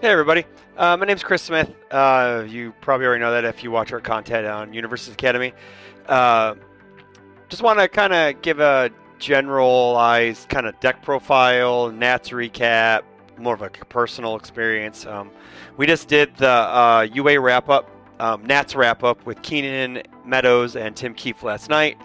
Hey, 0.00 0.10
everybody. 0.10 0.44
Uh, 0.76 0.98
my 0.98 1.06
name's 1.06 1.22
Chris 1.22 1.40
Smith. 1.40 1.72
Uh, 1.90 2.44
you 2.46 2.74
probably 2.82 3.06
already 3.06 3.20
know 3.20 3.30
that 3.30 3.44
if 3.44 3.64
you 3.64 3.70
watch 3.70 3.90
our 3.90 4.00
content 4.00 4.46
on 4.46 4.70
UniVersus 4.70 5.12
Academy. 5.12 5.54
Uh, 6.06 6.56
just 7.48 7.62
want 7.62 7.78
to 7.78 7.88
kind 7.88 8.12
of 8.12 8.42
give 8.42 8.60
a 8.60 8.90
generalized 9.18 10.48
kind 10.50 10.66
of 10.66 10.78
deck 10.80 11.00
profile, 11.00 11.90
Nats 11.90 12.30
recap, 12.30 13.02
more 13.38 13.54
of 13.54 13.62
a 13.62 13.70
personal 13.70 14.36
experience. 14.36 15.06
Um, 15.06 15.30
we 15.78 15.86
just 15.86 16.08
did 16.08 16.36
the 16.36 16.50
uh, 16.50 17.06
UA 17.10 17.40
wrap 17.40 17.70
up, 17.70 17.90
um, 18.20 18.44
Nats 18.44 18.74
wrap 18.74 19.04
up 19.04 19.24
with 19.24 19.40
Keenan 19.40 20.02
Meadows 20.26 20.76
and 20.76 20.94
Tim 20.94 21.14
Keefe 21.14 21.42
last 21.42 21.70
night, 21.70 21.96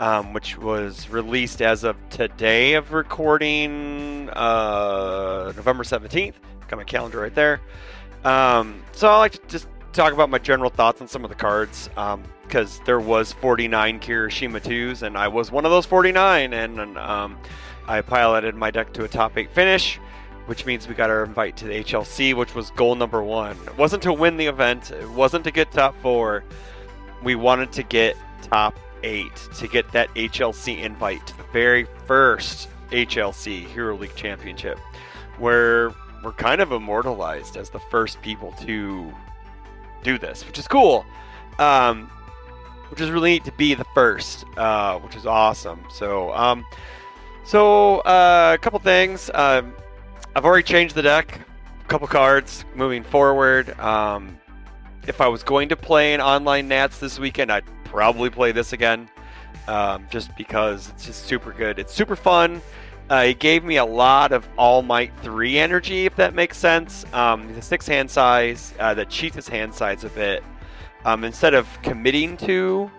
um, 0.00 0.32
which 0.32 0.56
was 0.56 1.10
released 1.10 1.60
as 1.60 1.84
of 1.84 1.96
today 2.08 2.74
of 2.74 2.94
recording, 2.94 4.30
uh, 4.30 5.52
November 5.54 5.84
17th. 5.84 6.34
Got 6.72 6.78
my 6.78 6.84
calendar 6.84 7.20
right 7.20 7.34
there. 7.34 7.60
Um, 8.24 8.82
so 8.92 9.06
I 9.06 9.18
like 9.18 9.32
to 9.32 9.46
just 9.46 9.68
talk 9.92 10.14
about 10.14 10.30
my 10.30 10.38
general 10.38 10.70
thoughts 10.70 11.02
on 11.02 11.06
some 11.06 11.22
of 11.22 11.28
the 11.28 11.36
cards 11.36 11.90
because 12.46 12.78
um, 12.78 12.84
there 12.86 12.98
was 12.98 13.30
49 13.30 14.00
Kirishima 14.00 14.58
2s 14.58 15.02
and 15.02 15.18
I 15.18 15.28
was 15.28 15.52
one 15.52 15.66
of 15.66 15.70
those 15.70 15.84
49 15.84 16.54
and, 16.54 16.80
and 16.80 16.96
um, 16.96 17.36
I 17.86 18.00
piloted 18.00 18.54
my 18.54 18.70
deck 18.70 18.94
to 18.94 19.04
a 19.04 19.08
top 19.08 19.36
8 19.36 19.50
finish 19.50 20.00
which 20.46 20.64
means 20.64 20.88
we 20.88 20.94
got 20.94 21.10
our 21.10 21.24
invite 21.24 21.58
to 21.58 21.66
the 21.66 21.84
HLC 21.84 22.34
which 22.34 22.54
was 22.54 22.70
goal 22.70 22.94
number 22.94 23.22
one. 23.22 23.58
It 23.66 23.76
wasn't 23.76 24.02
to 24.04 24.12
win 24.14 24.38
the 24.38 24.46
event, 24.46 24.92
it 24.92 25.10
wasn't 25.10 25.44
to 25.44 25.50
get 25.50 25.72
top 25.72 25.94
4. 26.00 26.42
We 27.22 27.34
wanted 27.34 27.70
to 27.72 27.82
get 27.82 28.16
top 28.40 28.78
8 29.02 29.30
to 29.58 29.68
get 29.68 29.92
that 29.92 30.08
HLC 30.14 30.82
invite 30.82 31.26
to 31.26 31.36
the 31.36 31.44
very 31.52 31.86
first 32.06 32.70
HLC 32.92 33.66
Hero 33.66 33.94
League 33.94 34.16
Championship 34.16 34.78
where 35.38 35.92
we're 36.22 36.32
kind 36.32 36.60
of 36.60 36.72
immortalized 36.72 37.56
as 37.56 37.70
the 37.70 37.80
first 37.80 38.20
people 38.22 38.52
to 38.60 39.12
do 40.02 40.18
this, 40.18 40.46
which 40.46 40.58
is 40.58 40.68
cool. 40.68 41.04
Um, 41.58 42.10
which 42.92 43.00
is 43.00 43.10
really 43.10 43.30
neat 43.30 43.44
to 43.44 43.52
be 43.52 43.72
the 43.72 43.86
first, 43.94 44.44
uh, 44.58 44.98
which 44.98 45.16
is 45.16 45.24
awesome. 45.24 45.82
So, 45.90 46.30
um, 46.34 46.62
so 47.42 48.00
uh, 48.00 48.52
a 48.54 48.58
couple 48.58 48.78
things. 48.80 49.30
Um, 49.32 49.74
I've 50.36 50.44
already 50.44 50.62
changed 50.62 50.94
the 50.94 51.00
deck, 51.00 51.40
a 51.80 51.84
couple 51.88 52.06
cards 52.06 52.66
moving 52.74 53.02
forward. 53.02 53.78
Um, 53.80 54.38
if 55.06 55.22
I 55.22 55.28
was 55.28 55.42
going 55.42 55.70
to 55.70 55.76
play 55.76 56.12
an 56.12 56.20
online 56.20 56.68
Nats 56.68 56.98
this 56.98 57.18
weekend, 57.18 57.50
I'd 57.50 57.64
probably 57.84 58.28
play 58.28 58.52
this 58.52 58.74
again, 58.74 59.08
um, 59.68 60.06
just 60.10 60.36
because 60.36 60.90
it's 60.90 61.06
just 61.06 61.24
super 61.24 61.52
good. 61.52 61.78
It's 61.78 61.94
super 61.94 62.14
fun. 62.14 62.60
Uh, 63.10 63.24
it 63.28 63.38
gave 63.38 63.64
me 63.64 63.76
a 63.76 63.84
lot 63.84 64.32
of 64.32 64.48
All 64.56 64.82
Might 64.82 65.12
3 65.22 65.58
energy, 65.58 66.06
if 66.06 66.16
that 66.16 66.34
makes 66.34 66.56
sense. 66.56 67.04
Um, 67.12 67.52
the 67.54 67.62
6 67.62 67.86
hand 67.86 68.10
size, 68.10 68.72
uh, 68.78 68.94
that 68.94 69.10
cheats 69.10 69.36
his 69.36 69.48
hand 69.48 69.74
size 69.74 70.04
a 70.04 70.08
bit. 70.10 70.42
Um, 71.04 71.24
instead 71.24 71.52
of 71.52 71.66
committing 71.82 72.36
to, 72.38 72.90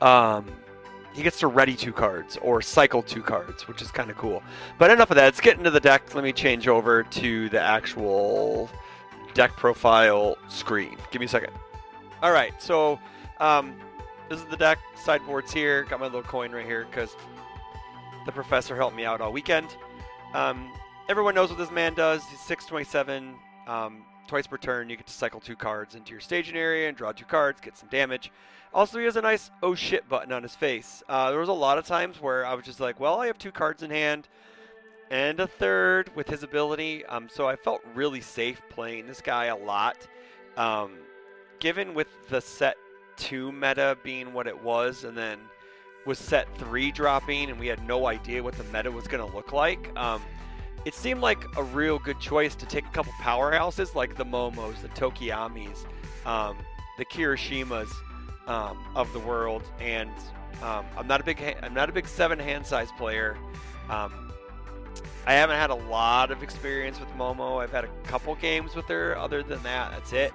um, 0.00 0.46
he 1.14 1.22
gets 1.22 1.38
to 1.40 1.46
ready 1.46 1.74
two 1.74 1.92
cards 1.92 2.36
or 2.42 2.60
cycle 2.60 3.02
two 3.02 3.22
cards, 3.22 3.68
which 3.68 3.80
is 3.82 3.90
kind 3.90 4.10
of 4.10 4.16
cool. 4.16 4.42
But 4.78 4.90
enough 4.90 5.10
of 5.10 5.16
that. 5.16 5.24
Let's 5.24 5.40
get 5.40 5.56
into 5.58 5.70
the 5.70 5.80
deck. 5.80 6.14
Let 6.14 6.24
me 6.24 6.32
change 6.32 6.66
over 6.66 7.04
to 7.04 7.48
the 7.48 7.60
actual 7.60 8.68
deck 9.32 9.52
profile 9.56 10.36
screen. 10.48 10.96
Give 11.10 11.20
me 11.20 11.26
a 11.26 11.28
second. 11.28 11.52
All 12.22 12.32
right, 12.32 12.60
so 12.60 12.98
um, 13.38 13.74
this 14.28 14.40
is 14.40 14.46
the 14.46 14.56
deck. 14.56 14.78
Sideboards 14.96 15.52
here. 15.52 15.84
Got 15.84 16.00
my 16.00 16.06
little 16.06 16.22
coin 16.22 16.50
right 16.52 16.66
here 16.66 16.86
because 16.90 17.14
the 18.26 18.32
professor 18.32 18.76
helped 18.76 18.96
me 18.96 19.04
out 19.04 19.20
all 19.20 19.32
weekend. 19.32 19.76
Um, 20.32 20.70
everyone 21.08 21.34
knows 21.34 21.50
what 21.50 21.58
this 21.58 21.70
man 21.70 21.94
does. 21.94 22.24
He's 22.24 22.40
627. 22.40 23.34
Um, 23.66 24.04
twice 24.26 24.46
per 24.46 24.56
turn, 24.56 24.88
you 24.88 24.96
get 24.96 25.06
to 25.06 25.12
cycle 25.12 25.40
two 25.40 25.56
cards 25.56 25.94
into 25.94 26.12
your 26.12 26.20
staging 26.20 26.56
area 26.56 26.88
and 26.88 26.96
draw 26.96 27.12
two 27.12 27.24
cards, 27.24 27.60
get 27.60 27.76
some 27.76 27.88
damage. 27.88 28.32
Also, 28.72 28.98
he 28.98 29.04
has 29.04 29.16
a 29.16 29.22
nice 29.22 29.50
oh 29.62 29.74
shit 29.74 30.08
button 30.08 30.32
on 30.32 30.42
his 30.42 30.54
face. 30.54 31.02
Uh, 31.08 31.30
there 31.30 31.38
was 31.38 31.48
a 31.48 31.52
lot 31.52 31.78
of 31.78 31.86
times 31.86 32.20
where 32.20 32.44
I 32.44 32.54
was 32.54 32.64
just 32.64 32.80
like, 32.80 32.98
well, 32.98 33.20
I 33.20 33.26
have 33.26 33.38
two 33.38 33.52
cards 33.52 33.82
in 33.82 33.90
hand 33.90 34.28
and 35.10 35.38
a 35.38 35.46
third 35.46 36.10
with 36.16 36.28
his 36.28 36.42
ability. 36.42 37.04
Um, 37.06 37.28
so 37.30 37.46
I 37.46 37.56
felt 37.56 37.82
really 37.94 38.20
safe 38.20 38.60
playing 38.70 39.06
this 39.06 39.20
guy 39.20 39.46
a 39.46 39.56
lot. 39.56 39.96
Um, 40.56 40.98
given 41.60 41.94
with 41.94 42.08
the 42.28 42.40
set 42.40 42.76
two 43.16 43.52
meta 43.52 43.96
being 44.02 44.32
what 44.32 44.46
it 44.46 44.62
was, 44.62 45.04
and 45.04 45.16
then 45.16 45.38
was 46.06 46.18
set 46.18 46.46
three 46.58 46.92
dropping, 46.92 47.50
and 47.50 47.58
we 47.58 47.66
had 47.66 47.84
no 47.86 48.06
idea 48.06 48.42
what 48.42 48.54
the 48.54 48.64
meta 48.64 48.90
was 48.90 49.06
going 49.06 49.26
to 49.26 49.36
look 49.36 49.52
like. 49.52 49.90
Um, 49.96 50.22
it 50.84 50.94
seemed 50.94 51.20
like 51.20 51.44
a 51.56 51.62
real 51.62 51.98
good 51.98 52.20
choice 52.20 52.54
to 52.56 52.66
take 52.66 52.84
a 52.84 52.90
couple 52.90 53.12
powerhouses 53.14 53.94
like 53.94 54.16
the 54.16 54.24
Momos, 54.24 54.80
the 54.82 54.88
Tokoyamis, 54.88 55.86
um, 56.26 56.56
the 56.98 57.04
Kirishimas 57.04 57.90
um, 58.46 58.78
of 58.94 59.12
the 59.12 59.18
world. 59.20 59.62
And 59.80 60.10
um, 60.62 60.84
I'm 60.96 61.06
not 61.06 61.20
a 61.20 61.24
big 61.24 61.38
ha- 61.38 61.58
I'm 61.62 61.74
not 61.74 61.88
a 61.88 61.92
big 61.92 62.06
seven 62.06 62.38
hand 62.38 62.66
size 62.66 62.90
player. 62.98 63.36
Um, 63.88 64.12
I 65.26 65.32
haven't 65.32 65.56
had 65.56 65.70
a 65.70 65.74
lot 65.74 66.30
of 66.30 66.42
experience 66.42 67.00
with 67.00 67.08
Momo. 67.16 67.62
I've 67.62 67.72
had 67.72 67.84
a 67.84 67.88
couple 68.04 68.34
games 68.34 68.74
with 68.74 68.86
her. 68.86 69.16
Other 69.16 69.42
than 69.42 69.62
that, 69.62 69.92
that's 69.92 70.12
it. 70.12 70.32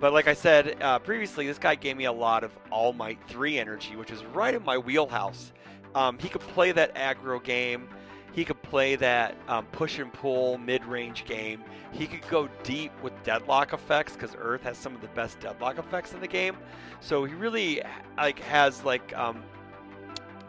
But 0.00 0.14
like 0.14 0.26
I 0.26 0.34
said 0.34 0.82
uh, 0.82 0.98
previously, 0.98 1.46
this 1.46 1.58
guy 1.58 1.74
gave 1.74 1.96
me 1.96 2.06
a 2.06 2.12
lot 2.12 2.42
of 2.42 2.52
All 2.70 2.92
Might 2.94 3.18
3 3.28 3.58
energy, 3.58 3.96
which 3.96 4.10
is 4.10 4.24
right 4.24 4.54
in 4.54 4.64
my 4.64 4.78
wheelhouse. 4.78 5.52
Um, 5.94 6.18
he 6.18 6.28
could 6.28 6.40
play 6.40 6.72
that 6.72 6.94
aggro 6.94 7.42
game. 7.42 7.88
He 8.32 8.44
could 8.44 8.62
play 8.62 8.96
that 8.96 9.36
um, 9.48 9.66
push 9.66 9.98
and 9.98 10.12
pull 10.12 10.56
mid 10.56 10.84
range 10.84 11.24
game. 11.24 11.62
He 11.92 12.06
could 12.06 12.26
go 12.28 12.48
deep 12.62 12.92
with 13.02 13.12
deadlock 13.24 13.72
effects 13.72 14.14
because 14.14 14.34
Earth 14.38 14.62
has 14.62 14.78
some 14.78 14.94
of 14.94 15.00
the 15.00 15.08
best 15.08 15.40
deadlock 15.40 15.78
effects 15.78 16.12
in 16.14 16.20
the 16.20 16.28
game. 16.28 16.56
So 17.00 17.24
he 17.24 17.34
really 17.34 17.82
like 18.16 18.38
has 18.40 18.84
like 18.84 19.16
um, 19.16 19.42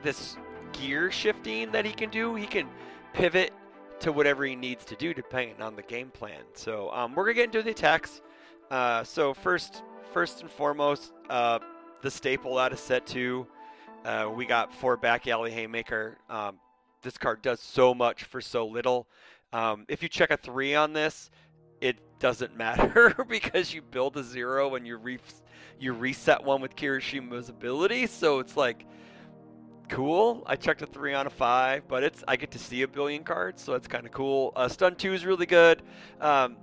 this 0.03 0.37
gear 0.73 1.11
shifting 1.11 1.71
that 1.71 1.85
he 1.85 1.91
can 1.91 2.09
do. 2.09 2.35
He 2.35 2.45
can 2.45 2.69
pivot 3.13 3.51
to 3.99 4.11
whatever 4.11 4.45
he 4.45 4.55
needs 4.55 4.85
to 4.85 4.95
do 4.95 5.13
depending 5.13 5.61
on 5.61 5.75
the 5.75 5.83
game 5.83 6.11
plan. 6.11 6.43
So 6.53 6.91
um, 6.91 7.15
we're 7.15 7.25
gonna 7.25 7.35
get 7.35 7.45
into 7.45 7.63
the 7.63 7.71
attacks. 7.71 8.21
Uh, 8.71 9.03
so 9.03 9.33
first, 9.33 9.83
first 10.13 10.41
and 10.41 10.49
foremost, 10.49 11.11
uh, 11.29 11.59
the 12.01 12.09
staple 12.09 12.57
out 12.57 12.71
of 12.71 12.79
set 12.79 13.05
two, 13.05 13.45
uh, 14.05 14.31
we 14.33 14.45
got 14.45 14.73
four 14.73 14.95
back 14.95 15.27
alley 15.27 15.51
haymaker. 15.51 16.17
Um, 16.29 16.57
this 17.01 17.17
card 17.17 17.41
does 17.41 17.59
so 17.59 17.93
much 17.93 18.23
for 18.23 18.39
so 18.39 18.65
little. 18.65 19.07
Um, 19.51 19.83
if 19.89 20.01
you 20.01 20.07
check 20.07 20.31
a 20.31 20.37
three 20.37 20.73
on 20.73 20.93
this, 20.93 21.29
it 21.81 21.97
doesn't 22.19 22.55
matter 22.57 23.13
because 23.29 23.73
you 23.73 23.81
build 23.81 24.15
a 24.15 24.23
zero 24.23 24.75
and 24.75 24.87
you 24.87 24.95
re- 24.95 25.19
you 25.77 25.91
reset 25.91 26.41
one 26.41 26.61
with 26.61 26.73
Kirishima's 26.77 27.49
ability. 27.49 28.07
So 28.07 28.39
it's 28.39 28.55
like 28.55 28.85
cool. 29.89 30.43
I 30.45 30.55
checked 30.55 30.81
a 30.81 30.85
three 30.85 31.13
on 31.13 31.27
a 31.27 31.29
five, 31.29 31.89
but 31.89 32.03
it's 32.03 32.23
I 32.25 32.37
get 32.37 32.51
to 32.51 32.59
see 32.59 32.83
a 32.83 32.87
billion 32.87 33.25
cards, 33.25 33.61
so 33.61 33.73
it's 33.73 33.89
kind 33.89 34.05
of 34.05 34.13
cool. 34.13 34.53
Uh, 34.55 34.69
stun 34.69 34.95
two 34.95 35.11
is 35.11 35.25
really 35.25 35.45
good. 35.45 35.81
Um, 36.21 36.55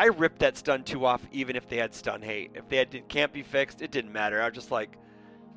I 0.00 0.06
ripped 0.06 0.38
that 0.38 0.56
stun 0.56 0.82
two 0.82 1.04
off 1.04 1.20
even 1.30 1.56
if 1.56 1.68
they 1.68 1.76
had 1.76 1.94
stun 1.94 2.22
hate. 2.22 2.52
If 2.54 2.66
they 2.70 2.78
had 2.78 3.06
can't 3.10 3.34
be 3.34 3.42
fixed, 3.42 3.82
it 3.82 3.90
didn't 3.90 4.14
matter. 4.14 4.40
I 4.40 4.46
was 4.46 4.54
just 4.54 4.70
like, 4.70 4.96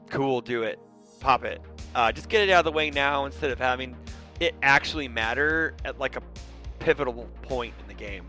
cool, 0.10 0.42
do 0.42 0.64
it, 0.64 0.80
pop 1.22 1.46
it. 1.46 1.62
Uh, 1.96 2.12
just 2.12 2.28
get 2.28 2.42
it 2.42 2.50
out 2.50 2.60
of 2.60 2.66
the 2.66 2.74
way 2.74 2.90
now 2.90 3.24
instead 3.24 3.52
of 3.52 3.58
having 3.58 3.96
it 4.42 4.54
actually 4.62 5.08
matter 5.08 5.76
at 5.86 5.98
like 5.98 6.18
a 6.18 6.22
pivotal 6.80 7.30
point 7.42 7.74
in 7.80 7.88
the 7.88 7.94
game. 7.94 8.26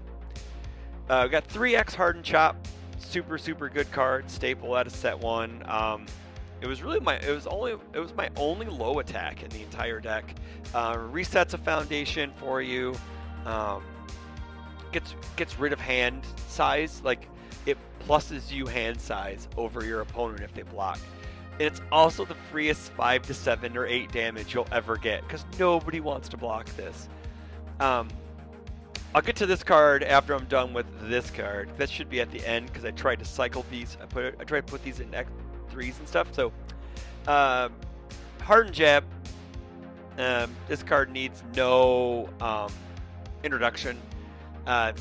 Uh, 1.08 1.22
we 1.24 1.30
got 1.30 1.48
3x 1.48 1.96
Hardened 1.96 2.24
Chop, 2.24 2.64
super 2.98 3.36
super 3.36 3.68
good 3.68 3.90
card, 3.90 4.30
staple 4.30 4.76
out 4.76 4.86
of 4.86 4.94
set 4.94 5.18
one. 5.18 5.64
Um, 5.66 6.06
it 6.60 6.68
was 6.68 6.80
really 6.80 7.00
my 7.00 7.16
it 7.16 7.34
was 7.34 7.48
only 7.48 7.72
it 7.92 7.98
was 7.98 8.14
my 8.14 8.30
only 8.36 8.66
low 8.66 9.00
attack 9.00 9.42
in 9.42 9.48
the 9.48 9.62
entire 9.62 9.98
deck. 9.98 10.36
Uh, 10.74 10.94
resets 10.94 11.54
a 11.54 11.58
foundation 11.58 12.30
for 12.38 12.62
you. 12.62 12.94
Um, 13.46 13.82
gets 14.94 15.14
gets 15.36 15.58
rid 15.58 15.72
of 15.72 15.80
hand 15.80 16.22
size, 16.48 17.02
like 17.04 17.28
it 17.66 17.76
pluses 18.06 18.50
you 18.50 18.66
hand 18.66 18.98
size 18.98 19.48
over 19.56 19.84
your 19.84 20.00
opponent 20.00 20.40
if 20.40 20.54
they 20.54 20.62
block. 20.62 20.98
And 21.54 21.62
it's 21.62 21.80
also 21.92 22.24
the 22.24 22.36
freest 22.50 22.92
five 22.92 23.22
to 23.22 23.34
seven 23.34 23.76
or 23.76 23.86
eight 23.86 24.10
damage 24.12 24.54
you'll 24.54 24.68
ever 24.72 24.96
get 24.96 25.22
because 25.22 25.44
nobody 25.58 26.00
wants 26.00 26.28
to 26.30 26.36
block 26.36 26.66
this. 26.76 27.08
Um, 27.80 28.08
I'll 29.14 29.22
get 29.22 29.36
to 29.36 29.46
this 29.46 29.62
card 29.62 30.02
after 30.02 30.32
I'm 30.34 30.46
done 30.46 30.72
with 30.72 30.86
this 31.08 31.30
card. 31.30 31.70
This 31.76 31.90
should 31.90 32.08
be 32.08 32.20
at 32.20 32.30
the 32.30 32.44
end 32.46 32.66
because 32.66 32.84
I 32.84 32.90
tried 32.92 33.18
to 33.18 33.24
cycle 33.24 33.64
these. 33.70 33.96
I 34.00 34.06
put 34.06 34.36
I 34.40 34.44
tried 34.44 34.66
to 34.66 34.70
put 34.72 34.82
these 34.84 35.00
in 35.00 35.12
X 35.14 35.30
threes 35.70 35.98
and 35.98 36.08
stuff. 36.08 36.32
So, 36.32 36.52
um, 37.26 37.72
Hardened 38.40 38.74
Jab. 38.74 39.04
Um, 40.16 40.54
this 40.68 40.84
card 40.84 41.10
needs 41.10 41.42
no 41.56 42.28
um, 42.40 42.72
introduction. 43.42 44.00
Uh, 44.66 44.92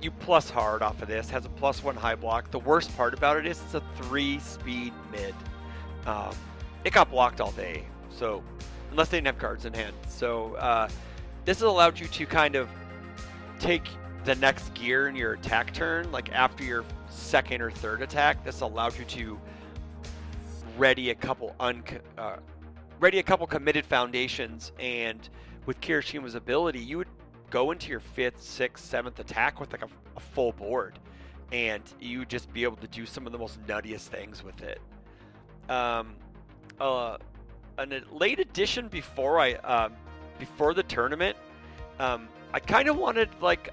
you 0.00 0.10
plus 0.10 0.50
hard 0.50 0.82
off 0.82 1.00
of 1.02 1.08
this. 1.08 1.30
Has 1.30 1.44
a 1.44 1.48
plus 1.48 1.82
one 1.82 1.96
high 1.96 2.14
block. 2.14 2.50
The 2.50 2.58
worst 2.58 2.96
part 2.96 3.14
about 3.14 3.36
it 3.36 3.46
is 3.46 3.60
it's 3.62 3.74
a 3.74 3.82
three 4.02 4.38
speed 4.40 4.92
mid. 5.10 5.34
Um, 6.06 6.34
it 6.84 6.92
got 6.92 7.10
blocked 7.10 7.40
all 7.40 7.52
day. 7.52 7.84
So 8.10 8.42
unless 8.90 9.08
they 9.08 9.18
didn't 9.18 9.26
have 9.26 9.38
cards 9.38 9.64
in 9.64 9.72
hand. 9.72 9.94
So 10.08 10.54
uh, 10.56 10.88
this 11.44 11.58
has 11.58 11.68
allowed 11.68 11.98
you 11.98 12.06
to 12.06 12.26
kind 12.26 12.56
of 12.56 12.68
take 13.58 13.88
the 14.24 14.34
next 14.36 14.72
gear 14.74 15.08
in 15.08 15.16
your 15.16 15.34
attack 15.34 15.72
turn, 15.72 16.10
like 16.12 16.30
after 16.32 16.64
your 16.64 16.84
second 17.08 17.60
or 17.60 17.70
third 17.70 18.02
attack, 18.02 18.44
this 18.44 18.60
allowed 18.60 18.96
you 18.98 19.04
to 19.04 19.40
ready 20.78 21.10
a 21.10 21.14
couple 21.14 21.54
un 21.60 21.82
uh, 22.18 22.36
ready 23.00 23.18
a 23.18 23.22
couple 23.22 23.46
committed 23.46 23.84
foundations, 23.84 24.72
and 24.78 25.28
with 25.66 25.80
Kirishima's 25.80 26.34
ability, 26.34 26.80
you 26.80 26.98
would 26.98 27.08
go 27.52 27.70
into 27.70 27.90
your 27.90 28.00
fifth, 28.00 28.42
sixth, 28.42 28.84
seventh 28.84 29.20
attack 29.20 29.60
with 29.60 29.70
like 29.72 29.82
a, 29.82 29.88
a 30.16 30.20
full 30.20 30.52
board, 30.52 30.98
and 31.52 31.82
you 32.00 32.24
just 32.24 32.52
be 32.52 32.64
able 32.64 32.78
to 32.78 32.88
do 32.88 33.04
some 33.04 33.26
of 33.26 33.32
the 33.32 33.38
most 33.38 33.64
nuttiest 33.66 34.08
things 34.08 34.42
with 34.42 34.60
it. 34.62 34.80
Um, 35.68 36.14
uh, 36.80 37.18
a 37.78 37.86
late 38.10 38.40
addition 38.40 38.88
before 38.88 39.38
I 39.38 39.52
um, 39.52 39.92
before 40.38 40.72
the 40.72 40.82
tournament, 40.82 41.36
um, 41.98 42.28
I 42.54 42.58
kind 42.58 42.88
of 42.88 42.96
wanted 42.96 43.28
like 43.40 43.72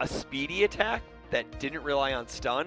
a 0.00 0.06
speedy 0.06 0.64
attack 0.64 1.02
that 1.30 1.58
didn't 1.58 1.82
rely 1.82 2.14
on 2.14 2.28
stun. 2.28 2.66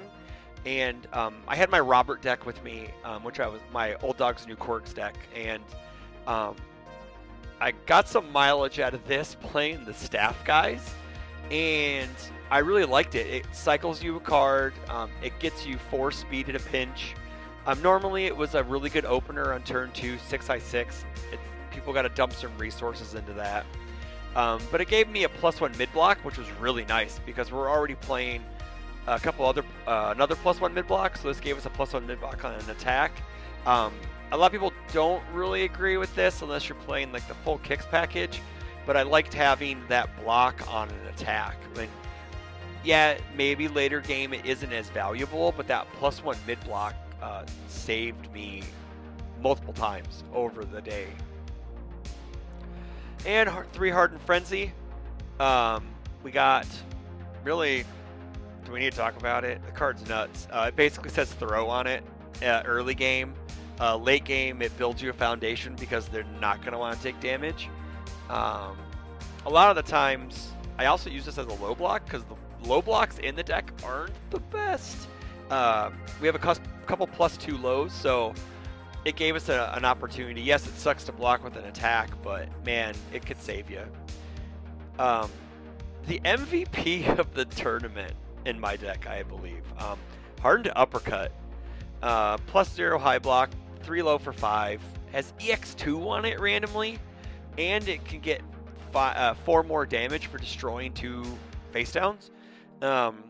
And 0.65 1.07
um, 1.13 1.37
I 1.47 1.55
had 1.55 1.69
my 1.69 1.79
Robert 1.79 2.21
deck 2.21 2.45
with 2.45 2.61
me, 2.65 2.89
um, 3.05 3.23
which 3.23 3.39
I 3.39 3.47
was 3.47 3.61
my 3.71 3.95
Old 3.95 4.17
Dogs 4.17 4.45
New 4.45 4.57
Quirks 4.57 4.91
deck, 4.91 5.15
and 5.33 5.63
um, 6.27 6.57
I 7.61 7.71
got 7.85 8.07
some 8.07 8.31
mileage 8.31 8.79
out 8.79 8.93
of 8.93 9.05
this 9.07 9.35
playing 9.41 9.85
the 9.85 9.93
staff 9.93 10.43
guys, 10.45 10.93
and 11.51 12.09
I 12.49 12.59
really 12.59 12.85
liked 12.85 13.15
it. 13.15 13.27
It 13.27 13.45
cycles 13.53 14.01
you 14.01 14.15
a 14.15 14.19
card, 14.19 14.73
um, 14.89 15.11
it 15.21 15.37
gets 15.39 15.65
you 15.65 15.77
four 15.77 16.11
speed 16.11 16.49
at 16.49 16.55
a 16.55 16.59
pinch. 16.59 17.15
Um, 17.65 17.81
normally, 17.81 18.25
it 18.25 18.35
was 18.35 18.55
a 18.55 18.63
really 18.63 18.89
good 18.89 19.05
opener 19.05 19.53
on 19.53 19.61
turn 19.63 19.91
two, 19.91 20.17
six 20.17 20.49
i 20.49 20.57
six. 20.57 21.05
people 21.71 21.93
got 21.93 22.03
to 22.03 22.09
dump 22.09 22.33
some 22.33 22.57
resources 22.57 23.13
into 23.13 23.33
that. 23.33 23.65
Um, 24.35 24.61
but 24.71 24.79
it 24.79 24.87
gave 24.87 25.09
me 25.09 25.23
a 25.23 25.29
plus 25.29 25.59
one 25.59 25.75
mid 25.77 25.91
block, 25.91 26.19
which 26.19 26.37
was 26.37 26.49
really 26.59 26.85
nice 26.85 27.19
because 27.25 27.51
we're 27.51 27.69
already 27.69 27.95
playing 27.95 28.43
a 29.07 29.19
couple 29.19 29.45
other 29.45 29.63
uh, 29.87 30.13
another 30.15 30.35
plus 30.35 30.61
one 30.61 30.73
mid 30.73 30.87
block. 30.87 31.17
So 31.17 31.27
this 31.27 31.39
gave 31.39 31.57
us 31.57 31.65
a 31.65 31.69
plus 31.69 31.93
one 31.93 32.07
mid 32.07 32.19
block 32.19 32.45
on 32.45 32.53
an 32.53 32.69
attack. 32.69 33.11
Um, 33.65 33.93
a 34.31 34.37
lot 34.37 34.47
of 34.47 34.51
people 34.51 34.73
don't 34.93 35.23
really 35.33 35.63
agree 35.63 35.97
with 35.97 36.13
this 36.15 36.41
unless 36.41 36.69
you're 36.69 36.77
playing 36.79 37.11
like 37.11 37.27
the 37.27 37.33
full 37.33 37.57
kicks 37.59 37.85
package. 37.85 38.41
But 38.85 38.97
I 38.97 39.03
liked 39.03 39.33
having 39.33 39.81
that 39.87 40.09
block 40.23 40.71
on 40.71 40.89
an 40.89 41.07
attack. 41.13 41.57
I 41.77 41.87
yeah, 42.83 43.17
maybe 43.35 43.67
later 43.67 43.99
game 43.99 44.33
it 44.33 44.45
isn't 44.45 44.71
as 44.71 44.89
valuable, 44.89 45.53
but 45.55 45.67
that 45.67 45.85
plus 45.93 46.23
one 46.23 46.37
mid 46.47 46.59
block 46.61 46.95
uh, 47.21 47.45
saved 47.67 48.31
me 48.33 48.63
multiple 49.41 49.73
times 49.73 50.23
over 50.33 50.63
the 50.63 50.81
day 50.81 51.07
and 53.25 53.49
three 53.73 53.89
Hardened 53.89 54.21
Frenzy. 54.21 54.71
Um, 55.39 55.87
we 56.23 56.31
got 56.31 56.67
really. 57.43 57.85
Do 58.65 58.73
we 58.73 58.79
need 58.79 58.91
to 58.91 58.97
talk 58.97 59.17
about 59.17 59.43
it? 59.43 59.65
The 59.65 59.71
card's 59.71 60.07
nuts. 60.07 60.47
Uh, 60.51 60.65
it 60.67 60.75
basically 60.75 61.09
says 61.09 61.31
throw 61.33 61.67
on 61.69 61.87
it. 61.87 62.03
Uh, 62.43 62.61
early 62.65 62.93
game, 62.93 63.33
uh, 63.79 63.97
late 63.97 64.25
game, 64.25 64.61
it 64.61 64.75
builds 64.77 65.01
you 65.01 65.09
a 65.09 65.13
foundation 65.13 65.75
because 65.75 66.07
they're 66.09 66.23
not 66.39 66.61
going 66.61 66.73
to 66.73 66.77
want 66.77 66.97
to 66.97 67.03
take 67.03 67.19
damage. 67.19 67.69
Um, 68.29 68.77
a 69.45 69.49
lot 69.49 69.69
of 69.69 69.75
the 69.75 69.89
times, 69.89 70.51
I 70.77 70.85
also 70.85 71.09
use 71.09 71.25
this 71.25 71.37
as 71.37 71.45
a 71.45 71.53
low 71.53 71.75
block 71.75 72.05
because 72.05 72.23
the 72.23 72.67
low 72.67 72.81
blocks 72.81 73.17
in 73.19 73.35
the 73.35 73.43
deck 73.43 73.71
aren't 73.83 74.13
the 74.31 74.39
best. 74.39 75.07
Uh, 75.49 75.91
we 76.21 76.27
have 76.27 76.35
a 76.35 76.55
couple 76.85 77.07
plus 77.07 77.37
two 77.37 77.57
lows, 77.57 77.91
so 77.91 78.33
it 79.05 79.15
gave 79.15 79.35
us 79.35 79.49
a, 79.49 79.73
an 79.75 79.85
opportunity. 79.85 80.41
Yes, 80.41 80.67
it 80.67 80.75
sucks 80.75 81.03
to 81.05 81.11
block 81.11 81.43
with 81.43 81.55
an 81.55 81.65
attack, 81.65 82.09
but 82.21 82.47
man, 82.65 82.93
it 83.13 83.25
could 83.25 83.41
save 83.41 83.69
you. 83.69 83.81
Um, 84.99 85.31
the 86.07 86.19
MVP 86.19 87.17
of 87.19 87.33
the 87.33 87.45
tournament 87.45 88.13
in 88.45 88.59
my 88.59 88.75
deck, 88.75 89.07
I 89.07 89.23
believe, 89.23 89.63
um, 89.79 89.97
hardened 90.41 90.71
uppercut, 90.75 91.31
uh, 92.01 92.37
plus 92.47 92.73
zero 92.73 92.97
high 92.97 93.19
block, 93.19 93.49
three 93.81 94.01
low 94.01 94.17
for 94.17 94.33
five, 94.33 94.81
has 95.11 95.33
EX2 95.39 96.05
on 96.07 96.25
it 96.25 96.39
randomly, 96.39 96.99
and 97.57 97.87
it 97.87 98.03
can 98.05 98.19
get 98.19 98.41
uh, 98.93 99.33
four 99.33 99.63
more 99.63 99.85
damage 99.85 100.27
for 100.27 100.37
destroying 100.37 100.93
two 100.93 101.23
face 101.71 101.91
downs. 101.91 102.31
Um, 102.81 103.23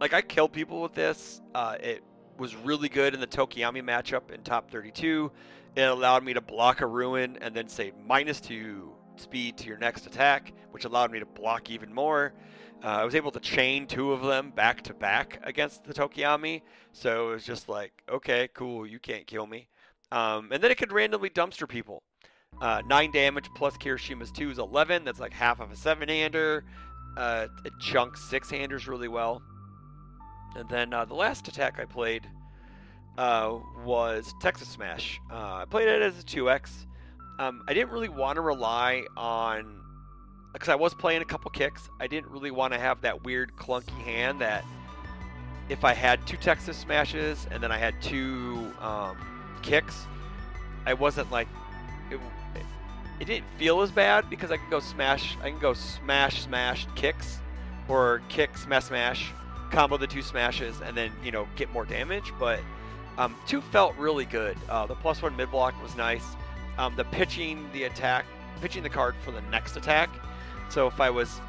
like 0.00 0.14
I 0.14 0.22
killed 0.22 0.52
people 0.52 0.80
with 0.80 0.94
this. 0.94 1.40
Uh, 1.54 1.76
it 1.80 2.02
was 2.38 2.56
really 2.56 2.88
good 2.88 3.14
in 3.14 3.20
the 3.20 3.26
Tokoyami 3.26 3.82
matchup 3.82 4.30
in 4.30 4.42
top 4.42 4.70
32. 4.70 5.30
It 5.76 5.82
allowed 5.82 6.24
me 6.24 6.32
to 6.32 6.40
block 6.40 6.80
a 6.80 6.86
ruin 6.86 7.38
and 7.40 7.54
then 7.54 7.68
say 7.68 7.92
minus 8.06 8.40
two 8.40 8.92
speed 9.16 9.56
to 9.58 9.66
your 9.66 9.76
next 9.76 10.06
attack, 10.06 10.52
which 10.70 10.84
allowed 10.84 11.12
me 11.12 11.20
to 11.20 11.26
block 11.26 11.70
even 11.70 11.92
more. 11.92 12.32
Uh, 12.82 12.86
I 12.86 13.04
was 13.04 13.14
able 13.14 13.30
to 13.32 13.40
chain 13.40 13.86
two 13.86 14.12
of 14.12 14.22
them 14.22 14.50
back 14.50 14.82
to 14.82 14.94
back 14.94 15.38
against 15.42 15.84
the 15.84 15.92
Tokoyami, 15.92 16.62
so 16.92 17.30
it 17.30 17.32
was 17.34 17.44
just 17.44 17.68
like, 17.68 17.92
okay, 18.08 18.48
cool, 18.54 18.86
you 18.86 18.98
can't 18.98 19.26
kill 19.26 19.46
me. 19.46 19.68
Um, 20.12 20.50
and 20.50 20.62
then 20.62 20.70
it 20.70 20.78
could 20.78 20.92
randomly 20.92 21.30
dumpster 21.30 21.68
people. 21.68 22.02
Uh, 22.60 22.82
9 22.86 23.10
damage 23.10 23.48
plus 23.54 23.76
Kirishima's 23.76 24.30
2 24.32 24.50
is 24.50 24.58
11. 24.58 25.04
That's 25.04 25.20
like 25.20 25.32
half 25.32 25.60
of 25.60 25.70
a 25.70 25.76
7 25.76 26.08
hander. 26.08 26.64
Uh, 27.16 27.48
it 27.64 27.72
chunks 27.80 28.22
6 28.24 28.50
handers 28.50 28.88
really 28.88 29.08
well. 29.08 29.42
And 30.56 30.68
then 30.68 30.92
uh, 30.92 31.04
the 31.04 31.14
last 31.14 31.48
attack 31.48 31.78
I 31.78 31.84
played 31.84 32.26
uh, 33.18 33.58
was 33.84 34.34
Texas 34.40 34.68
Smash. 34.68 35.20
Uh, 35.30 35.56
I 35.56 35.64
played 35.68 35.88
it 35.88 36.02
as 36.02 36.18
a 36.18 36.22
2x. 36.22 36.86
Um, 37.38 37.62
I 37.68 37.74
didn't 37.74 37.90
really 37.90 38.08
want 38.08 38.36
to 38.36 38.42
rely 38.42 39.04
on. 39.16 39.79
Because 40.52 40.68
I 40.68 40.74
was 40.74 40.94
playing 40.94 41.22
a 41.22 41.24
couple 41.24 41.50
kicks. 41.50 41.90
I 42.00 42.06
didn't 42.06 42.30
really 42.30 42.50
want 42.50 42.72
to 42.72 42.78
have 42.78 43.00
that 43.02 43.24
weird 43.24 43.54
clunky 43.56 43.90
hand 44.02 44.40
that 44.40 44.64
if 45.68 45.84
I 45.84 45.94
had 45.94 46.26
two 46.26 46.36
Texas 46.36 46.76
Smashes 46.76 47.46
and 47.50 47.62
then 47.62 47.70
I 47.70 47.78
had 47.78 48.00
two 48.02 48.72
um, 48.80 49.16
kicks, 49.62 50.06
I 50.86 50.94
wasn't 50.94 51.30
like. 51.30 51.48
It, 52.10 52.18
it 53.20 53.26
didn't 53.26 53.46
feel 53.58 53.82
as 53.82 53.90
bad 53.90 54.28
because 54.30 54.50
I 54.50 54.56
could 54.56 54.70
go 54.70 54.80
smash. 54.80 55.36
I 55.42 55.50
can 55.50 55.58
go 55.58 55.74
smash, 55.74 56.42
smash, 56.42 56.86
kicks, 56.96 57.38
or 57.86 58.22
kick, 58.28 58.56
smash, 58.56 58.84
smash, 58.84 59.30
combo 59.70 59.96
the 59.96 60.06
two 60.06 60.22
smashes 60.22 60.80
and 60.80 60.96
then 60.96 61.12
you 61.22 61.30
know 61.30 61.46
get 61.56 61.72
more 61.72 61.84
damage. 61.84 62.32
But 62.38 62.60
um, 63.18 63.36
two 63.46 63.60
felt 63.60 63.96
really 63.96 64.24
good. 64.24 64.56
Uh, 64.68 64.86
the 64.86 64.94
plus 64.94 65.22
one 65.22 65.36
mid 65.36 65.50
block 65.50 65.80
was 65.82 65.94
nice. 65.96 66.24
Um, 66.78 66.96
the 66.96 67.04
pitching 67.04 67.68
the 67.72 67.84
attack, 67.84 68.24
pitching 68.60 68.82
the 68.82 68.88
card 68.88 69.14
for 69.22 69.30
the 69.30 69.42
next 69.42 69.76
attack. 69.76 70.10
So 70.70 70.86
if 70.86 71.00
I 71.00 71.10
was 71.10 71.40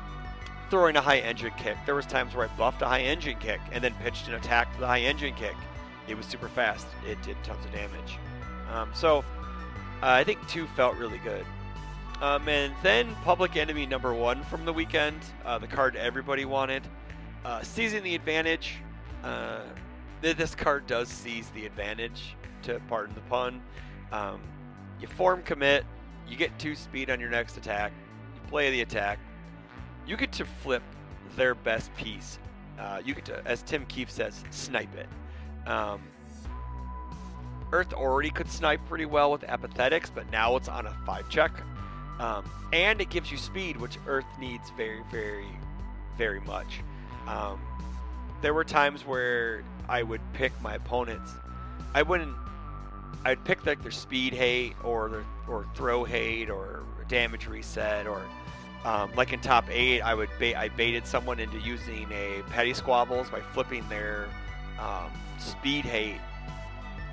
throwing 0.69 0.95
a 0.95 1.01
high 1.01 1.19
engine 1.19 1.51
kick, 1.57 1.77
there 1.85 1.95
was 1.95 2.05
times 2.05 2.35
where 2.35 2.49
I 2.49 2.57
buffed 2.57 2.81
a 2.81 2.87
high 2.87 3.01
engine 3.01 3.37
kick 3.39 3.61
and 3.71 3.83
then 3.83 3.93
pitched 4.03 4.27
an 4.27 4.33
attack 4.33 4.73
for 4.73 4.81
the 4.81 4.87
high 4.87 5.01
engine 5.01 5.33
kick. 5.35 5.55
It 6.07 6.15
was 6.15 6.25
super 6.25 6.49
fast. 6.49 6.87
It 7.07 7.21
did 7.21 7.37
tons 7.43 7.63
of 7.63 7.71
damage. 7.71 8.17
Um, 8.73 8.89
so 8.93 9.19
uh, 9.19 9.21
I 10.01 10.23
think 10.23 10.45
two 10.47 10.65
felt 10.75 10.95
really 10.95 11.19
good. 11.19 11.45
Um, 12.21 12.47
and 12.47 12.73
then 12.83 13.15
Public 13.23 13.55
Enemy 13.55 13.85
number 13.85 14.13
one 14.13 14.43
from 14.45 14.65
the 14.65 14.73
weekend, 14.73 15.19
uh, 15.45 15.57
the 15.57 15.67
card 15.67 15.95
everybody 15.95 16.45
wanted. 16.45 16.83
Uh, 17.43 17.61
seizing 17.63 18.03
the 18.03 18.13
advantage. 18.13 18.75
Uh, 19.23 19.61
this 20.21 20.53
card 20.53 20.85
does 20.85 21.09
seize 21.09 21.49
the 21.49 21.65
advantage, 21.65 22.35
to 22.63 22.79
pardon 22.87 23.15
the 23.15 23.21
pun. 23.21 23.61
Um, 24.11 24.39
you 24.99 25.07
form 25.07 25.41
commit, 25.41 25.83
you 26.27 26.35
get 26.35 26.57
two 26.59 26.75
speed 26.75 27.09
on 27.09 27.19
your 27.19 27.29
next 27.29 27.57
attack, 27.57 27.91
play 28.51 28.69
the 28.69 28.81
attack. 28.81 29.17
You 30.05 30.17
get 30.17 30.33
to 30.33 30.45
flip 30.45 30.83
their 31.37 31.55
best 31.55 31.95
piece. 31.95 32.37
Uh, 32.77 33.01
you 33.03 33.15
get 33.15 33.25
to, 33.25 33.41
as 33.47 33.63
Tim 33.63 33.85
Keefe 33.85 34.11
says, 34.11 34.43
snipe 34.51 34.93
it. 34.95 35.07
Um, 35.67 36.01
Earth 37.71 37.93
already 37.93 38.29
could 38.29 38.51
snipe 38.51 38.81
pretty 38.89 39.05
well 39.05 39.31
with 39.31 39.45
apathetics, 39.47 40.11
but 40.13 40.29
now 40.31 40.57
it's 40.57 40.67
on 40.67 40.85
a 40.85 40.93
five 41.05 41.29
check. 41.29 41.51
Um, 42.19 42.43
and 42.73 42.99
it 42.99 43.09
gives 43.09 43.31
you 43.31 43.37
speed, 43.37 43.77
which 43.77 43.97
Earth 44.05 44.25
needs 44.37 44.69
very, 44.71 45.01
very, 45.09 45.47
very 46.17 46.41
much. 46.41 46.81
Um, 47.27 47.61
there 48.41 48.53
were 48.53 48.65
times 48.65 49.05
where 49.05 49.63
I 49.87 50.03
would 50.03 50.21
pick 50.33 50.51
my 50.61 50.75
opponents. 50.75 51.31
I 51.93 52.01
wouldn't. 52.01 52.35
I'd 53.23 53.43
pick 53.45 53.65
like 53.65 53.81
their 53.81 53.91
speed 53.91 54.33
hate 54.33 54.75
or 54.83 55.07
their 55.07 55.25
or 55.47 55.65
throw 55.73 56.03
hate 56.03 56.49
or 56.49 56.83
damage 57.11 57.45
reset 57.45 58.07
or 58.07 58.23
um, 58.85 59.11
like 59.15 59.31
in 59.31 59.39
top 59.41 59.65
eight, 59.69 60.01
I 60.01 60.15
would 60.15 60.29
bait, 60.39 60.55
I 60.55 60.69
baited 60.69 61.05
someone 61.05 61.39
into 61.39 61.59
using 61.59 62.11
a 62.11 62.41
petty 62.49 62.73
squabbles 62.73 63.29
by 63.29 63.39
flipping 63.39 63.87
their 63.89 64.27
um, 64.79 65.11
speed 65.37 65.85
hate 65.85 66.19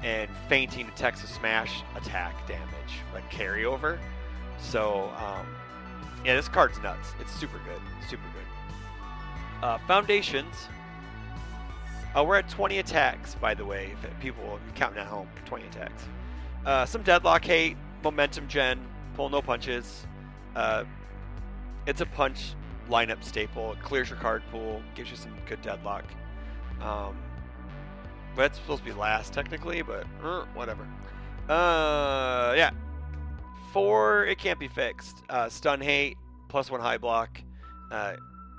and 0.02 0.30
fainting 0.48 0.88
a 0.88 0.90
Texas 0.92 1.28
Smash 1.28 1.82
attack 1.94 2.46
damage, 2.46 3.02
like 3.12 3.28
carryover. 3.30 3.98
So 4.58 5.12
um, 5.18 5.46
yeah, 6.24 6.36
this 6.36 6.48
card's 6.48 6.80
nuts. 6.80 7.12
It's 7.20 7.32
super 7.32 7.58
good, 7.58 7.82
super 8.08 8.22
good. 8.22 9.64
Uh, 9.64 9.78
foundations. 9.86 10.54
Uh, 12.16 12.24
we're 12.24 12.36
at 12.36 12.48
20 12.48 12.78
attacks, 12.78 13.34
by 13.34 13.52
the 13.52 13.64
way, 13.64 13.94
if 14.02 14.20
people 14.20 14.58
counting 14.74 15.00
at 15.00 15.06
home. 15.06 15.28
20 15.44 15.66
attacks. 15.66 16.04
Uh, 16.64 16.86
some 16.86 17.02
deadlock 17.02 17.44
hate, 17.44 17.76
momentum 18.02 18.48
gen, 18.48 18.80
no 19.26 19.42
punches. 19.42 20.06
Uh, 20.54 20.84
it's 21.86 22.00
a 22.00 22.06
punch 22.06 22.54
lineup 22.88 23.24
staple. 23.24 23.72
It 23.72 23.82
clears 23.82 24.10
your 24.10 24.18
card 24.18 24.42
pool, 24.52 24.82
gives 24.94 25.10
you 25.10 25.16
some 25.16 25.34
good 25.46 25.60
deadlock. 25.62 26.04
Um, 26.80 27.16
but 28.36 28.46
it's 28.46 28.58
supposed 28.58 28.84
to 28.84 28.90
be 28.90 28.96
last 28.96 29.32
technically, 29.32 29.82
but 29.82 30.06
uh, 30.22 30.44
whatever. 30.54 30.86
Uh, 31.48 32.54
yeah. 32.56 32.70
Four, 33.72 34.24
it 34.26 34.38
can't 34.38 34.58
be 34.58 34.68
fixed. 34.68 35.22
Uh, 35.28 35.48
stun 35.48 35.80
hate, 35.80 36.16
plus 36.48 36.70
one 36.70 36.80
high 36.80 36.98
block. 36.98 37.40
Uh, 37.90 38.14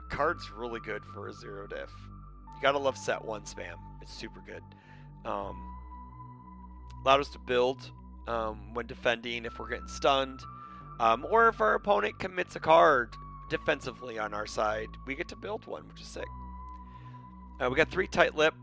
card's 0.09 0.51
really 0.51 0.79
good 0.81 1.03
for 1.13 1.27
a 1.27 1.33
zero 1.33 1.65
diff. 1.67 1.89
You 2.55 2.61
gotta 2.61 2.77
love 2.77 2.97
set 2.97 3.23
one 3.23 3.43
spam. 3.43 3.75
It's 4.01 4.13
super 4.13 4.41
good. 4.45 4.63
Um, 5.25 5.55
allowed 7.03 7.21
us 7.21 7.29
to 7.29 7.39
build 7.39 7.91
um, 8.29 8.73
when 8.73 8.85
defending 8.85 9.45
if 9.45 9.59
we're 9.59 9.67
getting 9.67 9.87
stunned, 9.87 10.41
um, 10.99 11.25
or 11.29 11.47
if 11.47 11.59
our 11.59 11.73
opponent 11.73 12.19
commits 12.19 12.55
a 12.55 12.59
card 12.59 13.15
defensively 13.49 14.19
on 14.19 14.33
our 14.33 14.45
side, 14.45 14.87
we 15.05 15.15
get 15.15 15.27
to 15.29 15.35
build 15.35 15.65
one, 15.65 15.87
which 15.87 16.01
is 16.01 16.07
sick. 16.07 16.27
Uh, 17.59 17.69
we 17.69 17.75
got 17.75 17.89
three 17.89 18.07
tight 18.07 18.35
lip, 18.35 18.53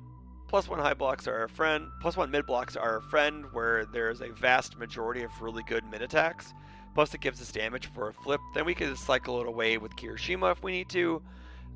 plus 0.48 0.68
one 0.68 0.78
high 0.78 0.94
blocks 0.94 1.26
are 1.26 1.36
our 1.36 1.48
friend, 1.48 1.88
plus 2.00 2.16
one 2.16 2.30
mid 2.30 2.46
blocks 2.46 2.76
are 2.76 2.94
our 2.94 3.00
friend, 3.00 3.44
where 3.52 3.84
there's 3.86 4.20
a 4.20 4.28
vast 4.28 4.78
majority 4.78 5.22
of 5.22 5.42
really 5.42 5.62
good 5.64 5.84
mid 5.90 6.00
attacks. 6.00 6.54
Plus, 6.94 7.12
it 7.12 7.20
gives 7.20 7.42
us 7.42 7.52
damage 7.52 7.88
for 7.88 8.08
a 8.08 8.12
flip. 8.14 8.40
Then 8.54 8.64
we 8.64 8.74
can 8.74 8.96
cycle 8.96 9.38
it 9.42 9.46
away 9.46 9.76
with 9.76 9.94
Kirishima 9.96 10.52
if 10.52 10.62
we 10.62 10.72
need 10.72 10.88
to. 10.90 11.20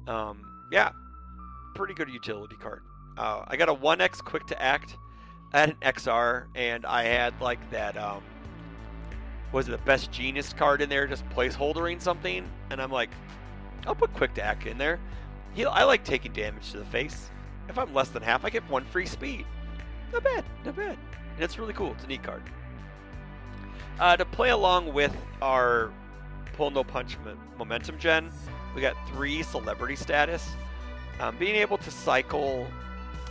Um, 0.07 0.41
yeah, 0.73 0.93
pretty 1.75 1.93
good 1.93 2.09
utility 2.09 2.57
card. 2.57 2.83
Uh, 3.19 3.45
I 3.47 3.57
got 3.57 3.69
a 3.69 3.75
1x 3.75 4.25
quick 4.25 4.47
to 4.47 4.63
act. 4.63 4.97
I 5.53 5.61
had 5.61 5.71
an 5.71 5.77
XR, 5.83 6.45
and 6.55 6.87
I 6.87 7.05
had 7.05 7.41
like 7.41 7.59
that. 7.71 7.97
Um, 7.97 8.23
was 9.53 9.69
it 9.69 9.73
the 9.73 9.79
best 9.79 10.13
genius 10.13 10.53
card 10.53 10.81
in 10.81 10.89
there, 10.89 11.07
just 11.07 11.29
placeholdering 11.31 12.01
something? 12.01 12.49
And 12.71 12.81
I'm 12.81 12.93
like, 12.93 13.11
I'll 13.87 13.97
put 13.97 14.15
quick 14.15 14.35
to 14.35 14.43
act 14.43 14.67
in 14.67 14.79
there. 14.79 15.01
He, 15.55 15.65
I 15.65 15.83
like 15.85 16.05
taking 16.05 16.33
damage 16.33 16.71
to 16.71 16.79
the 16.79 16.85
face. 16.85 17.31
If 17.69 17.79
I'm 17.79 17.93
less 17.93 18.09
than 18.11 18.23
half, 18.23 18.45
I 18.45 18.51
get 18.51 18.69
one 18.71 18.85
free 18.85 19.07
speed. 19.07 19.45
Not 20.13 20.23
bad, 20.23 20.45
not 20.65 20.77
bad. 20.77 20.97
And 21.35 21.45
it's 21.45 21.59
really 21.59 21.73
cool. 21.73 21.93
It's 21.93 22.05
a 22.05 22.07
neat 22.07 22.23
card. 22.23 22.43
Uh, 23.99 24.17
to 24.17 24.25
play 24.25 24.51
along 24.51 24.93
with 24.93 25.15
our 25.43 25.93
pull 26.55 26.71
no 26.71 26.85
punch 26.85 27.17
momentum 27.59 27.99
gen, 27.99 28.31
we 28.75 28.81
got 28.81 28.97
three 29.09 29.43
celebrity 29.43 29.97
status. 29.97 30.49
Um, 31.19 31.37
being 31.39 31.57
able 31.57 31.77
to 31.79 31.91
cycle 31.91 32.67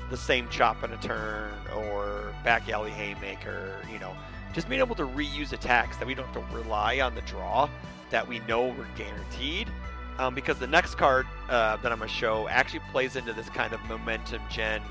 the 0.09 0.17
same 0.17 0.47
chop 0.49 0.83
and 0.83 0.93
a 0.93 0.97
turn 0.97 1.51
or 1.75 2.33
back 2.43 2.69
alley 2.69 2.91
haymaker, 2.91 3.79
you 3.91 3.99
know, 3.99 4.15
just 4.53 4.67
being 4.67 4.81
able 4.81 4.95
to 4.95 5.05
reuse 5.05 5.53
attacks 5.53 5.97
that 5.97 6.07
we 6.07 6.15
don't 6.15 6.27
have 6.27 6.49
to 6.49 6.55
rely 6.55 6.99
on 6.99 7.15
the 7.15 7.21
draw 7.21 7.69
that 8.09 8.27
we 8.27 8.39
know 8.39 8.67
we're 8.67 8.87
guaranteed. 8.95 9.69
Um, 10.17 10.35
because 10.35 10.59
the 10.59 10.67
next 10.67 10.95
card 10.95 11.25
uh, 11.47 11.77
that 11.77 11.91
I'm 11.91 11.99
going 11.99 12.09
to 12.09 12.15
show 12.15 12.49
actually 12.49 12.81
plays 12.91 13.15
into 13.15 13.31
this 13.31 13.49
kind 13.49 13.71
of 13.73 13.81
momentum 13.85 14.41
gen 14.49 14.81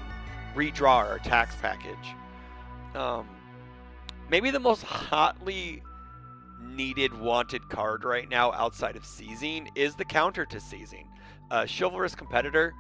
redraw 0.55 0.97
our 0.97 1.17
attacks 1.17 1.55
package. 1.57 2.15
Um, 2.95 3.29
maybe 4.31 4.51
the 4.51 4.61
most 4.61 4.83
hotly 4.83 5.83
needed, 6.63 7.13
wanted 7.19 7.69
card 7.69 8.05
right 8.05 8.29
now 8.29 8.53
outside 8.53 8.97
of 8.97 9.05
seizing 9.05 9.71
is 9.75 9.95
the 9.97 10.05
counter 10.05 10.47
to 10.47 10.61
seizing. 10.61 11.07
Uh, 11.51 11.67
Chivalrous 11.67 12.15
Competitor. 12.15 12.73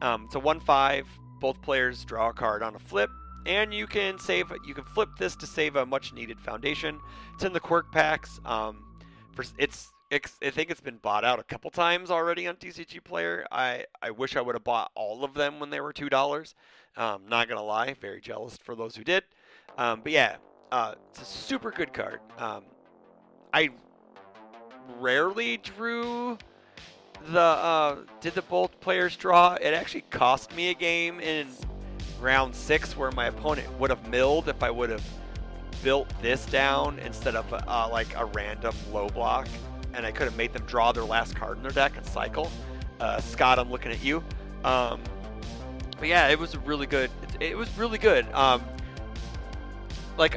Um, 0.00 0.24
it's 0.24 0.34
a 0.34 0.40
one-five. 0.40 1.06
Both 1.42 1.60
players 1.60 2.04
draw 2.04 2.28
a 2.28 2.32
card 2.32 2.62
on 2.62 2.76
a 2.76 2.78
flip, 2.78 3.10
and 3.46 3.74
you 3.74 3.88
can 3.88 4.16
save. 4.16 4.52
You 4.64 4.74
can 4.74 4.84
flip 4.84 5.08
this 5.18 5.34
to 5.36 5.46
save 5.46 5.74
a 5.74 5.84
much-needed 5.84 6.38
foundation. 6.38 7.00
It's 7.34 7.42
in 7.42 7.52
the 7.52 7.58
quirk 7.58 7.90
packs. 7.90 8.40
Um, 8.44 8.84
for, 9.32 9.44
it's, 9.58 9.90
I 10.12 10.50
think 10.50 10.70
it's 10.70 10.80
been 10.80 10.98
bought 10.98 11.24
out 11.24 11.40
a 11.40 11.42
couple 11.42 11.68
times 11.72 12.12
already 12.12 12.46
on 12.46 12.54
TCG 12.54 13.02
Player. 13.02 13.44
I 13.50 13.86
I 14.00 14.12
wish 14.12 14.36
I 14.36 14.40
would 14.40 14.54
have 14.54 14.62
bought 14.62 14.92
all 14.94 15.24
of 15.24 15.34
them 15.34 15.58
when 15.58 15.68
they 15.68 15.80
were 15.80 15.92
two 15.92 16.08
dollars. 16.08 16.54
Um, 16.96 17.22
not 17.28 17.48
gonna 17.48 17.60
lie, 17.60 17.94
very 18.00 18.20
jealous 18.20 18.56
for 18.56 18.76
those 18.76 18.94
who 18.94 19.02
did. 19.02 19.24
Um, 19.76 20.00
but 20.04 20.12
yeah, 20.12 20.36
uh, 20.70 20.94
it's 21.10 21.22
a 21.22 21.24
super 21.24 21.72
good 21.72 21.92
card. 21.92 22.20
Um, 22.38 22.66
I 23.52 23.70
rarely 25.00 25.56
drew 25.56 26.38
the 27.28 27.40
uh, 27.40 27.96
did 28.20 28.34
the 28.34 28.42
both 28.42 28.78
players 28.80 29.16
draw. 29.16 29.54
It 29.54 29.74
actually 29.74 30.04
cost 30.10 30.54
me 30.54 30.70
a 30.70 30.74
game 30.74 31.20
in 31.20 31.48
round 32.20 32.54
six 32.54 32.96
where 32.96 33.10
my 33.10 33.26
opponent 33.26 33.68
would 33.78 33.90
have 33.90 34.08
milled 34.08 34.48
if 34.48 34.62
I 34.62 34.70
would 34.70 34.90
have 34.90 35.04
built 35.82 36.12
this 36.22 36.46
down 36.46 36.98
instead 37.00 37.34
of 37.34 37.52
uh, 37.52 37.88
like 37.90 38.16
a 38.16 38.24
random 38.26 38.74
low 38.92 39.08
block, 39.08 39.48
and 39.94 40.06
I 40.06 40.12
could 40.12 40.24
have 40.24 40.36
made 40.36 40.52
them 40.52 40.64
draw 40.66 40.92
their 40.92 41.04
last 41.04 41.34
card 41.34 41.56
in 41.56 41.62
their 41.62 41.72
deck 41.72 41.96
and 41.96 42.06
cycle. 42.06 42.50
Uh, 43.00 43.20
Scott, 43.20 43.58
I'm 43.58 43.70
looking 43.70 43.92
at 43.92 44.02
you. 44.02 44.22
Um, 44.64 45.00
but 45.98 46.08
yeah, 46.08 46.28
it 46.28 46.38
was 46.38 46.56
really 46.56 46.86
good. 46.86 47.10
It, 47.40 47.50
it 47.50 47.56
was 47.56 47.76
really 47.76 47.98
good. 47.98 48.30
Um, 48.32 48.62
like 50.16 50.36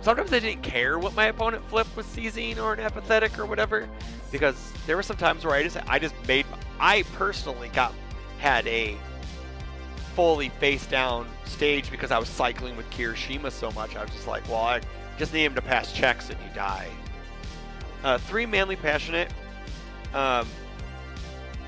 sometimes 0.00 0.32
I 0.32 0.38
didn't 0.38 0.62
care 0.62 0.98
what 0.98 1.14
my 1.14 1.26
opponent 1.26 1.64
flipped 1.68 1.96
was 1.96 2.06
seizing 2.06 2.58
or 2.58 2.72
an 2.72 2.80
apathetic 2.80 3.38
or 3.38 3.46
whatever, 3.46 3.88
because 4.30 4.72
there 4.86 4.96
were 4.96 5.02
some 5.02 5.16
times 5.16 5.44
where 5.44 5.54
I 5.54 5.62
just 5.62 5.76
I 5.88 5.98
just 5.98 6.14
made 6.26 6.46
I 6.78 7.02
personally 7.14 7.68
got 7.68 7.94
had 8.38 8.66
a 8.66 8.96
fully 10.14 10.48
face 10.48 10.86
down 10.86 11.28
stage 11.44 11.90
because 11.90 12.10
I 12.10 12.18
was 12.18 12.28
cycling 12.28 12.76
with 12.76 12.88
Kirishima 12.90 13.52
so 13.52 13.70
much. 13.72 13.96
I 13.96 14.02
was 14.02 14.10
just 14.10 14.26
like, 14.26 14.46
well, 14.48 14.62
I 14.62 14.80
just 15.18 15.32
need 15.32 15.44
him 15.44 15.54
to 15.54 15.62
pass 15.62 15.92
checks 15.92 16.30
and 16.30 16.38
you 16.40 16.54
die. 16.54 16.88
Uh, 18.02 18.18
three 18.18 18.46
manly 18.46 18.76
passionate. 18.76 19.30
Um, 20.14 20.48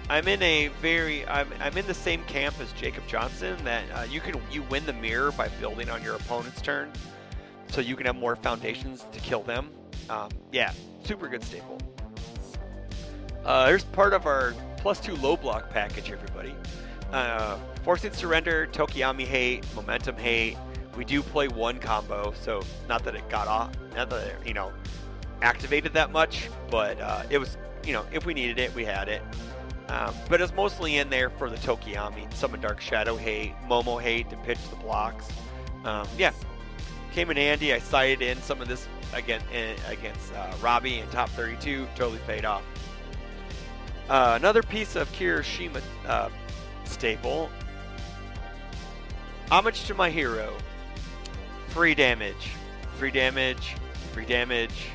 I'm 0.09 0.27
in 0.27 0.43
a 0.43 0.69
very 0.81 1.27
I'm, 1.29 1.49
I'm 1.61 1.77
in 1.77 1.87
the 1.87 1.95
same 1.95 2.25
camp 2.25 2.59
as 2.61 2.73
Jacob 2.73 3.07
Johnson 3.07 3.57
that 3.65 3.85
uh, 3.95 4.03
you 4.03 4.21
can 4.21 4.41
you 4.51 4.63
win 4.65 4.85
the 4.87 4.93
mirror 4.95 5.33
by 5.33 5.49
building 5.61 5.89
on 5.89 6.03
your 6.03 6.17
opponent's 6.17 6.61
turn 6.61 6.93
so 7.69 7.81
you 7.81 7.97
can 7.97 8.07
have 8.07 8.17
more 8.17 8.37
foundations 8.37 9.07
to 9.13 9.21
kill 9.21 9.43
them. 9.43 9.71
Um, 10.11 10.29
yeah, 10.51 10.73
super 11.05 11.29
good 11.29 11.43
staple. 11.43 11.79
Uh, 13.45 13.67
here's 13.67 13.85
part 13.85 14.13
of 14.13 14.27
our 14.27 14.55
plus 14.77 15.01
two 15.01 15.17
low 15.17 15.37
block 15.37 15.71
package, 15.71 16.11
everybody. 16.11 16.55
Uh, 17.13 17.59
forcing 17.83 18.13
surrender, 18.13 18.69
Tokoyami 18.73 19.25
hate, 19.25 19.65
momentum 19.75 20.17
hate. 20.17 20.57
We 20.97 21.05
do 21.05 21.23
play 21.23 21.49
one 21.49 21.79
combo, 21.79 22.33
so 22.41 22.63
not 22.89 23.05
that 23.05 23.15
it 23.15 23.29
got 23.29 23.49
off, 23.49 23.73
not 23.97 24.11
that 24.11 24.27
it, 24.29 24.47
you 24.47 24.55
know, 24.55 24.73
activated 25.41 25.93
that 25.95 26.13
much, 26.13 26.49
but 26.71 27.01
uh, 27.01 27.23
it 27.31 27.39
was, 27.39 27.57
you 27.85 27.93
know, 27.93 28.05
if 28.13 28.25
we 28.25 28.35
needed 28.35 28.59
it, 28.59 28.75
we 28.75 28.85
had 28.85 29.09
it. 29.09 29.23
Um, 29.89 30.15
but 30.29 30.41
it's 30.41 30.55
mostly 30.55 30.99
in 30.99 31.11
there 31.11 31.29
for 31.29 31.51
the 31.51 31.57
Tokoyami, 31.57 32.33
Summon 32.35 32.61
Dark 32.61 32.81
Shadow 32.81 33.17
hate, 33.17 33.55
Momo 33.69 34.01
hate 34.01 34.31
to 34.31 34.37
pitch 34.39 34.59
the 34.71 34.77
blocks. 34.77 35.29
Um, 35.85 36.07
yeah, 36.17 36.33
came 37.13 37.31
in 37.31 37.37
handy. 37.37 37.73
I 37.75 37.79
sighted 37.79 38.23
in 38.23 38.41
some 38.43 38.63
of 38.63 38.69
this 38.69 38.87
again 39.13 39.43
against 39.89 40.33
uh, 40.35 40.55
Robbie 40.63 41.01
in 41.01 41.09
top 41.09 41.29
32. 41.31 41.87
Totally 41.95 42.21
paid 42.27 42.45
off. 42.45 42.63
Uh, 44.09 44.35
another 44.37 44.63
piece 44.63 44.97
of 44.97 45.11
Kirishima 45.13 45.83
uh, 46.07 46.29
staple. 46.85 47.51
Homage 49.51 49.85
to 49.85 49.95
my 49.95 50.11
hero. 50.11 50.55
Free 51.69 51.95
damage. 51.95 52.51
Free 52.99 53.11
damage. 53.11 53.75
Free 54.13 54.27
damage. 54.27 54.89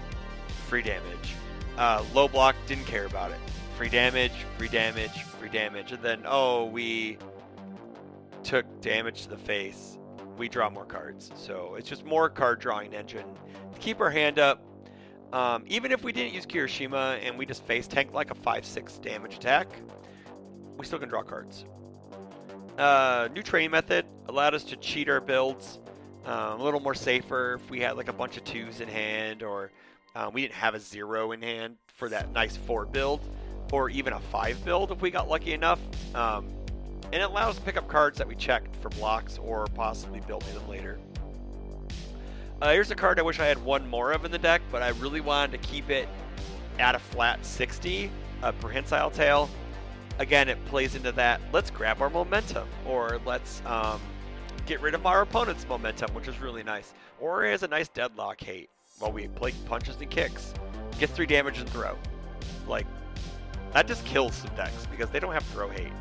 Free 0.68 0.82
damage. 0.82 1.36
Uh, 1.78 2.04
low 2.14 2.28
block, 2.28 2.56
didn't 2.66 2.86
care 2.86 3.06
about 3.06 3.32
it. 3.32 3.38
Free 3.78 3.90
damage, 3.90 4.32
free 4.58 4.68
damage, 4.68 5.22
free 5.22 5.50
damage. 5.50 5.92
And 5.92 6.02
then, 6.02 6.24
oh, 6.26 6.66
we 6.66 7.20
took 8.44 8.66
damage 8.82 9.24
to 9.24 9.30
the 9.30 9.38
face 9.38 10.00
we 10.38 10.48
draw 10.48 10.70
more 10.70 10.86
cards. 10.86 11.32
So 11.36 11.76
it's 11.76 11.90
just 11.90 12.06
more 12.06 12.30
card 12.30 12.60
drawing 12.60 12.94
engine 12.94 13.26
keep 13.80 14.02
our 14.02 14.10
hand 14.10 14.40
up. 14.40 14.62
Um, 15.34 15.64
even 15.68 15.92
if 15.92 16.04
we 16.04 16.12
didn't 16.12 16.34
use 16.34 16.46
Kirishima 16.46 17.20
and 17.22 17.38
we 17.38 17.46
just 17.46 17.64
face 17.64 17.88
tank 17.88 18.14
like 18.14 18.32
a 18.32 18.36
5-6 18.36 19.02
damage 19.02 19.36
attack, 19.36 19.68
we 20.78 20.86
still 20.86 21.00
can 21.00 21.10
draw 21.10 21.24
cards. 21.24 21.66
Uh, 22.78 23.28
new 23.34 23.42
training 23.42 23.72
method 23.72 24.06
allowed 24.28 24.54
us 24.54 24.64
to 24.64 24.76
cheat 24.78 25.10
our 25.10 25.20
builds 25.20 25.80
um, 26.28 26.60
a 26.60 26.64
little 26.64 26.82
more 26.82 26.94
safer 26.94 27.54
if 27.56 27.70
we 27.70 27.80
had 27.80 27.96
like 27.96 28.10
a 28.10 28.14
bunch 28.14 28.36
of 28.38 28.44
twos 28.44 28.82
in 28.82 28.88
hand 28.90 29.44
or 29.44 29.72
um, 30.14 30.34
we 30.34 30.42
didn't 30.42 30.56
have 30.56 30.76
a 30.76 30.80
zero 30.80 31.32
in 31.32 31.42
hand 31.42 31.78
for 31.88 32.10
that 32.10 32.32
nice 32.34 32.58
four 32.58 32.86
build 32.86 33.22
or 33.72 33.90
even 33.90 34.14
a 34.14 34.20
five 34.20 34.64
build 34.66 34.92
if 34.92 35.02
we 35.02 35.10
got 35.10 35.30
lucky 35.30 35.54
enough. 35.54 35.80
Um, 36.14 36.48
and 37.14 37.16
it 37.16 37.30
allows 37.30 37.52
us 37.52 37.56
to 37.56 37.62
pick 37.62 37.78
up 37.78 37.88
cards 37.88 38.18
that 38.18 38.28
we 38.28 38.36
checked 38.36 38.76
for 38.76 38.90
blocks 38.90 39.38
or 39.38 39.66
possibly 39.68 40.20
building 40.22 40.54
them 40.54 40.68
later. 40.68 41.00
Uh, 42.60 42.72
here's 42.72 42.90
a 42.90 42.96
card 42.96 43.20
I 43.20 43.22
wish 43.22 43.40
I 43.40 43.46
had 43.46 43.64
one 43.64 43.88
more 43.88 44.12
of 44.12 44.26
in 44.26 44.32
the 44.32 44.40
deck, 44.40 44.64
but 44.72 44.82
I 44.82 44.90
really 44.90 45.22
wanted 45.22 45.52
to 45.62 45.68
keep 45.68 45.92
it 45.92 46.10
at 46.80 46.96
a 46.96 47.00
flat 47.00 47.46
60, 47.46 48.10
a 48.42 48.52
Prehensile 48.54 49.12
Tail. 49.12 49.48
Again, 50.18 50.50
it 50.50 50.64
plays 50.66 50.96
into 50.96 51.12
that, 51.12 51.40
let's 51.54 51.70
grab 51.70 52.02
our 52.02 52.10
momentum, 52.10 52.68
or 52.84 53.20
let's 53.28 53.62
um, 53.68 54.02
get 54.66 54.82
rid 54.82 54.96
of 54.96 55.06
our 55.06 55.22
opponent's 55.22 55.68
momentum, 55.68 56.12
which 56.16 56.28
is 56.28 56.40
really 56.40 56.64
nice. 56.64 56.96
Or 57.20 57.46
it 57.46 57.52
has 57.52 57.62
a 57.62 57.68
nice 57.68 57.90
deadlock 57.90 58.42
hate 58.42 58.72
while 58.98 59.12
we 59.12 59.28
play 59.28 59.54
punches 59.68 59.96
and 60.02 60.10
kicks. 60.10 60.56
Get 60.98 61.12
3 61.12 61.28
damage 61.28 61.60
and 61.60 61.70
throw. 61.70 61.96
Like, 62.68 62.88
that 63.74 63.88
just 63.88 64.04
kills 64.04 64.34
some 64.34 64.56
decks 64.56 64.88
because 64.90 65.12
they 65.12 65.20
don't 65.20 65.34
have 65.34 65.46
throw 65.46 65.70
hate. 65.70 65.94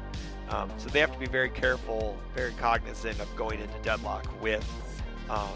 Um, 0.48 0.70
so 0.78 0.88
they 0.88 1.00
have 1.00 1.12
to 1.12 1.18
be 1.18 1.26
very 1.26 1.50
careful, 1.50 2.16
very 2.34 2.52
cognizant 2.52 3.20
of 3.20 3.34
going 3.36 3.60
into 3.60 3.78
deadlock 3.82 4.26
with 4.40 4.66
um, 5.28 5.50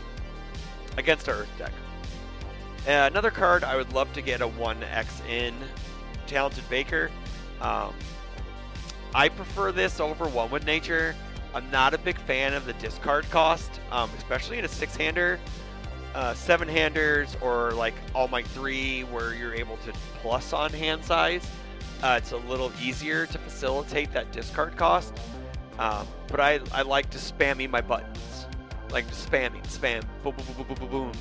against 0.97 1.28
our 1.28 1.37
Earth 1.37 1.59
deck. 1.59 1.73
Uh, 2.87 3.09
another 3.11 3.30
card 3.30 3.62
I 3.62 3.76
would 3.76 3.92
love 3.92 4.12
to 4.14 4.23
get 4.23 4.40
a 4.40 4.49
1x 4.49 5.26
in 5.28 5.54
Talented 6.26 6.68
Baker. 6.70 7.11
Um, 7.61 7.94
I 9.14 9.28
prefer 9.28 9.73
this 9.73 10.00
over 10.00 10.26
One 10.28 10.50
with 10.50 10.64
Nature. 10.64 11.14
I'm 11.52 11.70
not 11.70 11.94
a 11.94 11.99
big 11.99 12.18
fan 12.18 12.54
of 12.54 12.64
the 12.64 12.73
discard 12.75 13.28
cost, 13.30 13.80
um, 13.90 14.09
especially 14.16 14.59
in 14.59 14.64
a 14.64 14.68
six-hander. 14.68 15.38
Uh, 16.14 16.35
seven 16.35 16.66
handers 16.66 17.37
or 17.40 17.70
like 17.73 17.94
All 18.14 18.26
Might 18.26 18.47
3 18.49 19.02
where 19.04 19.32
you're 19.35 19.54
able 19.54 19.76
to 19.78 19.92
plus 20.20 20.52
on 20.52 20.73
hand 20.73 21.04
size. 21.04 21.47
Uh, 22.02 22.18
it's 22.20 22.32
a 22.32 22.37
little 22.37 22.73
easier 22.82 23.26
to 23.26 23.38
facilitate 23.38 24.12
that 24.12 24.32
discard 24.32 24.76
cost. 24.76 25.12
Um, 25.78 26.06
but 26.26 26.40
I, 26.40 26.61
I 26.73 26.82
like 26.82 27.11
to 27.11 27.18
spammy 27.18 27.68
my 27.68 27.80
buttons. 27.80 28.18
Like 28.92 29.06
spamming, 29.09 29.62
spam, 29.66 30.02
boom, 30.23 30.35
boom, 30.35 30.47
boom, 30.56 30.66
boom, 30.66 30.76
boom, 30.76 30.90
boom. 30.90 31.12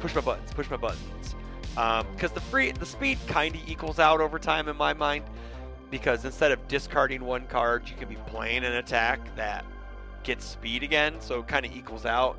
Push 0.00 0.14
my 0.14 0.20
buttons, 0.20 0.52
push 0.52 0.70
my 0.70 0.76
buttons. 0.76 1.34
Because 1.70 2.30
um, 2.30 2.34
the 2.34 2.40
free, 2.40 2.72
the 2.72 2.86
speed 2.86 3.18
kind 3.26 3.54
of 3.54 3.68
equals 3.68 3.98
out 3.98 4.20
over 4.20 4.38
time 4.38 4.68
in 4.68 4.76
my 4.76 4.92
mind. 4.92 5.24
Because 5.90 6.24
instead 6.24 6.52
of 6.52 6.66
discarding 6.68 7.24
one 7.24 7.46
card, 7.46 7.88
you 7.88 7.96
can 7.96 8.08
be 8.08 8.16
playing 8.26 8.64
an 8.64 8.74
attack 8.74 9.34
that 9.36 9.64
gets 10.24 10.44
speed 10.44 10.82
again, 10.82 11.14
so 11.20 11.40
it 11.40 11.48
kind 11.48 11.64
of 11.64 11.74
equals 11.74 12.04
out. 12.04 12.36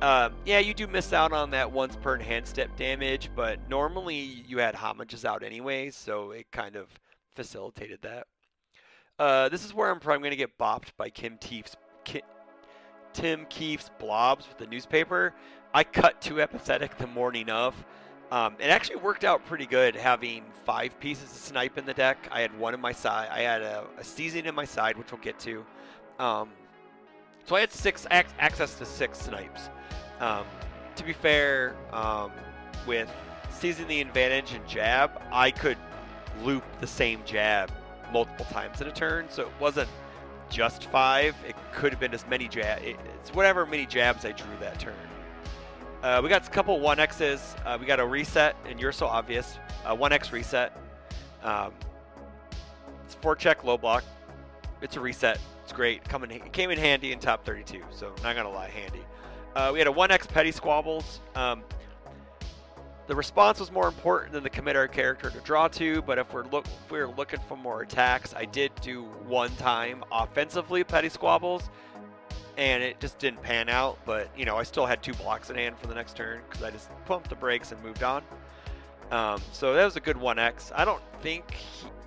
Um, 0.00 0.34
yeah, 0.46 0.60
you 0.60 0.74
do 0.74 0.86
miss 0.86 1.12
out 1.12 1.32
on 1.32 1.50
that 1.50 1.70
once 1.70 1.96
per 1.96 2.16
hand 2.18 2.46
step 2.46 2.74
damage, 2.76 3.30
but 3.34 3.58
normally 3.68 4.44
you 4.46 4.58
had 4.58 4.74
homages 4.74 5.24
out 5.24 5.42
anyways, 5.42 5.96
so 5.96 6.30
it 6.30 6.46
kind 6.52 6.76
of 6.76 6.86
facilitated 7.34 8.00
that. 8.02 8.26
Uh, 9.18 9.48
this 9.48 9.64
is 9.64 9.74
where 9.74 9.90
I'm 9.90 9.98
probably 9.98 10.20
going 10.20 10.30
to 10.30 10.36
get 10.36 10.56
bopped 10.56 10.90
by 10.96 11.10
Kim 11.10 11.36
Teef's, 11.38 11.76
Ki, 12.04 12.22
Tim 13.18 13.46
Keefe's 13.46 13.90
blobs 13.98 14.46
with 14.46 14.58
the 14.58 14.66
newspaper. 14.68 15.34
I 15.74 15.82
cut 15.82 16.20
too 16.20 16.40
apathetic 16.40 16.96
the 16.98 17.08
morning 17.08 17.50
of. 17.50 17.74
Um, 18.30 18.54
it 18.60 18.66
actually 18.66 18.96
worked 18.96 19.24
out 19.24 19.44
pretty 19.44 19.66
good 19.66 19.96
having 19.96 20.44
five 20.64 20.98
pieces 21.00 21.24
of 21.24 21.36
snipe 21.36 21.78
in 21.78 21.84
the 21.84 21.94
deck. 21.94 22.28
I 22.30 22.42
had 22.42 22.56
one 22.56 22.74
in 22.74 22.80
my 22.80 22.92
side. 22.92 23.28
I 23.32 23.40
had 23.40 23.62
a, 23.62 23.84
a 23.98 24.04
season 24.04 24.46
in 24.46 24.54
my 24.54 24.64
side, 24.64 24.96
which 24.96 25.10
we'll 25.10 25.20
get 25.20 25.36
to. 25.40 25.66
Um, 26.20 26.50
so 27.44 27.56
I 27.56 27.60
had 27.60 27.72
six 27.72 28.06
ac- 28.12 28.28
access 28.38 28.74
to 28.74 28.86
six 28.86 29.18
snipes. 29.18 29.68
Um, 30.20 30.44
to 30.94 31.02
be 31.02 31.12
fair, 31.12 31.74
um, 31.92 32.30
with 32.86 33.10
seizing 33.50 33.88
the 33.88 34.00
advantage 34.00 34.52
and 34.52 34.64
jab, 34.68 35.20
I 35.32 35.50
could 35.50 35.78
loop 36.44 36.62
the 36.78 36.86
same 36.86 37.20
jab 37.24 37.72
multiple 38.12 38.46
times 38.46 38.80
in 38.80 38.86
a 38.86 38.92
turn, 38.92 39.26
so 39.28 39.42
it 39.42 39.52
wasn't 39.58 39.88
just 40.50 40.84
five. 40.84 41.34
It 41.46 41.56
could 41.72 41.92
have 41.92 42.00
been 42.00 42.14
as 42.14 42.26
many 42.26 42.48
jabs. 42.48 42.82
It's 42.84 43.32
whatever 43.32 43.66
many 43.66 43.86
jabs 43.86 44.24
I 44.24 44.32
drew 44.32 44.56
that 44.60 44.78
turn. 44.78 44.94
Uh, 46.02 46.20
we 46.22 46.28
got 46.28 46.46
a 46.46 46.50
couple 46.50 46.78
1x's. 46.78 47.56
Uh, 47.64 47.76
we 47.80 47.86
got 47.86 47.98
a 47.98 48.06
reset, 48.06 48.56
and 48.66 48.78
you're 48.80 48.92
so 48.92 49.06
obvious. 49.06 49.58
A 49.84 49.96
1x 49.96 50.32
reset. 50.32 50.76
Um, 51.42 51.72
it's 53.04 53.14
four 53.14 53.34
check 53.34 53.64
low 53.64 53.76
block. 53.76 54.04
It's 54.80 54.96
a 54.96 55.00
reset. 55.00 55.38
It's 55.64 55.72
great. 55.72 56.04
Coming, 56.08 56.30
it 56.30 56.52
came 56.52 56.70
in 56.70 56.78
handy 56.78 57.12
in 57.12 57.18
top 57.18 57.44
32, 57.44 57.82
so 57.90 58.14
not 58.22 58.36
gonna 58.36 58.50
lie, 58.50 58.68
handy. 58.68 59.02
Uh, 59.56 59.70
we 59.72 59.78
had 59.78 59.88
a 59.88 59.92
1x 59.92 60.28
petty 60.28 60.52
squabbles. 60.52 61.20
Um, 61.34 61.64
the 63.08 63.16
response 63.16 63.58
was 63.58 63.72
more 63.72 63.88
important 63.88 64.32
than 64.32 64.42
the 64.42 64.50
commit 64.50 64.76
our 64.76 64.86
character 64.86 65.30
to 65.30 65.40
draw 65.40 65.66
to, 65.68 66.02
but 66.02 66.18
if 66.18 66.32
we're 66.32 66.44
look 66.44 66.66
if 66.66 66.90
we're 66.90 67.08
looking 67.08 67.40
for 67.48 67.56
more 67.56 67.80
attacks, 67.80 68.34
I 68.36 68.44
did 68.44 68.70
do 68.82 69.04
one 69.26 69.50
time 69.56 70.04
offensively 70.12 70.84
petty 70.84 71.08
squabbles, 71.08 71.70
and 72.58 72.82
it 72.82 73.00
just 73.00 73.18
didn't 73.18 73.42
pan 73.42 73.70
out. 73.70 73.98
But 74.04 74.28
you 74.36 74.44
know, 74.44 74.58
I 74.58 74.62
still 74.62 74.84
had 74.84 75.02
two 75.02 75.14
blocks 75.14 75.48
in 75.48 75.56
hand 75.56 75.78
for 75.78 75.86
the 75.86 75.94
next 75.94 76.16
turn 76.16 76.42
because 76.48 76.62
I 76.62 76.70
just 76.70 76.90
pumped 77.06 77.30
the 77.30 77.36
brakes 77.36 77.72
and 77.72 77.82
moved 77.82 78.02
on. 78.02 78.22
Um, 79.10 79.40
so 79.52 79.72
that 79.72 79.86
was 79.86 79.96
a 79.96 80.00
good 80.00 80.16
1x. 80.16 80.70
I 80.74 80.84
don't 80.84 81.02
think 81.22 81.56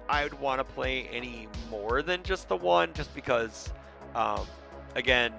I 0.07 0.23
would 0.23 0.39
want 0.39 0.59
to 0.59 0.63
play 0.63 1.07
any 1.11 1.47
more 1.71 2.03
than 2.03 2.21
just 2.21 2.47
the 2.47 2.55
one, 2.55 2.93
just 2.93 3.11
because, 3.15 3.73
um, 4.13 4.45
again, 4.95 5.33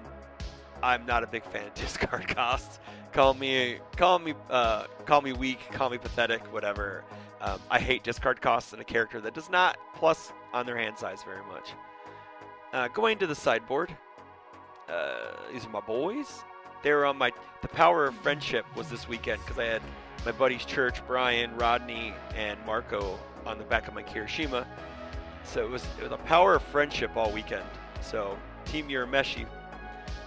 I'm 0.81 1.05
not 1.05 1.23
a 1.23 1.27
big 1.27 1.45
fan 1.45 1.67
of 1.67 1.73
discard 1.75 2.27
costs. 2.27 2.79
Call 3.13 3.35
me, 3.35 3.77
call 3.95 4.17
me, 4.17 4.33
uh, 4.49 4.85
call 5.05 5.21
me 5.21 5.33
weak, 5.33 5.59
call 5.71 5.91
me 5.91 5.99
pathetic, 5.99 6.51
whatever. 6.51 7.03
Um, 7.41 7.59
I 7.69 7.79
hate 7.79 8.03
discard 8.03 8.41
costs 8.41 8.73
in 8.73 8.79
a 8.79 8.83
character 8.83 9.21
that 9.21 9.35
does 9.35 9.51
not 9.51 9.77
plus 9.95 10.33
on 10.51 10.65
their 10.65 10.77
hand 10.77 10.97
size 10.97 11.21
very 11.23 11.45
much. 11.45 11.73
Uh, 12.73 12.87
going 12.87 13.19
to 13.19 13.27
the 13.27 13.35
sideboard. 13.35 13.95
Uh, 14.89 15.31
these 15.51 15.63
are 15.63 15.69
my 15.69 15.79
boys. 15.79 16.43
They 16.81 16.91
were 16.91 17.05
on 17.05 17.17
my. 17.17 17.31
The 17.61 17.67
power 17.67 18.05
of 18.05 18.15
friendship 18.15 18.65
was 18.75 18.89
this 18.89 19.07
weekend 19.07 19.41
because 19.41 19.59
I 19.59 19.65
had 19.65 19.81
my 20.25 20.31
buddies 20.31 20.65
Church, 20.65 21.05
Brian, 21.05 21.55
Rodney, 21.55 22.15
and 22.35 22.59
Marco 22.65 23.19
on 23.45 23.59
the 23.59 23.63
back 23.63 23.87
of 23.87 23.93
my 23.93 24.01
Kirishima. 24.01 24.65
So 25.43 25.63
it 25.63 25.69
was 25.69 25.85
it 25.99 26.03
was 26.03 26.11
a 26.11 26.17
power 26.17 26.55
of 26.55 26.63
friendship 26.63 27.15
all 27.15 27.31
weekend. 27.31 27.63
So 28.01 28.37
Team 28.65 28.87
Urameshi 28.89 29.45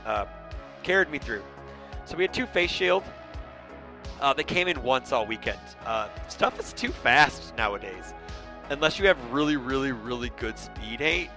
uh, 0.04 0.26
carried 0.84 1.10
me 1.10 1.18
through. 1.18 1.42
So 2.06 2.16
we 2.16 2.22
had 2.24 2.32
two 2.32 2.46
face 2.46 2.70
shield. 2.70 3.02
Uh, 4.20 4.32
they 4.32 4.44
came 4.44 4.68
in 4.68 4.82
once 4.82 5.12
all 5.12 5.26
weekend. 5.26 5.58
Uh, 5.84 6.08
stuff 6.28 6.58
is 6.58 6.72
too 6.72 6.90
fast 6.90 7.54
nowadays, 7.56 8.14
unless 8.70 8.98
you 8.98 9.06
have 9.06 9.18
really, 9.32 9.56
really, 9.56 9.92
really 9.92 10.30
good 10.38 10.58
speed 10.58 11.00
hate. 11.00 11.30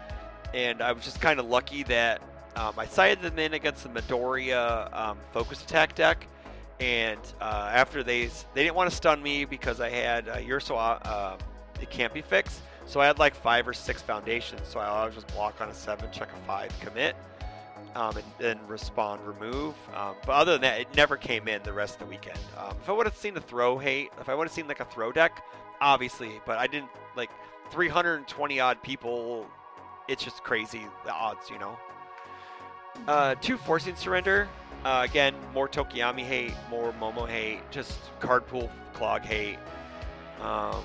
And 0.54 0.82
I 0.82 0.92
was 0.92 1.04
just 1.04 1.20
kind 1.20 1.40
of 1.40 1.48
lucky 1.48 1.84
that 1.84 2.22
um, 2.56 2.74
I 2.78 2.86
sighted 2.86 3.22
them 3.22 3.38
in 3.40 3.54
against 3.54 3.84
the 3.84 3.90
Midoriya 3.90 4.96
um, 4.96 5.18
focus 5.34 5.64
attack 5.64 5.96
deck, 5.96 6.28
and 6.80 7.20
uh, 7.42 7.72
after 7.74 8.04
they 8.04 8.28
they 8.54 8.64
didn't 8.64 8.76
want 8.76 8.90
to 8.90 8.96
stun 8.96 9.22
me 9.22 9.46
because 9.46 9.82
I 9.82 9.90
had 9.90 10.30
uh, 10.30 10.40
Urso 10.48 10.76
uh, 10.76 11.38
it 11.82 11.90
can't 11.90 12.14
be 12.14 12.22
fixed. 12.22 12.62
So 12.86 13.00
I 13.00 13.08
had 13.08 13.20
like 13.20 13.36
five 13.36 13.68
or 13.68 13.74
six 13.74 14.02
foundations. 14.02 14.68
So 14.68 14.80
I 14.80 15.06
will 15.06 15.12
just 15.12 15.28
block 15.28 15.62
on 15.62 15.70
a 15.70 15.74
seven, 15.74 16.10
check 16.12 16.30
a 16.32 16.48
five, 16.48 16.72
commit, 16.80 17.16
um, 17.95 18.15
and 18.17 18.25
then 18.38 18.60
respond, 18.67 19.21
remove. 19.25 19.75
Um, 19.95 20.15
but 20.25 20.34
other 20.34 20.54
than 20.54 20.62
that, 20.62 20.82
it 20.82 20.95
never 20.95 21.17
came 21.17 21.47
in 21.47 21.62
the 21.63 21.73
rest 21.73 21.95
of 21.95 21.99
the 21.99 22.06
weekend. 22.06 22.39
Um, 22.58 22.75
if 22.82 22.89
I 22.89 22.93
would 22.93 23.06
have 23.06 23.17
seen 23.17 23.34
the 23.34 23.41
throw 23.41 23.78
hate, 23.78 24.12
if 24.19 24.30
I 24.30 24.36
would 24.36 24.47
have 24.47 24.54
seen 24.54 24.67
like 24.67 24.80
a 24.80 24.86
throw 24.86 25.12
deck, 25.12 25.43
obviously, 25.82 26.41
but 26.45 26.58
I 26.58 26.67
didn't 26.67 26.89
like 27.15 27.30
320 27.71 28.60
odd 28.60 28.82
people. 28.82 29.47
It's 30.08 30.23
just 30.23 30.43
crazy 30.43 30.82
the 31.06 31.13
odds, 31.13 31.49
you 31.49 31.60
know. 31.60 31.78
Uh, 33.08 33.36
two 33.36 33.58
forcing 33.58 33.95
surrender. 33.95 34.47
Uh, 34.86 35.06
again, 35.08 35.36
more 35.54 35.67
Tokoyami 35.67 36.21
hate, 36.21 36.54
more 36.69 36.93
Momo 36.93 37.28
hate, 37.28 37.60
just 37.69 37.99
card 38.19 38.47
pool 38.47 38.71
clog 38.93 39.21
hate. 39.21 39.58
Um, 40.41 40.84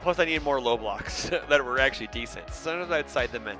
plus, 0.00 0.18
I 0.18 0.24
needed 0.24 0.42
more 0.42 0.60
low 0.60 0.76
blocks 0.76 1.24
that 1.48 1.64
were 1.64 1.78
actually 1.78 2.08
decent. 2.08 2.50
Sometimes 2.50 2.90
I'd 2.90 3.10
side 3.10 3.30
them 3.30 3.46
in. 3.46 3.56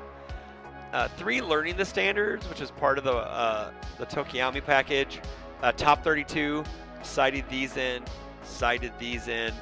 Uh, 0.92 1.06
three, 1.08 1.40
learning 1.40 1.76
the 1.76 1.84
standards, 1.84 2.48
which 2.48 2.60
is 2.60 2.70
part 2.72 2.98
of 2.98 3.04
the 3.04 3.12
uh, 3.12 3.70
the 3.98 4.06
Tokoyami 4.06 4.64
package. 4.64 5.20
Uh, 5.62 5.70
top 5.72 6.02
32, 6.02 6.64
sided 7.02 7.44
these 7.48 7.76
in, 7.76 8.02
sided 8.42 8.92
these 8.98 9.28
in. 9.28 9.52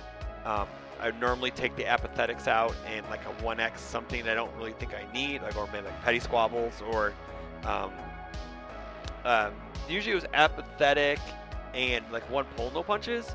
Um, 0.45 0.67
I 1.01 1.11
normally 1.13 1.51
take 1.51 1.77
the 1.77 1.85
apathetics 1.85 2.49
out 2.49 2.75
and 2.87 3.07
like 3.09 3.21
a 3.27 3.43
1x 3.43 3.79
something 3.79 4.29
I 4.29 4.35
don't 4.35 4.55
really 4.57 4.73
think 4.73 4.95
I 4.95 5.11
need, 5.13 5.43
like 5.43 5.57
or 5.57 5.69
maybe 5.73 5.87
like 5.87 6.03
petty 6.03 6.21
squabbles 6.21 6.83
or 6.93 7.13
um, 7.65 7.93
um, 9.25 9.53
usually 9.89 10.13
it 10.13 10.17
was 10.17 10.27
apathetic 10.35 11.19
and 11.75 12.05
like 12.11 12.29
one 12.31 12.47
pull 12.57 12.71
no 12.73 12.83
punches. 12.83 13.35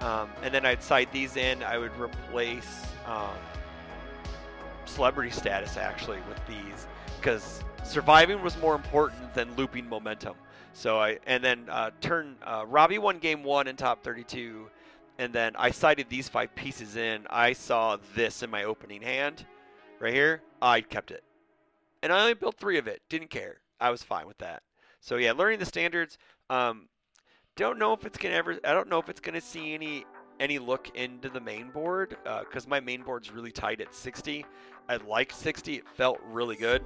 Um, 0.00 0.30
and 0.42 0.52
then 0.52 0.64
I'd 0.64 0.82
side 0.82 1.08
these 1.12 1.36
in. 1.36 1.62
I 1.62 1.78
would 1.78 1.96
replace 1.98 2.86
um, 3.06 3.36
celebrity 4.86 5.30
status 5.30 5.76
actually 5.76 6.18
with 6.28 6.40
these 6.46 6.86
because 7.20 7.62
surviving 7.84 8.42
was 8.42 8.56
more 8.58 8.74
important 8.74 9.34
than 9.34 9.54
looping 9.56 9.88
momentum. 9.88 10.34
So 10.72 10.98
I 10.98 11.18
and 11.26 11.42
then 11.42 11.66
uh, 11.68 11.90
turn 12.00 12.36
uh, 12.42 12.64
Robbie 12.66 12.98
won 12.98 13.18
game 13.18 13.42
one 13.42 13.66
in 13.66 13.76
top 13.76 14.02
32, 14.02 14.68
and 15.18 15.32
then 15.32 15.54
I 15.56 15.70
sided 15.70 16.08
these 16.08 16.28
five 16.28 16.54
pieces 16.54 16.96
in. 16.96 17.26
I 17.28 17.52
saw 17.52 17.98
this 18.14 18.42
in 18.42 18.50
my 18.50 18.64
opening 18.64 19.02
hand, 19.02 19.44
right 19.98 20.14
here. 20.14 20.42
I 20.62 20.80
kept 20.80 21.10
it, 21.10 21.22
and 22.02 22.12
I 22.12 22.20
only 22.20 22.34
built 22.34 22.56
three 22.56 22.78
of 22.78 22.86
it. 22.86 23.02
Didn't 23.08 23.30
care. 23.30 23.58
I 23.80 23.90
was 23.90 24.02
fine 24.02 24.26
with 24.26 24.38
that. 24.38 24.62
So 25.00 25.16
yeah, 25.16 25.32
learning 25.32 25.58
the 25.58 25.66
standards. 25.66 26.18
Um, 26.48 26.88
don't 27.56 27.78
know 27.78 27.92
if 27.92 28.06
it's 28.06 28.16
gonna 28.16 28.34
ever. 28.34 28.58
I 28.64 28.72
don't 28.72 28.88
know 28.88 28.98
if 28.98 29.08
it's 29.08 29.20
gonna 29.20 29.40
see 29.40 29.74
any 29.74 30.04
any 30.38 30.58
look 30.58 30.88
into 30.94 31.28
the 31.28 31.40
main 31.40 31.70
board 31.70 32.16
because 32.24 32.64
uh, 32.64 32.68
my 32.68 32.80
main 32.80 33.02
board's 33.02 33.30
really 33.30 33.52
tight 33.52 33.80
at 33.80 33.94
60. 33.94 34.46
I 34.88 34.96
like 34.96 35.30
60. 35.30 35.74
It 35.74 35.88
felt 35.88 36.18
really 36.24 36.56
good. 36.56 36.82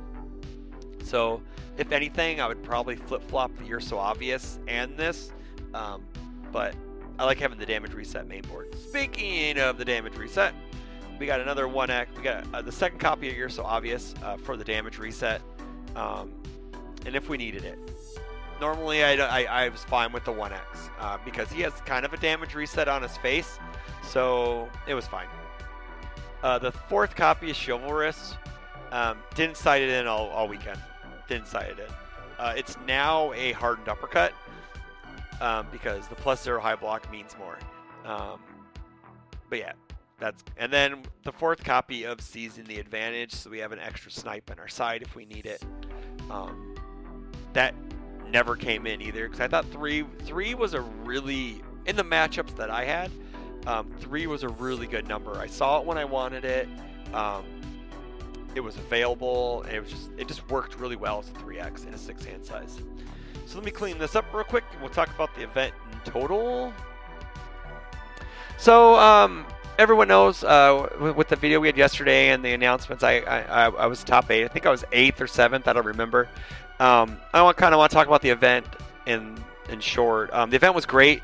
So 1.04 1.42
if 1.76 1.92
anything, 1.92 2.40
I 2.40 2.48
would 2.48 2.62
probably 2.62 2.96
flip 2.96 3.22
flop 3.28 3.56
the 3.58 3.64
You're 3.64 3.80
So 3.80 3.98
Obvious 3.98 4.58
and 4.66 4.96
this. 4.96 5.32
Um, 5.74 6.04
but 6.50 6.74
I 7.18 7.24
like 7.24 7.38
having 7.38 7.58
the 7.58 7.66
damage 7.66 7.92
reset 7.92 8.26
main 8.26 8.42
board. 8.42 8.74
Speaking 8.88 9.58
of 9.58 9.78
the 9.78 9.84
damage 9.84 10.16
reset, 10.16 10.54
we 11.18 11.26
got 11.26 11.40
another 11.40 11.66
1X. 11.66 12.16
We 12.16 12.22
got 12.22 12.44
uh, 12.52 12.62
the 12.62 12.72
second 12.72 12.98
copy 12.98 13.28
of 13.28 13.36
You're 13.36 13.48
So 13.48 13.64
Obvious 13.64 14.14
uh, 14.22 14.36
for 14.36 14.56
the 14.56 14.64
damage 14.64 14.98
reset. 14.98 15.42
Um, 15.94 16.32
and 17.06 17.14
if 17.14 17.28
we 17.28 17.36
needed 17.36 17.64
it. 17.64 17.78
Normally, 18.60 19.04
I, 19.04 19.14
I, 19.14 19.64
I 19.64 19.68
was 19.68 19.84
fine 19.84 20.12
with 20.12 20.24
the 20.24 20.32
1X 20.32 20.60
uh, 20.98 21.18
because 21.24 21.50
he 21.50 21.60
has 21.62 21.72
kind 21.84 22.04
of 22.04 22.12
a 22.12 22.16
damage 22.16 22.54
reset 22.54 22.88
on 22.88 23.02
his 23.02 23.16
face. 23.18 23.58
So 24.02 24.68
it 24.86 24.94
was 24.94 25.06
fine. 25.06 25.26
Uh, 26.42 26.58
the 26.58 26.72
fourth 26.72 27.16
copy 27.16 27.50
is 27.50 27.56
Chivalrous. 27.56 28.36
Um, 28.92 29.18
didn't 29.34 29.56
sight 29.56 29.82
it 29.82 29.90
in 29.90 30.06
all, 30.06 30.28
all 30.28 30.46
weekend. 30.46 30.78
Didn't 31.28 31.46
sight 31.46 31.78
it. 31.78 31.90
Uh, 32.38 32.54
it's 32.56 32.76
now 32.86 33.32
a 33.32 33.52
hardened 33.52 33.88
uppercut 33.88 34.32
um, 35.40 35.66
because 35.70 36.06
the 36.08 36.14
plus 36.14 36.42
zero 36.42 36.60
high 36.60 36.76
block 36.76 37.10
means 37.10 37.36
more. 37.38 37.58
Um, 38.04 38.40
but 39.48 39.58
yeah, 39.58 39.72
that's 40.18 40.42
and 40.56 40.72
then 40.72 41.02
the 41.24 41.32
fourth 41.32 41.62
copy 41.64 42.04
of 42.04 42.20
Seizing 42.20 42.64
the 42.64 42.78
Advantage, 42.78 43.32
so 43.32 43.50
we 43.50 43.58
have 43.58 43.72
an 43.72 43.78
extra 43.78 44.10
snipe 44.10 44.50
on 44.50 44.58
our 44.58 44.68
side 44.68 45.02
if 45.02 45.14
we 45.14 45.24
need 45.26 45.46
it. 45.46 45.62
Um, 46.30 46.74
that 47.52 47.74
never 48.30 48.56
came 48.56 48.86
in 48.86 49.00
either 49.00 49.28
because 49.28 49.40
I 49.40 49.48
thought 49.48 49.66
three 49.70 50.04
three 50.20 50.54
was 50.54 50.74
a 50.74 50.80
really 50.80 51.62
in 51.86 51.96
the 51.96 52.04
matchups 52.04 52.56
that 52.56 52.70
I 52.70 52.84
had. 52.84 53.10
Um, 53.66 53.90
three 53.98 54.26
was 54.26 54.42
a 54.42 54.48
really 54.48 54.86
good 54.86 55.08
number. 55.08 55.38
I 55.38 55.46
saw 55.46 55.80
it 55.80 55.86
when 55.86 55.96
I 55.96 56.04
wanted 56.04 56.44
it. 56.44 56.68
Um, 57.14 57.44
it 58.54 58.60
was 58.60 58.76
available, 58.76 59.62
and 59.62 59.72
it 59.72 59.80
was 59.80 59.90
just 59.90 60.10
it 60.16 60.28
just 60.28 60.48
worked 60.50 60.78
really 60.78 60.96
well 60.96 61.20
as 61.20 61.28
a 61.28 61.32
3x 61.32 61.84
and 61.86 61.94
a 61.94 61.98
six 61.98 62.24
hand 62.24 62.44
size. 62.44 62.78
So 63.46 63.56
let 63.56 63.64
me 63.64 63.70
clean 63.70 63.98
this 63.98 64.16
up 64.16 64.24
real 64.32 64.44
quick, 64.44 64.64
and 64.72 64.80
we'll 64.80 64.90
talk 64.90 65.08
about 65.14 65.34
the 65.34 65.42
event 65.42 65.74
in 65.92 66.10
total. 66.10 66.72
So 68.56 68.94
um, 68.98 69.44
everyone 69.78 70.08
knows 70.08 70.44
uh, 70.44 70.88
with 71.16 71.28
the 71.28 71.36
video 71.36 71.60
we 71.60 71.68
had 71.68 71.76
yesterday 71.76 72.28
and 72.28 72.44
the 72.44 72.52
announcements, 72.52 73.02
I, 73.02 73.18
I 73.18 73.66
I 73.66 73.86
was 73.86 74.02
top 74.04 74.30
eight. 74.30 74.44
I 74.44 74.48
think 74.48 74.66
I 74.66 74.70
was 74.70 74.84
eighth 74.92 75.20
or 75.20 75.26
seventh. 75.26 75.68
I 75.68 75.72
don't 75.72 75.86
remember. 75.86 76.28
Um, 76.80 77.18
I 77.32 77.42
want 77.42 77.56
kind 77.56 77.74
of 77.74 77.78
want 77.78 77.90
to 77.90 77.94
talk 77.94 78.06
about 78.06 78.22
the 78.22 78.30
event 78.30 78.66
in 79.06 79.42
in 79.68 79.80
short. 79.80 80.32
Um, 80.32 80.50
the 80.50 80.56
event 80.56 80.74
was 80.74 80.86
great. 80.86 81.22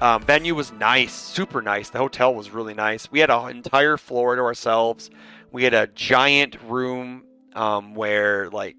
Um, 0.00 0.22
venue 0.22 0.54
was 0.54 0.72
nice, 0.72 1.12
super 1.12 1.62
nice. 1.62 1.90
The 1.90 1.98
hotel 1.98 2.34
was 2.34 2.50
really 2.50 2.74
nice. 2.74 3.10
We 3.10 3.20
had 3.20 3.30
an 3.30 3.50
entire 3.50 3.96
floor 3.96 4.34
to 4.34 4.42
ourselves. 4.42 5.10
We 5.52 5.64
had 5.64 5.74
a 5.74 5.86
giant 5.86 6.56
room 6.62 7.24
um, 7.54 7.94
where 7.94 8.48
like 8.50 8.76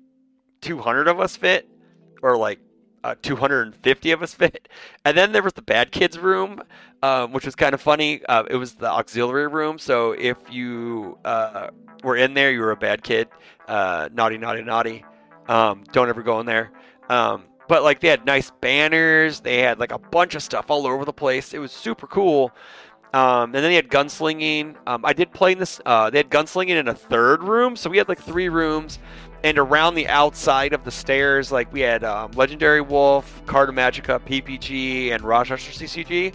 200 0.62 1.08
of 1.08 1.20
us 1.20 1.38
fit, 1.38 1.70
or 2.22 2.36
like 2.38 2.60
uh, 3.04 3.16
250 3.22 4.12
of 4.12 4.24
us 4.24 4.34
fit. 4.34 4.68
And 5.06 5.16
then 5.16 5.32
there 5.32 5.44
was 5.44 5.54
the 5.54 5.62
bad 5.62 5.92
kids 5.92 6.18
room, 6.18 6.62
um, 7.02 7.32
which 7.32 7.46
was 7.46 7.56
kind 7.56 7.74
of 7.74 7.82
funny. 7.82 8.26
Uh, 8.26 8.44
it 8.50 8.56
was 8.56 8.74
the 8.74 8.90
auxiliary 8.90 9.48
room. 9.48 9.78
So 9.78 10.14
if 10.14 10.38
you 10.50 11.18
uh, 11.26 11.68
were 12.04 12.18
in 12.18 12.34
there, 12.34 12.52
you 12.52 12.62
were 12.62 12.72
a 12.72 12.78
bad 12.78 13.04
kid. 13.04 13.28
Uh, 13.68 14.10
naughty, 14.14 14.38
naughty, 14.38 14.62
naughty. 14.64 15.06
Um, 15.48 15.84
don't 15.92 16.10
ever 16.10 16.24
go 16.24 16.40
in 16.40 16.46
there. 16.46 16.72
Um, 17.10 17.44
but 17.68 17.84
like 17.84 18.00
they 18.00 18.08
had 18.08 18.26
nice 18.26 18.52
banners. 18.62 19.40
They 19.40 19.60
had 19.60 19.80
like 19.80 19.92
a 19.92 20.00
bunch 20.00 20.36
of 20.36 20.44
stuff 20.44 20.70
all 20.70 20.88
over 20.88 21.06
the 21.06 21.14
place. 21.14 21.54
It 21.54 21.60
was 21.60 21.72
super 21.72 22.08
cool. 22.08 22.52
Um, 23.14 23.44
and 23.44 23.56
then 23.56 23.64
they 23.64 23.76
had 23.76 23.90
gunslinging. 23.90 24.76
Um, 24.88 25.06
I 25.06 25.14
did 25.14 25.32
play 25.32 25.52
in 25.52 25.60
this. 25.60 25.80
Uh, 25.86 26.10
they 26.10 26.18
had 26.18 26.30
gunslinging 26.30 26.80
in 26.80 26.88
a 26.88 26.96
third 26.96 27.44
room, 27.44 27.76
so 27.76 27.90
we 27.90 27.98
had 27.98 28.10
like 28.10 28.20
three 28.20 28.50
rooms. 28.50 29.00
And 29.44 29.60
around 29.60 29.96
the 29.96 30.08
outside 30.08 30.74
of 30.74 30.84
the 30.84 30.92
stairs, 30.92 31.52
like 31.52 31.72
we 31.72 31.82
had 31.82 32.04
um, 32.04 32.32
Legendary 32.32 32.82
Wolf, 32.82 33.44
Carta 33.46 33.72
Magica, 33.72 34.20
PPG, 34.20 35.12
and 35.12 35.22
Rochester 35.22 35.72
CCG 35.72 36.34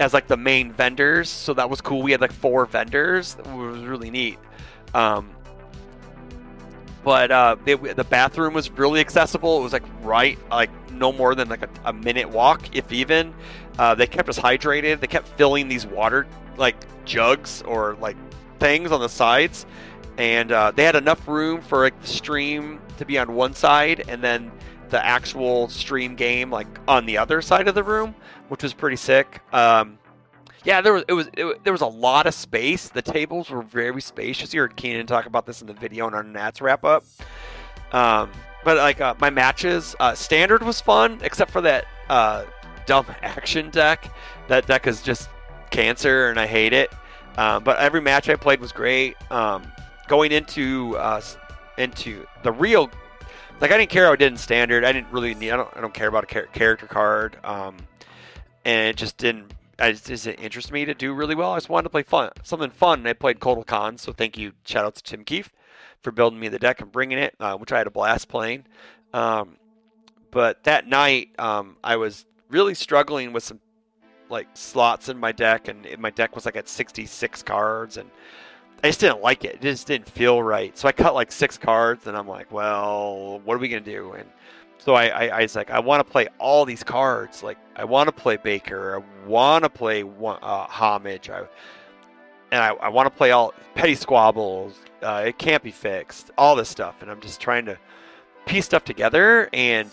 as 0.00 0.14
like 0.14 0.26
the 0.26 0.36
main 0.36 0.72
vendors. 0.72 1.28
So 1.28 1.52
that 1.54 1.68
was 1.68 1.80
cool. 1.80 2.02
We 2.02 2.12
had 2.12 2.20
like 2.20 2.32
four 2.32 2.64
vendors. 2.66 3.36
It 3.38 3.46
was 3.48 3.82
really 3.82 4.10
neat. 4.10 4.38
Um, 4.94 5.30
but 7.02 7.30
uh, 7.30 7.56
they, 7.64 7.74
the 7.74 8.04
bathroom 8.04 8.54
was 8.54 8.70
really 8.70 9.00
accessible. 9.00 9.58
It 9.60 9.62
was 9.62 9.72
like 9.74 9.84
right, 10.00 10.38
like 10.50 10.70
no 10.90 11.12
more 11.12 11.34
than 11.34 11.48
like 11.48 11.62
a, 11.62 11.68
a 11.84 11.92
minute 11.92 12.30
walk, 12.30 12.74
if 12.74 12.90
even. 12.92 13.34
Uh, 13.78 13.94
they 13.94 14.06
kept 14.06 14.28
us 14.28 14.38
hydrated. 14.38 15.00
They 15.00 15.06
kept 15.06 15.28
filling 15.28 15.68
these 15.68 15.86
water 15.86 16.26
like 16.56 16.76
jugs 17.04 17.62
or 17.62 17.96
like 18.00 18.16
things 18.58 18.92
on 18.92 19.00
the 19.00 19.08
sides, 19.08 19.66
and 20.18 20.52
uh, 20.52 20.72
they 20.74 20.84
had 20.84 20.96
enough 20.96 21.26
room 21.26 21.60
for 21.60 21.82
like 21.82 22.00
the 22.00 22.06
stream 22.06 22.80
to 22.98 23.04
be 23.04 23.18
on 23.18 23.34
one 23.34 23.54
side, 23.54 24.04
and 24.08 24.22
then 24.22 24.52
the 24.90 25.04
actual 25.04 25.68
stream 25.68 26.14
game 26.14 26.50
like 26.50 26.68
on 26.86 27.06
the 27.06 27.18
other 27.18 27.42
side 27.42 27.66
of 27.66 27.74
the 27.74 27.82
room, 27.82 28.14
which 28.48 28.62
was 28.62 28.72
pretty 28.72 28.96
sick. 28.96 29.40
Um, 29.52 29.98
yeah, 30.64 30.80
there 30.80 30.92
was 30.92 31.04
it 31.08 31.12
was 31.12 31.28
it, 31.36 31.64
there 31.64 31.72
was 31.72 31.82
a 31.82 31.86
lot 31.86 32.26
of 32.26 32.34
space. 32.34 32.88
The 32.88 33.02
tables 33.02 33.50
were 33.50 33.62
very 33.62 34.00
spacious. 34.00 34.54
You 34.54 34.60
heard 34.60 34.76
Keenan 34.76 35.06
talk 35.06 35.26
about 35.26 35.46
this 35.46 35.60
in 35.60 35.66
the 35.66 35.74
video 35.74 36.08
in 36.08 36.14
our 36.14 36.22
Nats 36.22 36.60
wrap 36.60 36.84
up. 36.84 37.04
Um, 37.92 38.30
but 38.64 38.78
like 38.78 39.00
uh, 39.00 39.14
my 39.20 39.30
matches, 39.30 39.94
uh, 40.00 40.14
standard 40.14 40.62
was 40.62 40.80
fun, 40.80 41.18
except 41.22 41.50
for 41.50 41.60
that 41.60 41.86
uh, 42.08 42.44
dumb 42.86 43.06
action 43.22 43.70
deck. 43.70 44.10
That 44.48 44.66
deck 44.66 44.86
is 44.86 45.02
just 45.02 45.28
cancer, 45.70 46.28
and 46.28 46.38
I 46.38 46.46
hate 46.46 46.72
it. 46.72 46.92
Um, 47.36 47.64
but 47.64 47.78
every 47.78 48.00
match 48.00 48.28
I 48.28 48.36
played 48.36 48.60
was 48.60 48.72
great. 48.72 49.16
Um, 49.30 49.64
going 50.06 50.32
into 50.32 50.96
uh, 50.98 51.20
into 51.78 52.26
the 52.42 52.52
real, 52.52 52.90
like 53.60 53.72
I 53.72 53.78
didn't 53.78 53.90
care 53.90 54.06
how 54.06 54.12
I 54.12 54.16
did 54.16 54.32
in 54.32 54.36
standard. 54.36 54.84
I 54.84 54.92
didn't 54.92 55.10
really 55.10 55.34
need. 55.34 55.50
I 55.50 55.56
don't. 55.56 55.76
I 55.76 55.80
don't 55.80 55.94
care 55.94 56.08
about 56.08 56.24
a 56.24 56.26
char- 56.26 56.46
character 56.46 56.86
card. 56.86 57.36
Um, 57.42 57.76
and 58.64 58.88
it 58.88 58.96
just 58.96 59.18
didn't 59.18 59.52
I 59.78 59.92
just, 59.92 60.26
it 60.26 60.38
interest 60.40 60.72
me 60.72 60.84
to 60.84 60.94
do 60.94 61.12
really 61.12 61.34
well? 61.34 61.52
I 61.52 61.56
just 61.56 61.68
wanted 61.68 61.84
to 61.84 61.90
play 61.90 62.02
fun, 62.02 62.30
something 62.42 62.70
fun. 62.70 63.00
And 63.00 63.08
I 63.08 63.12
played 63.12 63.40
Kotal 63.40 63.66
Khan, 63.66 63.98
so 63.98 64.12
thank 64.12 64.38
you, 64.38 64.52
shout 64.64 64.84
out 64.84 64.94
to 64.96 65.02
Tim 65.02 65.24
Keefe 65.24 65.50
for 66.00 66.12
building 66.12 66.38
me 66.38 66.48
the 66.48 66.58
deck 66.58 66.80
and 66.80 66.92
bringing 66.92 67.18
it, 67.18 67.34
uh, 67.40 67.56
which 67.56 67.72
I 67.72 67.78
had 67.78 67.86
a 67.86 67.90
blast 67.90 68.28
playing. 68.28 68.64
Um, 69.12 69.56
but 70.30 70.64
that 70.64 70.86
night, 70.86 71.30
um, 71.38 71.76
I 71.82 71.96
was 71.96 72.24
really 72.50 72.74
struggling 72.74 73.32
with 73.32 73.42
some 73.42 73.60
like 74.30 74.48
slots 74.54 75.08
in 75.08 75.18
my 75.18 75.32
deck, 75.32 75.68
and 75.68 75.86
my 75.98 76.10
deck 76.10 76.34
was 76.34 76.46
like 76.46 76.56
at 76.56 76.68
66 76.68 77.42
cards, 77.42 77.96
and 77.96 78.10
I 78.82 78.88
just 78.88 79.00
didn't 79.00 79.20
like 79.20 79.44
it. 79.44 79.56
It 79.56 79.62
just 79.62 79.86
didn't 79.86 80.08
feel 80.08 80.42
right. 80.42 80.76
So 80.76 80.88
I 80.88 80.92
cut 80.92 81.14
like 81.14 81.30
six 81.30 81.56
cards, 81.58 82.06
and 82.06 82.16
I'm 82.16 82.28
like, 82.28 82.50
well, 82.52 83.40
what 83.44 83.54
are 83.54 83.58
we 83.58 83.68
gonna 83.68 83.80
do? 83.80 84.12
And 84.12 84.28
so 84.84 84.94
I, 84.94 85.06
I, 85.06 85.26
I 85.28 85.40
was 85.42 85.56
like, 85.56 85.70
I 85.70 85.78
want 85.78 86.04
to 86.04 86.10
play 86.10 86.28
all 86.38 86.66
these 86.66 86.82
cards. 86.82 87.42
Like, 87.42 87.56
I 87.74 87.84
want 87.84 88.06
to 88.08 88.12
play 88.12 88.36
Baker. 88.36 89.02
I 89.02 89.26
want 89.26 89.64
to 89.64 89.70
play 89.70 90.02
uh, 90.02 90.66
Homage. 90.66 91.30
I, 91.30 91.40
and 92.52 92.62
I, 92.62 92.68
I 92.74 92.88
want 92.90 93.06
to 93.06 93.10
play 93.10 93.30
all 93.30 93.54
Petty 93.74 93.94
Squabbles. 93.94 94.74
Uh, 95.00 95.24
it 95.26 95.38
can't 95.38 95.62
be 95.62 95.70
fixed. 95.70 96.32
All 96.36 96.54
this 96.54 96.68
stuff. 96.68 96.96
And 97.00 97.10
I'm 97.10 97.20
just 97.22 97.40
trying 97.40 97.64
to 97.64 97.78
piece 98.44 98.66
stuff 98.66 98.84
together. 98.84 99.48
And 99.54 99.88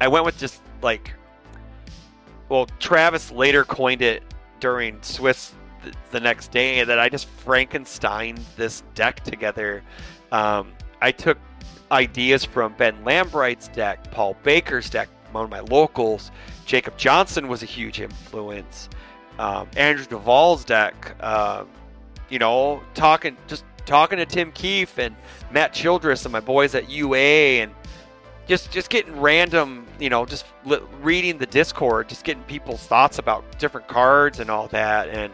I 0.00 0.06
went 0.06 0.24
with 0.24 0.38
just 0.38 0.62
like, 0.80 1.12
well, 2.50 2.66
Travis 2.80 3.30
later 3.30 3.64
coined 3.64 4.02
it 4.02 4.22
during 4.58 5.00
Swiss 5.02 5.54
th- 5.82 5.94
the 6.10 6.20
next 6.20 6.50
day 6.50 6.84
that 6.84 6.98
I 6.98 7.08
just 7.08 7.26
Frankenstein 7.28 8.38
this 8.56 8.82
deck 8.94 9.22
together. 9.24 9.82
Um, 10.32 10.72
I 11.00 11.12
took 11.12 11.38
ideas 11.90 12.44
from 12.44 12.74
Ben 12.74 13.02
Lambright's 13.04 13.68
deck, 13.68 14.10
Paul 14.10 14.36
Baker's 14.42 14.90
deck, 14.90 15.08
one 15.32 15.44
of 15.44 15.50
my 15.50 15.60
locals. 15.60 16.32
Jacob 16.66 16.98
Johnson 16.98 17.48
was 17.48 17.62
a 17.62 17.66
huge 17.66 18.00
influence. 18.00 18.88
Um, 19.38 19.68
Andrew 19.76 20.04
Duvall's 20.04 20.64
deck, 20.64 21.16
uh, 21.20 21.64
you 22.28 22.38
know, 22.38 22.82
talking 22.94 23.36
just 23.46 23.64
talking 23.86 24.18
to 24.18 24.26
Tim 24.26 24.52
Keefe 24.52 24.98
and 24.98 25.14
Matt 25.50 25.72
Childress 25.72 26.24
and 26.24 26.32
my 26.32 26.40
boys 26.40 26.74
at 26.74 26.90
UA 26.90 27.62
and 27.62 27.72
just 28.46 28.70
just 28.70 28.90
getting 28.90 29.20
random, 29.20 29.86
you 29.98 30.08
know, 30.08 30.26
just 30.26 30.44
li- 30.64 30.80
reading 31.02 31.38
the 31.38 31.46
Discord, 31.46 32.08
just 32.08 32.24
getting 32.24 32.42
people's 32.44 32.86
thoughts 32.86 33.18
about 33.18 33.44
different 33.58 33.88
cards 33.88 34.40
and 34.40 34.50
all 34.50 34.68
that, 34.68 35.08
and 35.08 35.32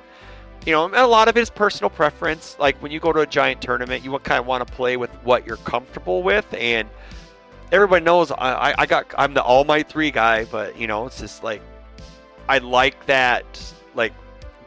you 0.66 0.73
know, 0.73 0.90
a 0.92 1.07
lot 1.07 1.29
of 1.29 1.37
it 1.37 1.40
is 1.40 1.49
personal 1.49 1.88
preference. 1.88 2.57
Like 2.59 2.77
when 2.83 2.90
you 2.90 2.99
go 2.99 3.12
to 3.12 3.21
a 3.21 3.27
giant 3.27 3.62
tournament, 3.62 4.05
you 4.05 4.11
kind 4.19 4.40
of 4.40 4.47
want 4.47 4.66
to 4.66 4.73
play 4.73 4.97
with 4.97 5.11
what 5.23 5.47
you're 5.47 5.59
comfortable 5.59 6.25
with, 6.25 6.47
and 6.53 6.88
everybody 7.73 8.05
knows 8.05 8.33
I, 8.33 8.75
I 8.77 8.87
got 8.87 9.07
I'm 9.16 9.33
the 9.33 9.42
All 9.42 9.64
Might 9.64 9.88
three 9.88 10.11
guy, 10.11 10.45
but 10.45 10.77
you 10.77 10.88
know, 10.88 11.07
it's 11.07 11.21
just 11.21 11.45
like 11.45 11.62
I 12.49 12.59
like 12.59 13.07
that 13.07 13.45
like 13.95 14.12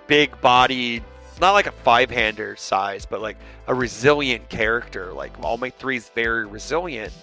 big 0.07 0.39
bodied, 0.41 1.03
not 1.41 1.51
like 1.51 1.67
a 1.67 1.71
five 1.71 2.09
hander 2.09 2.55
size, 2.55 3.05
but 3.05 3.21
like 3.21 3.37
a 3.67 3.75
resilient 3.75 4.47
character. 4.49 5.11
Like 5.13 5.33
All 5.43 5.57
Might 5.57 5.75
three 5.75 5.97
is 5.97 6.09
very 6.09 6.45
resilient, 6.45 7.13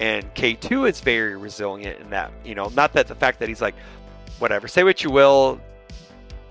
and 0.00 0.32
K 0.34 0.54
two 0.54 0.86
is 0.86 1.00
very 1.00 1.36
resilient 1.36 2.00
in 2.00 2.10
that. 2.10 2.32
You 2.44 2.54
know, 2.54 2.68
not 2.74 2.92
that 2.94 3.06
the 3.06 3.14
fact 3.14 3.38
that 3.40 3.48
he's 3.48 3.60
like 3.60 3.74
whatever. 4.38 4.68
Say 4.68 4.84
what 4.84 5.02
you 5.04 5.10
will 5.10 5.60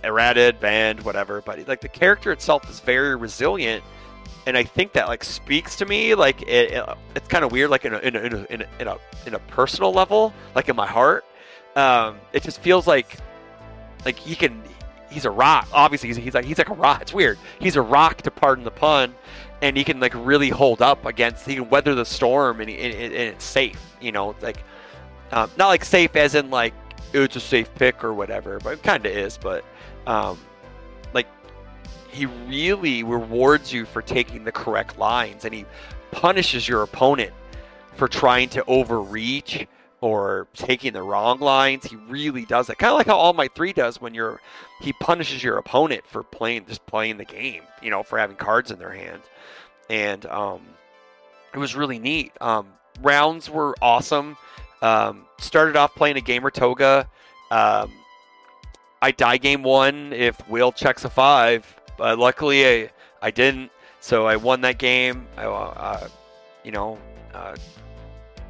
errated, 0.04 0.60
banned, 0.60 1.02
whatever. 1.04 1.42
But 1.42 1.68
like 1.68 1.82
the 1.82 1.88
character 1.88 2.32
itself 2.32 2.70
is 2.70 2.80
very 2.80 3.16
resilient, 3.16 3.84
and 4.46 4.58
I 4.58 4.64
think 4.64 4.94
that 4.94 5.08
like 5.08 5.24
speaks 5.24 5.76
to 5.78 5.86
me. 5.86 6.16
Like 6.16 6.42
it, 6.44 6.72
it 6.72 6.90
it's 7.16 7.28
kind 7.28 7.44
of 7.44 7.52
weird, 7.52 7.70
like 7.70 7.86
in 7.86 7.94
a 7.94 8.00
in 8.00 8.16
a, 8.16 8.20
in 8.20 8.34
a 8.34 8.46
in 8.50 8.62
a 8.62 8.68
in 8.80 8.88
a 8.88 8.98
in 9.26 9.34
a 9.36 9.40
personal 9.40 9.92
level, 9.92 10.34
like 10.56 10.70
in 10.70 10.76
my 10.76 10.88
heart. 10.88 11.26
Um, 11.76 12.18
it 12.34 12.44
just 12.44 12.60
feels 12.60 12.86
like 12.86 13.18
like 14.06 14.18
he 14.18 14.36
can 14.36 14.62
he's 15.10 15.26
a 15.26 15.32
rock. 15.32 15.68
Obviously, 15.72 16.10
he's, 16.10 16.18
he's 16.18 16.34
like 16.34 16.46
he's 16.46 16.58
like 16.58 16.70
a 16.70 16.74
rock. 16.76 17.02
It's 17.02 17.14
weird. 17.14 17.38
He's 17.60 17.76
a 17.76 17.82
rock, 17.82 18.22
to 18.24 18.32
pardon 18.32 18.64
the 18.64 18.72
pun, 18.72 19.16
and 19.64 19.78
he 19.78 19.86
can 19.86 20.02
like 20.02 20.14
really 20.14 20.50
hold 20.50 20.82
up 20.82 21.06
against. 21.06 21.46
He 21.46 21.56
can 21.56 21.70
weather 21.70 21.96
the 21.96 22.04
storm, 22.04 22.60
and, 22.60 22.70
he, 22.70 22.78
and, 22.78 22.94
and 22.94 23.14
it's 23.14 23.46
safe. 23.46 23.80
You 24.02 24.12
know, 24.12 24.36
like 24.42 24.58
um, 25.32 25.50
not 25.58 25.70
like 25.70 25.86
safe 25.86 26.16
as 26.18 26.36
in 26.36 26.50
like 26.50 26.74
it's 27.14 27.38
a 27.38 27.40
safe 27.40 27.74
pick 27.76 28.04
or 28.04 28.14
whatever, 28.14 28.60
but 28.60 28.74
it 28.74 28.84
kind 28.84 29.06
of 29.06 29.12
is. 29.12 29.38
But 29.38 29.64
um, 30.06 30.38
like 31.14 31.28
he 32.12 32.26
really 32.26 33.04
rewards 33.04 33.72
you 33.72 33.86
for 33.86 34.02
taking 34.02 34.44
the 34.44 34.52
correct 34.52 35.00
lines, 35.00 35.46
and 35.46 35.54
he 35.54 35.66
punishes 36.12 36.68
your 36.68 36.84
opponent 36.84 37.32
for 37.96 38.10
trying 38.10 38.50
to 38.50 38.66
overreach 38.66 39.66
or 40.04 40.48
taking 40.54 40.92
the 40.92 41.02
wrong 41.02 41.40
lines. 41.40 41.86
He 41.86 41.96
really 41.96 42.44
does 42.44 42.70
it. 42.70 42.78
Kind 42.78 42.92
of 42.92 42.98
like 42.98 43.08
how 43.08 43.16
All 43.16 43.32
Might 43.32 43.56
3 43.56 43.72
does 43.72 44.02
when 44.02 44.14
you're 44.14 44.42
he 44.82 44.92
punishes 44.92 45.42
your 45.42 45.58
opponent 45.58 46.04
for 46.06 46.24
playing 46.24 46.66
just 46.66 46.86
playing 46.86 47.16
the 47.16 47.24
game, 47.24 47.64
you 47.82 47.90
know, 47.90 48.04
for 48.04 48.20
having 48.20 48.36
cards 48.36 48.70
in 48.70 48.80
their 48.80 48.92
hand. 48.92 49.22
And 49.90 50.26
um, 50.26 50.60
it 51.54 51.58
was 51.58 51.74
really 51.74 52.00
neat. 52.00 52.34
Um, 52.42 52.68
rounds 53.02 53.50
were 53.50 53.78
awesome. 53.82 54.36
Um, 54.82 55.24
started 55.40 55.78
off 55.78 55.96
playing 55.96 56.18
a 56.18 56.22
Gamer 56.22 56.52
Toga. 56.52 57.08
Um, 57.50 57.90
I 59.02 59.12
die 59.12 59.38
game 59.38 59.64
one 59.64 60.12
if 60.12 60.38
Will 60.50 60.74
checks 60.74 61.06
a 61.06 61.10
five. 61.10 61.66
But 61.98 62.20
luckily, 62.20 62.68
I, 62.68 62.90
I 63.22 63.32
didn't. 63.32 63.72
So 64.02 64.28
I 64.28 64.36
won 64.36 64.60
that 64.62 64.80
game. 64.80 65.28
I, 65.38 65.46
uh, 65.46 66.10
you 66.66 66.72
know, 66.72 67.00
uh, 67.34 67.56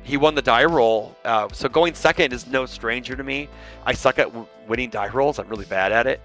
he 0.04 0.18
won 0.18 0.36
the 0.36 0.42
die 0.42 0.66
roll. 0.66 1.16
Uh, 1.24 1.48
so 1.52 1.70
going 1.70 1.94
second 1.94 2.34
is 2.34 2.48
no 2.48 2.66
stranger 2.66 3.16
to 3.16 3.24
me. 3.24 3.50
I 3.86 3.94
suck 3.94 4.20
at 4.20 4.28
w- 4.28 4.48
winning 4.68 4.90
die 4.90 5.08
rolls. 5.08 5.40
I'm 5.40 5.48
really 5.48 5.66
bad 5.66 5.92
at 5.92 6.08
it. 6.08 6.22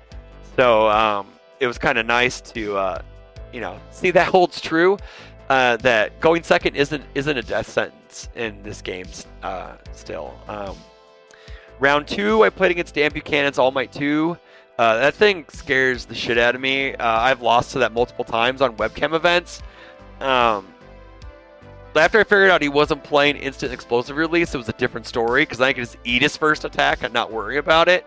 So 0.56 0.88
um, 0.88 1.28
it 1.60 1.66
was 1.66 1.78
kind 1.78 1.98
of 1.98 2.06
nice 2.06 2.40
to, 2.40 2.76
uh, 2.76 3.02
you 3.52 3.60
know, 3.60 3.78
see 3.90 4.10
that 4.10 4.26
holds 4.32 4.60
true. 4.60 4.98
Uh, 5.48 5.76
that 5.78 6.20
going 6.20 6.42
second 6.42 6.76
isn't 6.76 7.02
isn't 7.14 7.38
a 7.38 7.42
death 7.42 7.70
sentence 7.70 8.28
in 8.34 8.62
this 8.62 8.82
game 8.82 9.06
uh, 9.42 9.76
still. 9.92 10.38
Um, 10.46 10.76
round 11.78 12.06
two, 12.06 12.42
I 12.42 12.50
played 12.50 12.70
against 12.70 12.94
Dan 12.94 13.12
Buchanan's 13.12 13.58
All 13.58 13.70
Might 13.70 13.90
2. 13.92 14.36
Uh, 14.78 14.96
that 14.98 15.14
thing 15.14 15.44
scares 15.48 16.04
the 16.04 16.14
shit 16.14 16.38
out 16.38 16.54
of 16.54 16.60
me. 16.60 16.94
Uh, 16.94 17.20
I've 17.20 17.40
lost 17.40 17.72
to 17.72 17.78
that 17.78 17.92
multiple 17.92 18.24
times 18.24 18.60
on 18.60 18.76
webcam 18.76 19.14
events. 19.14 19.62
Um, 20.20 20.68
after 21.98 22.20
I 22.20 22.24
figured 22.24 22.50
out 22.50 22.62
he 22.62 22.68
wasn't 22.68 23.02
playing 23.02 23.37
instant 23.37 23.72
explosive 23.72 24.16
release, 24.16 24.54
it 24.54 24.58
was 24.58 24.68
a 24.68 24.74
different 24.74 25.06
story 25.06 25.42
because 25.42 25.61
I 25.61 25.72
could 25.72 25.84
just 25.84 25.96
eat 26.04 26.22
his 26.22 26.37
first 26.37 26.64
attack 26.64 27.02
and 27.02 27.12
not 27.12 27.32
worry 27.32 27.56
about 27.56 27.88
it. 27.88 28.06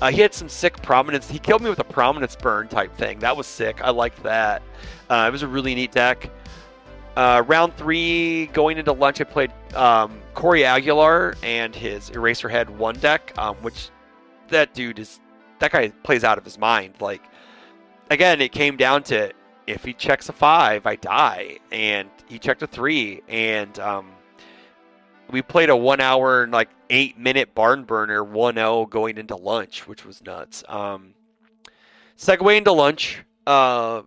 Uh, 0.00 0.10
he 0.10 0.20
had 0.20 0.34
some 0.34 0.48
sick 0.48 0.82
prominence. 0.82 1.30
He 1.30 1.38
killed 1.38 1.62
me 1.62 1.70
with 1.70 1.78
a 1.78 1.84
prominence 1.84 2.34
burn 2.34 2.68
type 2.68 2.94
thing. 2.96 3.20
That 3.20 3.36
was 3.36 3.46
sick. 3.46 3.80
I 3.82 3.90
liked 3.90 4.22
that. 4.24 4.62
Uh, 5.08 5.26
it 5.28 5.30
was 5.30 5.42
a 5.42 5.48
really 5.48 5.74
neat 5.74 5.92
deck. 5.92 6.30
Uh, 7.16 7.42
round 7.46 7.76
three, 7.76 8.46
going 8.46 8.78
into 8.78 8.92
lunch, 8.92 9.20
I 9.20 9.24
played 9.24 9.52
um, 9.74 10.20
Cory 10.34 10.64
Aguilar 10.64 11.36
and 11.42 11.74
his 11.74 12.10
Eraserhead 12.10 12.68
one 12.70 12.96
deck, 12.96 13.32
um, 13.38 13.54
which 13.56 13.90
that 14.48 14.72
dude 14.74 14.98
is 14.98 15.20
that 15.58 15.72
guy 15.72 15.88
plays 16.02 16.24
out 16.24 16.38
of 16.38 16.44
his 16.44 16.58
mind. 16.58 16.94
Like 17.00 17.22
again, 18.10 18.40
it 18.40 18.52
came 18.52 18.76
down 18.76 19.02
to 19.04 19.32
if 19.66 19.84
he 19.84 19.92
checks 19.92 20.28
a 20.28 20.32
five, 20.32 20.86
I 20.86 20.96
die, 20.96 21.58
and 21.70 22.08
he 22.26 22.38
checked 22.38 22.62
a 22.62 22.66
three, 22.66 23.22
and 23.28 23.78
um, 23.78 24.12
we 25.30 25.42
played 25.42 25.70
a 25.70 25.76
one 25.76 26.00
hour 26.00 26.42
and 26.42 26.52
like 26.52 26.68
eight 26.90 27.18
minute 27.18 27.54
barn 27.54 27.84
burner 27.84 28.24
1-0 28.24 28.88
going 28.90 29.18
into 29.18 29.36
lunch, 29.36 29.86
which 29.88 30.04
was 30.04 30.22
nuts. 30.22 30.62
Um, 30.68 31.14
segue 32.18 32.56
into 32.56 32.72
lunch. 32.72 33.22
Uh, 33.46 34.02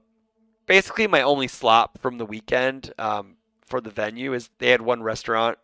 basically, 0.65 1.07
my 1.07 1.21
only 1.21 1.47
slop 1.47 1.99
from 1.99 2.17
the 2.17 2.25
weekend 2.25 2.93
um, 2.97 3.35
for 3.65 3.81
the 3.81 3.89
venue 3.89 4.33
is 4.33 4.49
they 4.59 4.69
had 4.69 4.81
one 4.81 5.01
restaurant 5.01 5.57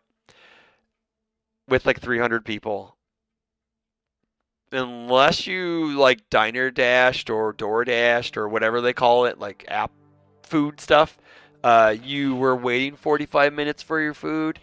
with 1.68 1.86
like 1.86 2.00
300 2.00 2.44
people. 2.44 2.96
Unless 4.72 5.46
you 5.46 5.98
like 5.98 6.28
Diner 6.30 6.70
Dashed 6.70 7.28
or 7.28 7.52
Door 7.52 7.84
Dashed 7.86 8.36
or 8.36 8.48
whatever 8.48 8.80
they 8.80 8.94
call 8.94 9.26
it, 9.26 9.38
like 9.38 9.64
app 9.68 9.92
food 10.42 10.80
stuff, 10.80 11.18
uh, 11.62 11.94
you 12.02 12.34
were 12.34 12.56
waiting 12.56 12.96
45 12.96 13.52
minutes 13.52 13.82
for 13.82 14.00
your 14.00 14.14
food. 14.14 14.58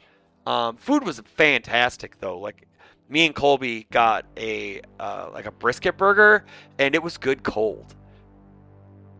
Um, 0.48 0.78
food 0.78 1.04
was 1.04 1.22
fantastic 1.36 2.19
though. 2.19 2.39
Like 2.39 2.67
me 3.08 3.26
and 3.28 3.36
Colby 3.36 3.88
got 3.91 4.26
a 4.38 4.82
uh, 5.00 5.30
like 5.32 5.45
a 5.45 5.52
brisket 5.52 5.98
burger, 5.98 6.43
and 6.80 6.95
it 6.95 7.04
was 7.04 7.17
good 7.17 7.43
cold. 7.43 7.93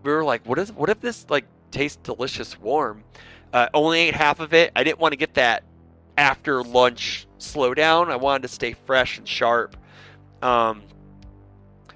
We 0.04 0.12
were 0.12 0.24
like, 0.24 0.46
"What 0.48 0.58
is? 0.58 0.72
What 0.72 0.90
if 0.90 1.00
this 1.02 1.26
like 1.30 1.46
tastes 1.72 2.00
delicious 2.02 2.60
warm?" 2.60 3.04
Uh, 3.54 3.68
only 3.74 4.00
ate 4.00 4.16
half 4.16 4.40
of 4.40 4.54
it. 4.54 4.72
I 4.76 4.84
didn't 4.84 5.00
want 5.00 5.12
to 5.12 5.18
get 5.18 5.36
that 5.36 5.64
after 6.18 6.64
lunch 6.64 7.28
slowdown. 7.40 8.10
I 8.10 8.16
wanted 8.16 8.44
to 8.44 8.48
stay 8.48 8.74
fresh 8.74 9.18
and 9.18 9.28
sharp. 9.28 9.76
Um, 10.42 10.84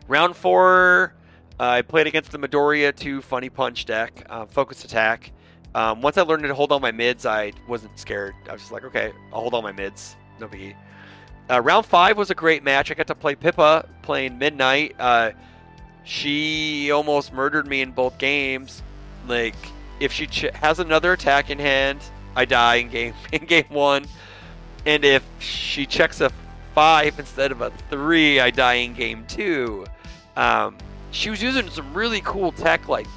round 0.07 0.35
four, 0.35 1.15
uh, 1.59 1.63
I 1.63 1.81
played 1.81 2.07
against 2.07 2.31
the 2.31 2.37
Midoriya 2.37 2.95
2 2.95 3.21
Funny 3.21 3.49
Punch 3.49 3.85
deck, 3.85 4.25
uh, 4.29 4.45
focused 4.45 4.85
attack. 4.85 5.31
Um, 5.75 6.01
once 6.01 6.17
I 6.17 6.21
learned 6.21 6.43
to 6.43 6.53
hold 6.53 6.71
all 6.71 6.79
my 6.79 6.91
mids, 6.91 7.25
I 7.25 7.51
wasn't 7.67 7.97
scared. 7.97 8.35
I 8.47 8.53
was 8.53 8.61
just 8.61 8.71
like, 8.71 8.83
okay, 8.85 9.11
I'll 9.31 9.41
hold 9.41 9.53
all 9.53 9.61
my 9.61 9.71
mids. 9.71 10.15
No 10.39 10.47
biggie. 10.47 10.75
Uh, 11.49 11.61
round 11.61 11.85
five 11.85 12.17
was 12.17 12.29
a 12.29 12.35
great 12.35 12.63
match. 12.63 12.91
I 12.91 12.93
got 12.93 13.07
to 13.07 13.15
play 13.15 13.35
Pippa 13.35 13.87
playing 14.01 14.37
Midnight. 14.37 14.95
Uh, 14.99 15.31
she 16.03 16.91
almost 16.91 17.33
murdered 17.33 17.67
me 17.67 17.81
in 17.81 17.91
both 17.91 18.17
games. 18.17 18.83
Like, 19.27 19.55
if 19.99 20.11
she 20.11 20.27
ch- 20.27 20.53
has 20.53 20.79
another 20.79 21.13
attack 21.13 21.49
in 21.49 21.59
hand, 21.59 21.99
I 22.35 22.45
die 22.45 22.75
in 22.75 22.89
game 22.89 23.13
in 23.31 23.45
game 23.45 23.65
one, 23.69 24.05
and 24.85 25.03
if 25.05 25.23
she 25.39 25.85
checks 25.85 26.21
a 26.21 26.31
five 26.73 27.19
instead 27.19 27.51
of 27.51 27.61
a 27.61 27.71
three, 27.89 28.39
I 28.39 28.49
die 28.49 28.75
in 28.75 28.93
game 28.93 29.25
two. 29.27 29.85
Um, 30.35 30.77
she 31.11 31.29
was 31.29 31.41
using 31.41 31.69
some 31.69 31.93
really 31.93 32.21
cool 32.21 32.51
tech 32.51 32.87
like 32.87 33.07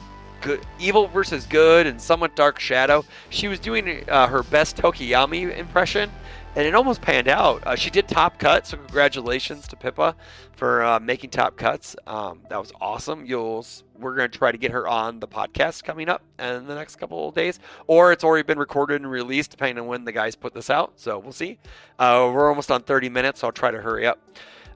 good, 0.42 0.60
evil 0.78 1.08
versus 1.08 1.46
good 1.46 1.86
and 1.86 2.00
Summon 2.00 2.30
Dark 2.34 2.60
Shadow. 2.60 3.04
She 3.30 3.48
was 3.48 3.58
doing 3.58 4.04
uh, 4.08 4.26
her 4.28 4.42
best 4.42 4.76
Tokoyami 4.76 5.56
impression, 5.56 6.10
and 6.56 6.66
it 6.66 6.74
almost 6.74 7.02
panned 7.02 7.28
out. 7.28 7.64
Uh, 7.66 7.76
she 7.76 7.90
did 7.90 8.08
top 8.08 8.38
cut, 8.38 8.66
so 8.66 8.78
congratulations 8.78 9.68
to 9.68 9.76
Pippa 9.76 10.16
for 10.56 10.82
uh, 10.82 10.98
making 10.98 11.28
top 11.28 11.56
cuts. 11.58 11.94
Um, 12.06 12.40
that 12.48 12.58
was 12.58 12.72
awesome. 12.80 13.26
You'll 13.26 13.64
we're 13.98 14.16
going 14.16 14.30
to 14.30 14.38
try 14.38 14.52
to 14.52 14.58
get 14.58 14.70
her 14.70 14.88
on 14.88 15.20
the 15.20 15.28
podcast 15.28 15.84
coming 15.84 16.08
up 16.08 16.22
in 16.38 16.66
the 16.66 16.74
next 16.74 16.96
couple 16.96 17.28
of 17.28 17.34
days, 17.34 17.60
or 17.86 18.10
it's 18.10 18.24
already 18.24 18.42
been 18.42 18.58
recorded 18.58 19.02
and 19.02 19.10
released, 19.10 19.50
depending 19.50 19.82
on 19.82 19.86
when 19.86 20.04
the 20.04 20.12
guys 20.12 20.34
put 20.34 20.54
this 20.54 20.70
out. 20.70 20.94
So 20.96 21.18
we'll 21.18 21.32
see. 21.32 21.58
Uh, 21.98 22.30
we're 22.34 22.48
almost 22.48 22.70
on 22.70 22.82
30 22.82 23.10
minutes, 23.10 23.40
so 23.40 23.48
I'll 23.48 23.52
try 23.52 23.70
to 23.70 23.80
hurry 23.80 24.06
up. 24.06 24.18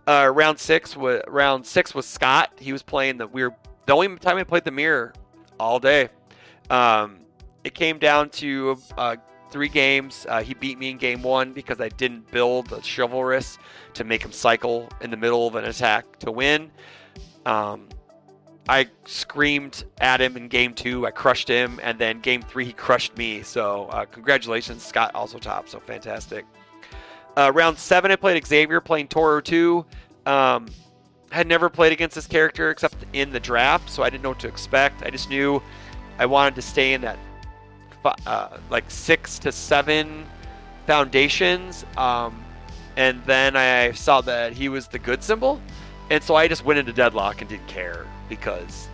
Uh, 0.06 0.30
round 0.34 0.58
six 0.58 0.96
was 0.96 1.22
round 1.28 1.66
six 1.66 1.94
was 1.94 2.04
Scott. 2.04 2.50
He 2.58 2.72
was 2.72 2.82
playing 2.82 3.16
the 3.16 3.26
we 3.26 3.42
were 3.42 3.54
the 3.86 3.94
only 3.94 4.16
time 4.16 4.36
I 4.36 4.44
played 4.44 4.64
the 4.64 4.70
mirror 4.70 5.14
all 5.58 5.78
day. 5.78 6.10
Um, 6.68 7.20
it 7.64 7.74
came 7.74 7.98
down 7.98 8.30
to 8.30 8.78
uh, 8.98 9.16
three 9.50 9.68
games. 9.68 10.26
Uh, 10.28 10.42
he 10.42 10.54
beat 10.54 10.78
me 10.78 10.90
in 10.90 10.98
game 10.98 11.22
one 11.22 11.52
because 11.52 11.80
I 11.80 11.88
didn't 11.88 12.30
build 12.30 12.72
a 12.72 12.80
chivalrous 12.80 13.58
to 13.94 14.04
make 14.04 14.22
him 14.22 14.32
cycle 14.32 14.88
in 15.00 15.10
the 15.10 15.16
middle 15.16 15.46
of 15.46 15.54
an 15.54 15.64
attack 15.64 16.18
to 16.20 16.30
win. 16.30 16.70
Um, 17.46 17.88
I 18.68 18.88
screamed 19.04 19.84
at 20.00 20.20
him 20.20 20.36
in 20.36 20.48
game 20.48 20.74
two. 20.74 21.06
I 21.06 21.10
crushed 21.10 21.48
him, 21.48 21.80
and 21.82 21.98
then 21.98 22.20
game 22.20 22.42
three 22.42 22.64
he 22.64 22.72
crushed 22.72 23.16
me. 23.16 23.42
So 23.42 23.86
uh, 23.86 24.04
congratulations, 24.04 24.84
Scott. 24.84 25.12
Also 25.14 25.38
top. 25.38 25.68
So 25.68 25.80
fantastic. 25.80 26.44
Uh, 27.36 27.50
round 27.54 27.78
seven, 27.78 28.10
I 28.10 28.16
played 28.16 28.44
Xavier 28.46 28.80
playing 28.80 29.08
Toro 29.08 29.40
2. 29.40 29.84
Um, 30.26 30.66
had 31.30 31.46
never 31.46 31.68
played 31.68 31.92
against 31.92 32.14
this 32.14 32.26
character 32.26 32.70
except 32.70 32.96
in 33.12 33.30
the 33.30 33.40
draft, 33.40 33.88
so 33.88 34.02
I 34.02 34.10
didn't 34.10 34.22
know 34.22 34.30
what 34.30 34.40
to 34.40 34.48
expect. 34.48 35.02
I 35.04 35.10
just 35.10 35.30
knew 35.30 35.62
I 36.18 36.26
wanted 36.26 36.54
to 36.56 36.62
stay 36.62 36.92
in 36.92 37.00
that 37.02 37.18
uh, 38.04 38.58
like 38.70 38.90
six 38.90 39.38
to 39.40 39.52
seven 39.52 40.26
foundations. 40.86 41.84
Um, 41.96 42.44
and 42.96 43.22
then 43.24 43.56
I 43.56 43.92
saw 43.92 44.20
that 44.22 44.52
he 44.52 44.68
was 44.68 44.88
the 44.88 44.98
good 44.98 45.22
symbol, 45.22 45.60
and 46.10 46.22
so 46.22 46.34
I 46.34 46.48
just 46.48 46.64
went 46.64 46.78
into 46.78 46.92
deadlock 46.92 47.40
and 47.40 47.48
didn't 47.48 47.68
care 47.68 48.06
because 48.28 48.88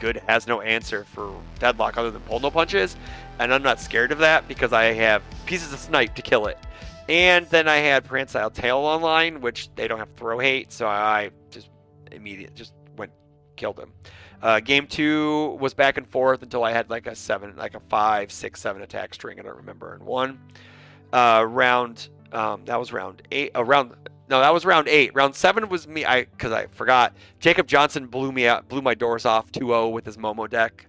good 0.00 0.22
has 0.26 0.46
no 0.46 0.60
answer 0.62 1.04
for 1.04 1.32
deadlock 1.58 1.96
other 1.96 2.10
than 2.10 2.22
pull 2.22 2.40
no 2.40 2.50
punches, 2.50 2.96
and 3.38 3.52
I'm 3.52 3.62
not 3.62 3.80
scared 3.80 4.10
of 4.10 4.18
that 4.18 4.48
because 4.48 4.72
I 4.72 4.84
have 4.84 5.22
pieces 5.46 5.72
of 5.72 5.78
snipe 5.78 6.14
to 6.14 6.22
kill 6.22 6.46
it. 6.46 6.58
And 7.08 7.46
then 7.50 7.68
I 7.68 7.76
had 7.76 8.04
Prehensile 8.04 8.50
Tail 8.50 8.78
online, 8.78 9.40
which 9.40 9.68
they 9.74 9.86
don't 9.86 9.98
have 9.98 10.08
throw 10.16 10.38
hate, 10.38 10.72
so 10.72 10.86
I 10.86 11.30
just 11.50 11.68
immediate 12.10 12.54
just 12.54 12.72
went 12.96 13.12
killed 13.56 13.78
him. 13.78 13.92
Uh, 14.42 14.58
game 14.60 14.86
two 14.86 15.56
was 15.60 15.72
back 15.72 15.96
and 15.96 16.06
forth 16.08 16.42
until 16.42 16.64
I 16.64 16.72
had 16.72 16.90
like 16.90 17.06
a 17.06 17.14
seven, 17.14 17.54
like 17.56 17.74
a 17.74 17.80
five, 17.80 18.32
six, 18.32 18.60
seven 18.60 18.82
attack 18.82 19.14
string. 19.14 19.38
I 19.38 19.42
don't 19.42 19.56
remember. 19.56 19.94
And 19.94 20.02
one 20.04 20.40
uh, 21.12 21.46
round 21.48 22.08
um, 22.32 22.64
that 22.64 22.78
was 22.78 22.92
round 22.92 23.22
eight. 23.30 23.52
Uh, 23.54 23.64
round 23.64 23.94
no, 24.28 24.40
that 24.40 24.52
was 24.52 24.64
round 24.64 24.88
eight. 24.88 25.14
Round 25.14 25.34
seven 25.34 25.68
was 25.68 25.86
me. 25.86 26.04
I 26.04 26.24
because 26.24 26.52
I 26.52 26.66
forgot. 26.66 27.14
Jacob 27.38 27.66
Johnson 27.66 28.06
blew 28.06 28.32
me 28.32 28.46
out, 28.46 28.68
blew 28.68 28.82
my 28.82 28.94
doors 28.94 29.26
off 29.26 29.52
2-0 29.52 29.92
with 29.92 30.06
his 30.06 30.16
Momo 30.16 30.48
deck. 30.48 30.86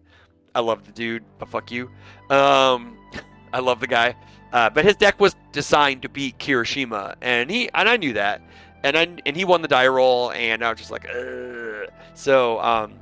I 0.56 0.60
love 0.62 0.86
the 0.86 0.92
dude, 0.92 1.24
but 1.40 1.50
fuck 1.50 1.72
you. 1.72 1.90
Um, 2.30 2.98
I 3.54 3.60
love 3.60 3.80
the 3.80 3.88
guy. 3.88 4.16
Uh, 4.52 4.70
but 4.70 4.86
his 4.86 4.96
deck 4.96 5.20
was 5.20 5.36
designed 5.52 6.04
to 6.04 6.10
beat 6.10 6.38
Kirishima, 6.38 7.16
and 7.22 7.50
he 7.50 7.70
and 7.74 7.90
I 7.90 7.98
knew 7.98 8.14
that, 8.14 8.42
and 8.84 8.96
I 8.96 9.08
and 9.26 9.36
he 9.36 9.46
won 9.46 9.62
the 9.62 9.68
die 9.68 9.88
roll, 9.88 10.32
and 10.32 10.64
I 10.64 10.70
was 10.70 10.80
just 10.80 10.92
like, 10.92 11.08
Ugh. 11.10 11.90
so 12.14 12.60
um, 12.60 12.94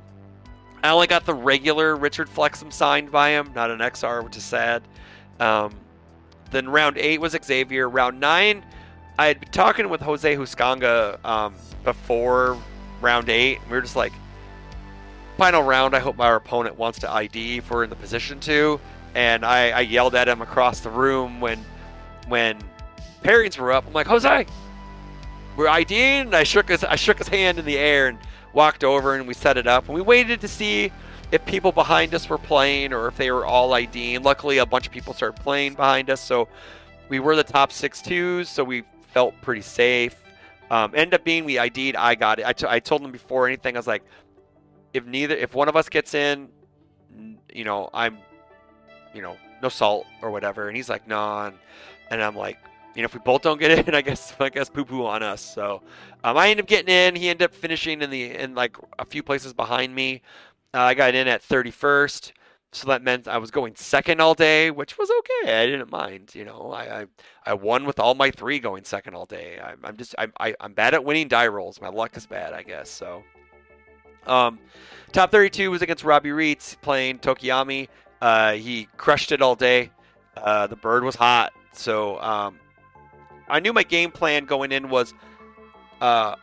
I 0.82 0.90
only 0.90 1.06
got 1.06 1.24
the 1.24 1.34
regular 1.34 1.96
Richard 1.96 2.28
Flexum 2.28 2.72
signed 2.72 3.10
by 3.10 3.30
him, 3.30 3.52
not 3.54 3.70
an 3.70 3.78
XR, 3.78 4.24
which 4.24 4.36
is 4.36 4.44
sad. 4.44 4.82
Um, 5.38 5.74
then 6.50 6.68
round 6.68 6.98
eight 6.98 7.20
was 7.20 7.36
Xavier. 7.40 7.88
Round 7.88 8.20
nine 8.20 8.64
I 9.18 9.26
had 9.26 9.40
been 9.40 9.50
talking 9.50 9.88
with 9.88 10.00
Jose 10.00 10.34
Huscanga 10.34 11.22
um, 11.24 11.54
before 11.84 12.58
round 13.00 13.28
eight. 13.28 13.60
We 13.66 13.72
were 13.72 13.82
just 13.82 13.96
like, 13.96 14.12
final 15.36 15.62
round. 15.62 15.94
I 15.94 15.98
hope 15.98 16.16
my 16.16 16.34
opponent 16.34 16.78
wants 16.78 16.98
to 17.00 17.10
ID 17.10 17.58
if 17.58 17.70
we're 17.70 17.84
in 17.84 17.90
the 17.90 17.96
position 17.96 18.40
to. 18.40 18.80
And 19.14 19.44
I, 19.44 19.70
I 19.70 19.80
yelled 19.80 20.14
at 20.14 20.28
him 20.28 20.40
across 20.40 20.80
the 20.80 20.90
room 20.90 21.40
when 21.40 21.64
when 22.28 22.58
pairings 23.22 23.58
were 23.58 23.72
up. 23.72 23.86
I'm 23.86 23.92
like, 23.92 24.06
Jose, 24.06 24.46
we're 25.56 25.68
IDing. 25.68 26.22
And 26.22 26.34
I 26.34 26.44
shook 26.44 26.68
his 26.70 26.82
I 26.82 26.96
shook 26.96 27.18
his 27.18 27.28
hand 27.28 27.58
in 27.58 27.64
the 27.66 27.76
air 27.76 28.08
and 28.08 28.18
walked 28.52 28.84
over 28.84 29.14
and 29.14 29.26
we 29.26 29.34
set 29.34 29.56
it 29.56 29.66
up. 29.66 29.86
And 29.86 29.94
we 29.94 30.02
waited 30.02 30.40
to 30.40 30.48
see 30.48 30.92
if 31.30 31.44
people 31.46 31.72
behind 31.72 32.14
us 32.14 32.28
were 32.28 32.38
playing 32.38 32.92
or 32.92 33.08
if 33.08 33.16
they 33.16 33.30
were 33.30 33.46
all 33.46 33.72
IDing. 33.72 34.22
Luckily, 34.22 34.58
a 34.58 34.66
bunch 34.66 34.86
of 34.86 34.92
people 34.92 35.14
started 35.14 35.40
playing 35.42 35.74
behind 35.74 36.10
us, 36.10 36.20
so 36.20 36.48
we 37.08 37.20
were 37.20 37.34
the 37.36 37.44
top 37.44 37.72
six 37.72 38.02
twos. 38.02 38.48
So 38.48 38.62
we 38.64 38.84
felt 39.12 39.34
pretty 39.40 39.62
safe. 39.62 40.16
Um, 40.70 40.92
ended 40.94 41.14
up 41.14 41.24
being 41.24 41.44
we 41.44 41.58
ID'd. 41.58 41.96
I 41.96 42.14
got 42.14 42.38
it. 42.38 42.46
I, 42.46 42.52
t- 42.52 42.66
I 42.68 42.80
told 42.80 43.02
him 43.02 43.12
before 43.12 43.46
anything. 43.46 43.76
I 43.76 43.78
was 43.78 43.86
like, 43.86 44.02
if 44.94 45.04
neither, 45.06 45.34
if 45.34 45.54
one 45.54 45.68
of 45.68 45.76
us 45.76 45.88
gets 45.88 46.14
in, 46.14 46.48
you 47.52 47.64
know, 47.64 47.90
I'm, 47.92 48.18
you 49.14 49.20
know, 49.20 49.36
no 49.62 49.68
salt 49.68 50.06
or 50.22 50.30
whatever. 50.30 50.68
And 50.68 50.76
he's 50.76 50.88
like, 50.88 51.06
nah. 51.06 51.48
And, 51.48 51.56
and 52.10 52.22
I'm 52.22 52.36
like, 52.36 52.58
you 52.94 53.02
know, 53.02 53.06
if 53.06 53.14
we 53.14 53.20
both 53.20 53.42
don't 53.42 53.58
get 53.60 53.88
in, 53.88 53.94
I 53.94 54.02
guess 54.02 54.34
I 54.38 54.48
guess 54.48 54.68
poo 54.68 54.84
poo 54.84 55.06
on 55.06 55.22
us. 55.22 55.40
So 55.40 55.82
um, 56.24 56.36
I 56.36 56.48
ended 56.48 56.64
up 56.64 56.68
getting 56.68 56.94
in. 56.94 57.14
He 57.16 57.28
ended 57.28 57.46
up 57.46 57.54
finishing 57.54 58.02
in 58.02 58.10
the 58.10 58.30
in 58.30 58.54
like 58.54 58.76
a 58.98 59.04
few 59.04 59.22
places 59.22 59.52
behind 59.52 59.94
me. 59.94 60.22
Uh, 60.74 60.80
I 60.80 60.94
got 60.94 61.14
in 61.14 61.28
at 61.28 61.42
31st. 61.42 62.32
So 62.74 62.88
that 62.88 63.02
meant 63.02 63.28
I 63.28 63.36
was 63.36 63.50
going 63.50 63.76
second 63.76 64.22
all 64.22 64.32
day, 64.32 64.70
which 64.70 64.96
was 64.96 65.10
okay. 65.10 65.60
I 65.60 65.66
didn't 65.66 65.92
mind. 65.92 66.34
You 66.34 66.46
know, 66.46 66.72
I 66.72 67.00
I, 67.00 67.06
I 67.44 67.54
won 67.54 67.84
with 67.84 68.00
all 68.00 68.14
my 68.14 68.30
three 68.30 68.58
going 68.58 68.84
second 68.84 69.14
all 69.14 69.26
day. 69.26 69.60
I'm, 69.62 69.78
I'm 69.84 69.96
just 69.96 70.14
I'm 70.16 70.32
I, 70.40 70.54
i 70.58 70.64
am 70.64 70.72
bad 70.72 70.94
at 70.94 71.04
winning 71.04 71.28
die 71.28 71.48
rolls. 71.48 71.80
My 71.80 71.90
luck 71.90 72.16
is 72.16 72.26
bad, 72.26 72.54
I 72.54 72.62
guess. 72.62 72.88
So, 72.88 73.22
um, 74.26 74.58
top 75.12 75.30
32 75.30 75.70
was 75.70 75.82
against 75.82 76.02
Robbie 76.02 76.30
Reitz 76.30 76.80
playing 76.80 77.18
Tokoyami. 77.18 77.88
Uh, 78.22 78.52
he 78.52 78.88
crushed 78.96 79.32
it 79.32 79.42
all 79.42 79.54
day. 79.54 79.90
Uh, 80.34 80.66
the 80.66 80.76
bird 80.76 81.04
was 81.04 81.14
hot, 81.14 81.52
so 81.74 82.18
um, 82.22 82.58
I 83.52 83.60
knew 83.60 83.72
my 83.72 83.84
game 83.84 84.10
plan 84.10 84.44
going 84.44 84.72
in 84.72 84.88
was 84.88 85.14
uh, 86.00 86.34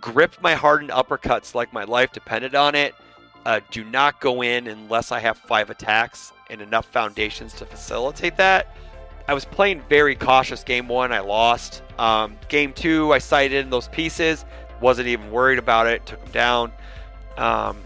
grip 0.00 0.36
my 0.42 0.54
hardened 0.54 0.90
uppercuts 0.90 1.54
like 1.54 1.72
my 1.72 1.84
life 1.84 2.12
depended 2.12 2.54
on 2.54 2.74
it 2.74 2.94
uh, 3.46 3.60
do 3.70 3.82
not 3.84 4.20
go 4.20 4.42
in 4.42 4.66
unless 4.66 5.10
I 5.10 5.20
have 5.20 5.38
five 5.38 5.70
attacks 5.70 6.32
and 6.50 6.60
enough 6.60 6.84
foundations 6.86 7.54
to 7.54 7.64
facilitate 7.64 8.36
that. 8.36 8.76
I 9.26 9.34
was 9.34 9.44
playing 9.44 9.82
very 9.88 10.14
cautious 10.14 10.62
game 10.62 10.88
one. 10.88 11.12
I 11.12 11.20
lost. 11.20 11.82
Um, 11.98 12.36
game 12.48 12.72
two, 12.72 13.12
I 13.12 13.18
sighted 13.18 13.64
in 13.64 13.70
those 13.70 13.88
pieces. 13.88 14.44
Wasn't 14.80 15.08
even 15.08 15.30
worried 15.30 15.58
about 15.58 15.86
it. 15.86 16.04
Took 16.04 16.22
him 16.22 16.32
down. 16.32 16.72
Um, 17.36 17.78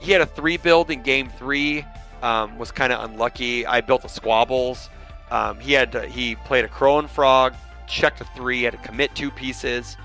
he 0.00 0.12
had 0.12 0.20
a 0.20 0.26
three 0.26 0.56
build 0.56 0.90
in 0.90 1.02
game 1.02 1.30
three. 1.38 1.84
Um, 2.22 2.58
was 2.58 2.72
kind 2.72 2.92
of 2.92 3.08
unlucky. 3.08 3.66
I 3.66 3.80
built 3.80 4.02
the 4.02 4.08
squabbles. 4.08 4.90
Um, 5.30 5.60
he 5.60 5.72
had 5.72 5.92
to, 5.92 6.06
he 6.06 6.34
played 6.34 6.64
a 6.64 6.68
crow 6.68 6.98
and 6.98 7.08
frog. 7.08 7.54
Checked 7.88 8.20
a 8.20 8.24
three. 8.24 8.62
Had 8.62 8.72
to 8.72 8.78
commit 8.78 9.14
two 9.14 9.30
pieces. 9.30 9.96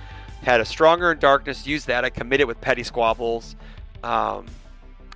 Had 0.41 0.59
a 0.61 0.65
stronger 0.65 1.11
in 1.11 1.19
darkness. 1.19 1.65
Used 1.67 1.87
that. 1.87 2.03
I 2.03 2.09
committed 2.09 2.47
with 2.47 2.59
petty 2.61 2.83
squabbles. 2.83 3.55
Um, 4.03 4.45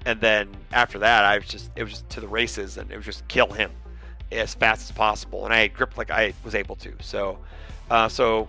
and 0.06 0.22
then 0.22 0.50
after 0.72 1.00
that, 1.00 1.26
I 1.26 1.38
was 1.38 1.48
just 1.48 1.72
it 1.76 1.84
was 1.84 1.92
just 1.92 2.10
to 2.10 2.22
the 2.22 2.28
races, 2.28 2.78
and 2.78 2.92
it 2.92 2.96
was 2.96 3.06
just 3.06 3.28
kill 3.28 3.48
him 3.48 3.72
as 4.32 4.54
fast 4.54 4.90
as 4.90 4.96
possible. 4.96 5.46
And 5.46 5.54
I 5.54 5.68
gripped 5.68 5.98
like 5.98 6.12
I 6.12 6.34
was 6.44 6.56
able 6.56 6.76
to. 6.78 6.94
So, 7.02 7.40
uh, 7.90 8.08
so 8.08 8.48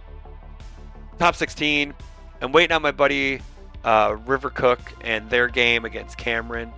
top 1.18 1.34
16. 1.34 1.94
I'm 2.40 2.52
waiting 2.52 2.74
on 2.74 2.82
my 2.82 2.92
buddy 2.92 3.40
uh, 3.84 4.16
River 4.26 4.50
Cook 4.50 4.80
and 5.00 5.28
their 5.30 5.48
game 5.48 5.84
against 5.84 6.16
Cameron 6.16 6.72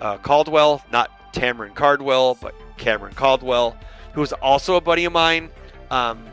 uh, 0.00 0.18
Caldwell, 0.18 0.82
not 0.90 1.32
Tamron 1.32 1.74
Cardwell, 1.74 2.36
but 2.40 2.54
Cameron 2.76 3.14
Caldwell, 3.14 3.76
who 4.12 4.22
is 4.22 4.32
also 4.34 4.76
a 4.76 4.80
buddy 4.80 5.04
of 5.04 5.12
mine. 5.12 5.50
Um, 5.90 6.24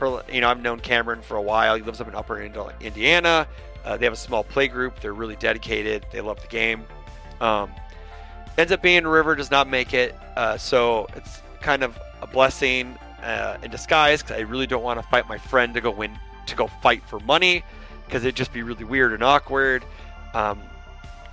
for 0.00 0.24
you 0.32 0.40
know, 0.40 0.48
I've 0.48 0.60
known 0.60 0.80
Cameron 0.80 1.20
for 1.20 1.36
a 1.36 1.42
while. 1.42 1.76
He 1.76 1.82
lives 1.82 2.00
up 2.00 2.08
in 2.08 2.14
Upper 2.16 2.40
Indiana. 2.40 3.46
Uh, 3.84 3.96
they 3.96 4.06
have 4.06 4.14
a 4.14 4.16
small 4.16 4.42
play 4.42 4.66
group. 4.66 4.98
They're 4.98 5.14
really 5.14 5.36
dedicated. 5.36 6.06
They 6.10 6.20
love 6.20 6.40
the 6.40 6.48
game. 6.48 6.84
Um, 7.40 7.70
ends 8.58 8.72
up 8.72 8.82
being 8.82 9.06
River 9.06 9.36
does 9.36 9.50
not 9.50 9.68
make 9.68 9.94
it, 9.94 10.16
uh, 10.36 10.56
so 10.56 11.06
it's 11.14 11.42
kind 11.60 11.82
of 11.82 11.98
a 12.20 12.26
blessing 12.26 12.98
uh, 13.22 13.58
in 13.62 13.70
disguise 13.70 14.22
because 14.22 14.38
I 14.38 14.40
really 14.40 14.66
don't 14.66 14.82
want 14.82 15.00
to 15.00 15.06
fight 15.08 15.28
my 15.28 15.38
friend 15.38 15.74
to 15.74 15.80
go 15.80 15.90
win 15.90 16.18
to 16.46 16.56
go 16.56 16.66
fight 16.82 17.02
for 17.06 17.20
money 17.20 17.62
because 18.06 18.24
it'd 18.24 18.34
just 18.34 18.52
be 18.52 18.62
really 18.62 18.84
weird 18.84 19.12
and 19.12 19.22
awkward. 19.22 19.84
Um, 20.34 20.60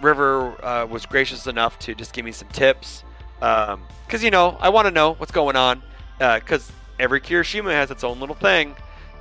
River 0.01 0.53
uh, 0.63 0.86
was 0.86 1.06
gracious 1.06 1.47
enough 1.47 1.80
to 1.80 1.95
just 1.95 2.13
give 2.13 2.23
me 2.23 2.32
some 2.32 2.49
tips 2.49 3.03
because 3.39 3.73
um, 3.73 4.19
you 4.19 4.30
know 4.30 4.58
I 4.60 4.69
want 4.69 4.88
to 4.88 4.91
know 4.91 5.13
what's 5.13 5.32
going 5.32 5.56
on 5.56 5.82
because 6.19 6.69
uh, 6.69 6.73
every 6.99 7.21
Kirishima 7.21 7.71
has 7.71 7.91
its 7.91 8.03
own 8.03 8.19
little 8.19 8.36
thing. 8.36 8.75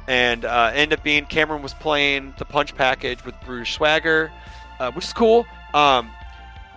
And 0.08 0.44
uh, 0.44 0.72
up 0.92 1.02
being 1.02 1.26
Cameron 1.26 1.62
was 1.62 1.74
playing 1.74 2.34
the 2.38 2.44
punch 2.44 2.76
package 2.76 3.24
with 3.24 3.34
Bruce 3.44 3.70
Swagger, 3.70 4.30
uh, 4.78 4.92
which 4.92 5.04
is 5.04 5.12
cool. 5.12 5.46
Um, 5.74 6.10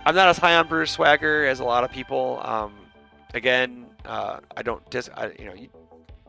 I'm 0.04 0.14
not 0.14 0.28
as 0.28 0.38
high 0.38 0.56
on 0.56 0.66
Bruce 0.66 0.90
Swagger 0.90 1.46
as 1.46 1.60
a 1.60 1.64
lot 1.64 1.84
of 1.84 1.92
people. 1.92 2.40
Um, 2.42 2.74
again, 3.34 3.86
uh, 4.04 4.40
I 4.56 4.62
don't 4.62 4.88
dis. 4.90 5.08
I, 5.14 5.30
you 5.38 5.44
know, 5.44 5.54
you, 5.54 5.68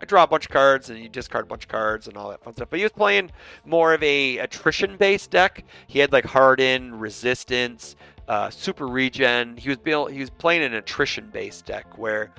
I 0.02 0.06
draw 0.06 0.24
a 0.24 0.28
bunch 0.28 0.46
of 0.46 0.52
cards 0.52 0.90
and 0.90 1.00
you 1.00 1.10
discard 1.10 1.46
a 1.46 1.48
bunch 1.48 1.64
of 1.64 1.70
cards 1.70 2.08
and 2.08 2.18
all 2.18 2.30
that 2.30 2.44
fun 2.44 2.54
stuff. 2.54 2.70
But 2.70 2.78
he 2.78 2.84
was 2.84 2.92
playing 2.92 3.32
more 3.66 3.94
of 3.94 4.04
a 4.04 4.40
attrition-based 4.40 5.32
deck. 5.32 5.64
He 5.88 6.00
had 6.00 6.12
like 6.12 6.26
harden, 6.26 7.00
resistance, 7.00 7.96
uh, 8.28 8.50
super 8.50 8.88
regen. 8.88 9.58
He 9.58 9.70
was 9.70 9.78
built. 9.78 10.12
He 10.12 10.20
was 10.20 10.30
playing 10.30 10.64
an 10.64 10.74
attrition-based 10.74 11.66
deck 11.66 11.98
where 11.98 12.32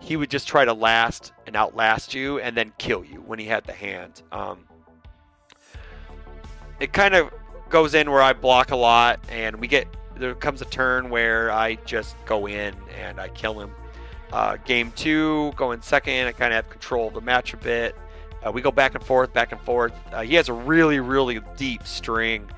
he 0.00 0.16
would 0.16 0.30
just 0.30 0.48
try 0.48 0.64
to 0.64 0.72
last 0.72 1.32
and 1.46 1.54
outlast 1.54 2.14
you 2.14 2.40
and 2.40 2.56
then 2.56 2.72
kill 2.78 3.04
you 3.04 3.22
when 3.26 3.38
he 3.38 3.44
had 3.44 3.64
the 3.64 3.72
hand. 3.72 4.22
Um, 4.32 4.64
it 6.80 6.92
kind 6.92 7.14
of 7.14 7.30
goes 7.68 7.94
in 7.94 8.10
where 8.10 8.22
I 8.22 8.32
block 8.32 8.70
a 8.70 8.76
lot 8.76 9.20
and 9.28 9.60
we 9.60 9.68
get 9.68 9.86
there 10.16 10.34
comes 10.34 10.60
a 10.60 10.66
turn 10.66 11.08
where 11.08 11.50
I 11.50 11.76
just 11.86 12.14
go 12.26 12.46
in 12.46 12.74
and 12.98 13.20
I 13.20 13.28
kill 13.28 13.58
him. 13.58 13.70
Uh, 14.32 14.56
game 14.58 14.92
two, 14.94 15.52
going 15.56 15.80
second, 15.82 16.26
I 16.26 16.32
kind 16.32 16.52
of 16.52 16.64
have 16.64 16.70
control 16.70 17.08
of 17.08 17.14
the 17.14 17.20
match 17.20 17.54
a 17.54 17.56
bit. 17.56 17.96
Uh, 18.44 18.52
we 18.52 18.62
go 18.62 18.70
back 18.70 18.94
and 18.94 19.04
forth, 19.04 19.32
back 19.32 19.52
and 19.52 19.60
forth. 19.62 19.92
Uh, 20.12 20.22
he 20.22 20.34
has 20.34 20.48
a 20.48 20.52
really, 20.52 21.00
really 21.00 21.40
deep 21.56 21.86
string 21.86 22.48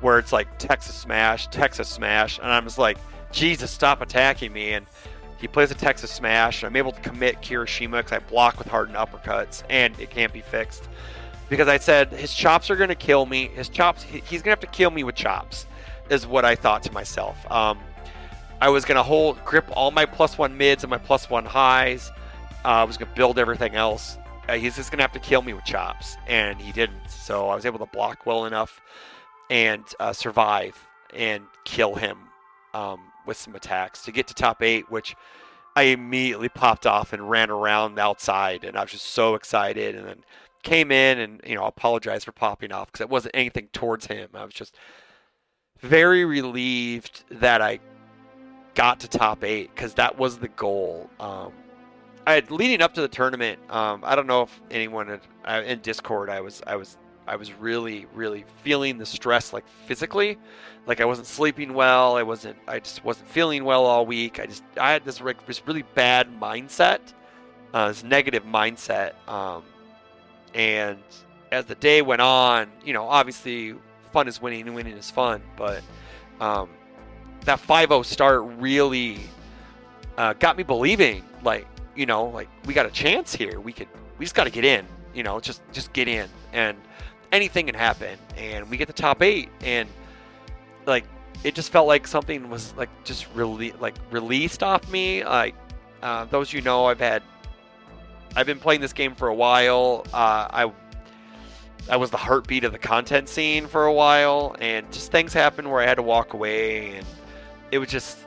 where 0.00 0.18
it's 0.18 0.32
like 0.32 0.58
Texas 0.58 0.94
Smash, 0.94 1.48
Texas 1.48 1.88
Smash, 1.88 2.38
and 2.38 2.48
I'm 2.48 2.64
just 2.64 2.78
like, 2.78 2.98
Jesus, 3.32 3.70
stop 3.70 4.02
attacking 4.02 4.52
me. 4.52 4.72
And 4.72 4.86
he 5.38 5.48
plays 5.48 5.70
a 5.70 5.74
Texas 5.74 6.10
Smash, 6.10 6.62
and 6.62 6.68
I'm 6.68 6.76
able 6.76 6.92
to 6.92 7.00
commit 7.00 7.40
Kirishima 7.42 7.98
because 7.98 8.12
I 8.12 8.18
block 8.18 8.58
with 8.58 8.68
hardened 8.68 8.96
uppercuts, 8.96 9.62
and 9.68 9.98
it 10.00 10.10
can't 10.10 10.32
be 10.32 10.40
fixed. 10.40 10.88
Because 11.48 11.68
I 11.68 11.78
said 11.78 12.12
his 12.12 12.34
chops 12.34 12.70
are 12.70 12.76
going 12.76 12.88
to 12.88 12.94
kill 12.94 13.26
me. 13.26 13.48
His 13.48 13.68
chops, 13.68 14.02
he's 14.02 14.42
going 14.42 14.44
to 14.44 14.50
have 14.50 14.60
to 14.60 14.66
kill 14.66 14.90
me 14.90 15.04
with 15.04 15.14
chops 15.14 15.66
is 16.10 16.26
what 16.26 16.44
I 16.44 16.54
thought 16.54 16.82
to 16.84 16.92
myself. 16.92 17.50
Um, 17.50 17.78
I 18.60 18.70
was 18.70 18.84
gonna 18.84 19.02
hold 19.02 19.44
grip 19.44 19.66
all 19.72 19.90
my 19.90 20.06
plus 20.06 20.38
one 20.38 20.56
mids 20.56 20.82
and 20.82 20.90
my 20.90 20.98
plus 20.98 21.28
one 21.28 21.44
highs. 21.44 22.10
Uh, 22.64 22.68
I 22.68 22.84
was 22.84 22.96
gonna 22.96 23.12
build 23.14 23.38
everything 23.38 23.74
else. 23.74 24.16
Uh, 24.48 24.54
he's 24.54 24.76
just 24.76 24.90
gonna 24.90 25.02
have 25.02 25.12
to 25.12 25.18
kill 25.18 25.42
me 25.42 25.52
with 25.52 25.64
chops, 25.64 26.16
and 26.26 26.60
he 26.60 26.72
didn't. 26.72 27.10
So 27.10 27.48
I 27.48 27.54
was 27.54 27.66
able 27.66 27.78
to 27.80 27.86
block 27.86 28.24
well 28.24 28.46
enough 28.46 28.80
and 29.50 29.84
uh, 30.00 30.12
survive 30.12 30.76
and 31.12 31.44
kill 31.64 31.94
him 31.94 32.18
um, 32.72 33.00
with 33.26 33.36
some 33.36 33.54
attacks 33.54 34.02
to 34.02 34.12
get 34.12 34.26
to 34.28 34.34
top 34.34 34.62
eight, 34.62 34.90
which 34.90 35.16
I 35.74 35.84
immediately 35.84 36.48
popped 36.48 36.86
off 36.86 37.12
and 37.12 37.28
ran 37.28 37.50
around 37.50 37.98
outside, 37.98 38.64
and 38.64 38.76
I 38.76 38.82
was 38.82 38.92
just 38.92 39.06
so 39.06 39.34
excited. 39.34 39.94
And 39.94 40.06
then 40.06 40.24
came 40.62 40.90
in 40.90 41.20
and 41.20 41.40
you 41.46 41.54
know 41.54 41.64
apologized 41.64 42.24
for 42.24 42.32
popping 42.32 42.72
off 42.72 42.88
because 42.88 43.00
it 43.00 43.08
wasn't 43.08 43.36
anything 43.36 43.68
towards 43.72 44.06
him. 44.06 44.28
I 44.34 44.44
was 44.44 44.54
just 44.54 44.76
very 45.80 46.24
relieved 46.24 47.24
that 47.30 47.62
I 47.62 47.78
got 48.74 49.00
to 49.00 49.08
top 49.08 49.44
eight 49.44 49.70
because 49.74 49.94
that 49.94 50.18
was 50.18 50.38
the 50.38 50.48
goal. 50.48 51.08
Um, 51.20 51.52
I 52.26 52.34
had 52.34 52.50
leading 52.50 52.82
up 52.82 52.94
to 52.94 53.00
the 53.00 53.08
tournament. 53.08 53.58
Um, 53.70 54.00
I 54.02 54.16
don't 54.16 54.26
know 54.26 54.42
if 54.42 54.60
anyone 54.70 55.06
had, 55.06 55.20
uh, 55.44 55.62
in 55.64 55.78
Discord. 55.80 56.28
I 56.28 56.40
was 56.40 56.62
I 56.66 56.76
was 56.76 56.96
I 57.26 57.36
was 57.36 57.52
really, 57.52 58.06
really 58.14 58.44
feeling 58.62 58.98
the 58.98 59.06
stress 59.06 59.52
like 59.52 59.64
physically. 59.86 60.38
Like 60.86 61.00
I 61.00 61.04
wasn't 61.04 61.26
sleeping 61.26 61.74
well. 61.74 62.16
I 62.16 62.22
wasn't. 62.22 62.56
I 62.68 62.78
just 62.78 63.04
wasn't 63.04 63.28
feeling 63.28 63.64
well 63.64 63.84
all 63.84 64.06
week. 64.06 64.38
I 64.38 64.46
just 64.46 64.62
I 64.78 64.92
had 64.92 65.04
this 65.04 65.20
like 65.20 65.44
this 65.46 65.66
really 65.66 65.82
bad 65.94 66.28
mindset, 66.40 67.00
uh, 67.74 67.88
this 67.88 68.04
negative 68.04 68.44
mindset. 68.44 69.12
Um, 69.28 69.64
and 70.54 70.98
as 71.50 71.64
the 71.64 71.74
day 71.74 72.02
went 72.02 72.22
on, 72.22 72.70
you 72.84 72.92
know, 72.92 73.06
obviously 73.06 73.74
fun 74.12 74.28
is 74.28 74.40
winning 74.40 74.66
and 74.66 74.74
winning 74.74 74.96
is 74.96 75.10
fun, 75.10 75.42
but 75.56 75.82
um, 76.40 76.70
that 77.44 77.60
5-0 77.60 78.04
start 78.04 78.42
really 78.58 79.20
uh, 80.16 80.32
got 80.34 80.56
me 80.56 80.62
believing, 80.62 81.24
like 81.42 81.66
you 81.96 82.06
know, 82.06 82.26
like 82.26 82.48
we 82.66 82.74
got 82.74 82.86
a 82.86 82.90
chance 82.90 83.34
here. 83.34 83.58
We 83.60 83.72
could, 83.72 83.88
we 84.18 84.24
just 84.24 84.34
got 84.34 84.44
to 84.44 84.50
get 84.50 84.64
in. 84.64 84.86
You 85.14 85.22
know, 85.22 85.40
just 85.40 85.62
just 85.72 85.92
get 85.92 86.08
in, 86.08 86.28
and 86.52 86.76
anything 87.32 87.66
can 87.66 87.74
happen. 87.74 88.18
And 88.36 88.68
we 88.70 88.76
get 88.76 88.86
the 88.86 88.92
top 88.92 89.22
eight, 89.22 89.48
and 89.60 89.88
like 90.86 91.04
it 91.44 91.54
just 91.54 91.70
felt 91.70 91.86
like 91.86 92.06
something 92.06 92.48
was 92.48 92.74
like 92.76 92.90
just 93.04 93.26
really 93.34 93.72
like 93.72 93.94
released 94.10 94.62
off 94.62 94.88
me. 94.90 95.24
Like 95.24 95.54
uh, 96.02 96.24
those 96.26 96.52
you 96.52 96.60
know, 96.60 96.86
I've 96.86 97.00
had, 97.00 97.22
I've 98.34 98.46
been 98.46 98.58
playing 98.58 98.80
this 98.80 98.92
game 98.92 99.14
for 99.14 99.28
a 99.28 99.34
while. 99.34 100.04
Uh, 100.12 100.48
I 100.50 100.72
I 101.88 101.96
was 101.96 102.10
the 102.10 102.16
heartbeat 102.16 102.64
of 102.64 102.72
the 102.72 102.78
content 102.78 103.28
scene 103.28 103.66
for 103.66 103.86
a 103.86 103.92
while, 103.92 104.56
and 104.60 104.90
just 104.92 105.12
things 105.12 105.32
happened 105.32 105.70
where 105.70 105.80
I 105.80 105.86
had 105.86 105.96
to 105.96 106.02
walk 106.02 106.34
away, 106.34 106.96
and 106.96 107.06
it 107.70 107.78
was 107.78 107.88
just 107.88 108.18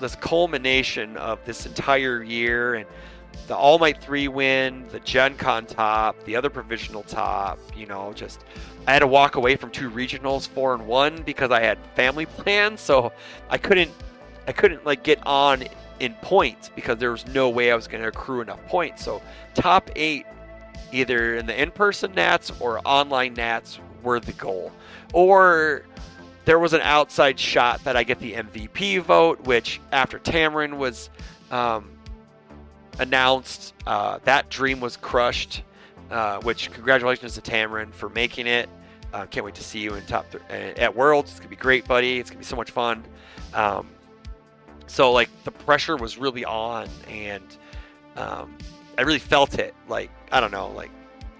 this 0.00 0.14
culmination 0.16 1.16
of 1.16 1.38
this 1.44 1.66
entire 1.66 2.22
year 2.22 2.74
and 2.74 2.86
the 3.46 3.56
All 3.56 3.78
Might 3.78 4.00
3 4.02 4.28
win, 4.28 4.86
the 4.90 5.00
Gen 5.00 5.36
Con 5.36 5.66
top, 5.66 6.22
the 6.24 6.36
other 6.36 6.50
provisional 6.50 7.02
top, 7.02 7.58
you 7.76 7.86
know, 7.86 8.12
just 8.12 8.44
I 8.86 8.92
had 8.92 9.00
to 9.00 9.06
walk 9.06 9.36
away 9.36 9.56
from 9.56 9.70
two 9.70 9.90
regionals, 9.90 10.48
4 10.48 10.74
and 10.74 10.86
1 10.86 11.22
because 11.22 11.50
I 11.50 11.60
had 11.60 11.78
family 11.94 12.26
plans, 12.38 12.80
so 12.80 13.12
I 13.50 13.58
couldn't 13.58 13.90
I 14.46 14.52
couldn't 14.52 14.84
like 14.86 15.02
get 15.02 15.24
on 15.26 15.64
in 15.98 16.14
points 16.22 16.70
because 16.74 16.98
there 16.98 17.10
was 17.10 17.26
no 17.28 17.48
way 17.48 17.72
I 17.72 17.74
was 17.74 17.88
going 17.88 18.02
to 18.02 18.08
accrue 18.08 18.40
enough 18.40 18.64
points. 18.66 19.04
So 19.04 19.22
top 19.54 19.90
8 19.96 20.26
either 20.92 21.36
in 21.36 21.46
the 21.46 21.60
in-person 21.60 22.12
nats 22.12 22.52
or 22.60 22.80
online 22.84 23.34
nats 23.34 23.80
were 24.02 24.20
the 24.20 24.32
goal. 24.32 24.72
Or 25.12 25.84
there 26.44 26.58
was 26.58 26.72
an 26.72 26.80
outside 26.82 27.40
shot 27.40 27.82
that 27.84 27.96
I 27.96 28.04
get 28.04 28.20
the 28.20 28.34
MVP 28.34 29.02
vote, 29.02 29.40
which 29.46 29.80
after 29.90 30.18
Tamarin 30.18 30.76
was 30.76 31.10
um, 31.50 31.90
announced, 32.98 33.74
uh, 33.86 34.18
that 34.24 34.48
dream 34.50 34.80
was 34.80 34.96
crushed. 34.96 35.62
Uh, 36.10 36.40
which 36.42 36.70
congratulations 36.70 37.34
to 37.34 37.40
Tamarin 37.40 37.92
for 37.92 38.08
making 38.10 38.46
it. 38.46 38.68
Uh, 39.12 39.26
can't 39.26 39.44
wait 39.44 39.56
to 39.56 39.64
see 39.64 39.80
you 39.80 39.94
in 39.94 40.06
top 40.06 40.24
th- 40.30 40.44
at 40.78 40.94
Worlds. 40.94 41.32
It's 41.32 41.40
gonna 41.40 41.50
be 41.50 41.56
great, 41.56 41.84
buddy. 41.88 42.20
It's 42.20 42.30
gonna 42.30 42.38
be 42.38 42.44
so 42.44 42.54
much 42.54 42.70
fun. 42.70 43.04
Um, 43.54 43.88
so 44.86 45.10
like 45.10 45.28
the 45.42 45.50
pressure 45.50 45.96
was 45.96 46.16
really 46.16 46.44
on, 46.44 46.88
and 47.08 47.42
um, 48.14 48.56
I 48.96 49.02
really 49.02 49.18
felt 49.18 49.58
it. 49.58 49.74
Like 49.88 50.10
I 50.30 50.38
don't 50.38 50.52
know, 50.52 50.70
like 50.70 50.92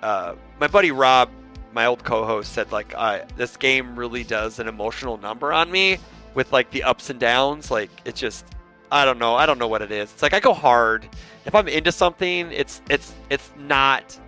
uh, 0.02 0.34
my 0.58 0.66
buddy 0.66 0.90
Rob 0.90 1.30
my 1.72 1.84
old 1.86 2.02
co-host 2.02 2.54
said 2.54 2.72
like 2.72 2.92
uh, 2.96 3.20
this 3.36 3.56
game 3.56 3.96
really 3.96 4.24
does 4.24 4.58
an 4.58 4.66
emotional 4.66 5.18
number 5.18 5.52
on 5.52 5.70
me 5.70 5.98
with 6.34 6.50
like 6.50 6.70
the 6.70 6.82
ups 6.82 7.10
and 7.10 7.20
downs 7.20 7.70
like 7.70 7.90
it 8.06 8.14
just 8.14 8.46
i 8.90 9.04
don't 9.04 9.18
know 9.18 9.34
i 9.34 9.46
don't 9.46 9.58
know 9.58 9.68
what 9.68 9.82
it 9.82 9.90
is 9.90 10.12
it's 10.12 10.22
like 10.22 10.34
i 10.34 10.40
go 10.40 10.52
hard 10.52 11.08
if 11.44 11.54
i'm 11.54 11.68
into 11.68 11.92
something 11.92 12.50
it's 12.52 12.82
it's 12.90 13.14
it's 13.30 13.50
not 13.58 14.18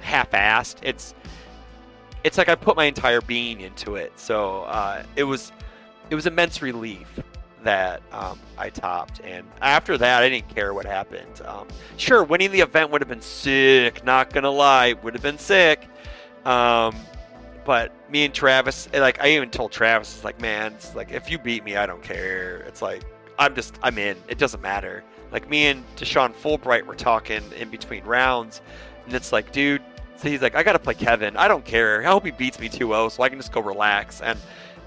half-assed 0.00 0.76
it's 0.82 1.14
it's 2.24 2.38
like 2.38 2.48
i 2.48 2.54
put 2.54 2.76
my 2.76 2.84
entire 2.84 3.20
being 3.20 3.60
into 3.60 3.96
it 3.96 4.12
so 4.18 4.62
uh, 4.62 5.02
it 5.16 5.24
was 5.24 5.52
it 6.10 6.14
was 6.14 6.26
immense 6.26 6.62
relief 6.62 7.20
that 7.66 8.00
um, 8.12 8.38
I 8.56 8.70
topped. 8.70 9.20
And 9.24 9.46
after 9.60 9.98
that, 9.98 10.22
I 10.22 10.28
didn't 10.28 10.48
care 10.48 10.72
what 10.72 10.86
happened. 10.86 11.42
Um, 11.44 11.66
sure, 11.96 12.24
winning 12.24 12.52
the 12.52 12.60
event 12.60 12.90
would 12.90 13.02
have 13.02 13.08
been 13.08 13.20
sick. 13.20 14.04
Not 14.04 14.32
gonna 14.32 14.50
lie, 14.50 14.94
would 15.02 15.14
have 15.14 15.22
been 15.22 15.38
sick. 15.38 15.88
Um, 16.44 16.94
but 17.64 17.92
me 18.08 18.24
and 18.24 18.32
Travis, 18.32 18.88
like 18.94 19.20
I 19.22 19.30
even 19.30 19.50
told 19.50 19.72
Travis, 19.72 20.14
it's 20.14 20.24
like, 20.24 20.40
man, 20.40 20.72
it's 20.74 20.94
like 20.94 21.10
if 21.10 21.28
you 21.28 21.38
beat 21.38 21.64
me, 21.64 21.76
I 21.76 21.86
don't 21.86 22.02
care. 22.02 22.58
It's 22.68 22.80
like 22.80 23.02
I'm 23.38 23.54
just 23.54 23.78
I'm 23.82 23.98
in. 23.98 24.16
It 24.28 24.38
doesn't 24.38 24.62
matter. 24.62 25.04
Like 25.32 25.48
me 25.48 25.66
and 25.66 25.84
Deshaun 25.96 26.34
Fulbright 26.34 26.86
were 26.86 26.94
talking 26.94 27.42
in 27.58 27.70
between 27.70 28.04
rounds, 28.04 28.62
and 29.04 29.14
it's 29.14 29.32
like, 29.32 29.52
dude. 29.52 29.82
So 30.16 30.30
he's 30.30 30.40
like, 30.40 30.54
I 30.54 30.62
gotta 30.62 30.78
play 30.78 30.94
Kevin. 30.94 31.36
I 31.36 31.46
don't 31.46 31.64
care. 31.64 32.00
I 32.00 32.06
hope 32.06 32.24
he 32.24 32.30
beats 32.30 32.58
me 32.58 32.70
2-0, 32.70 33.12
so 33.12 33.22
I 33.22 33.28
can 33.28 33.38
just 33.38 33.52
go 33.52 33.60
relax. 33.60 34.22
And 34.22 34.38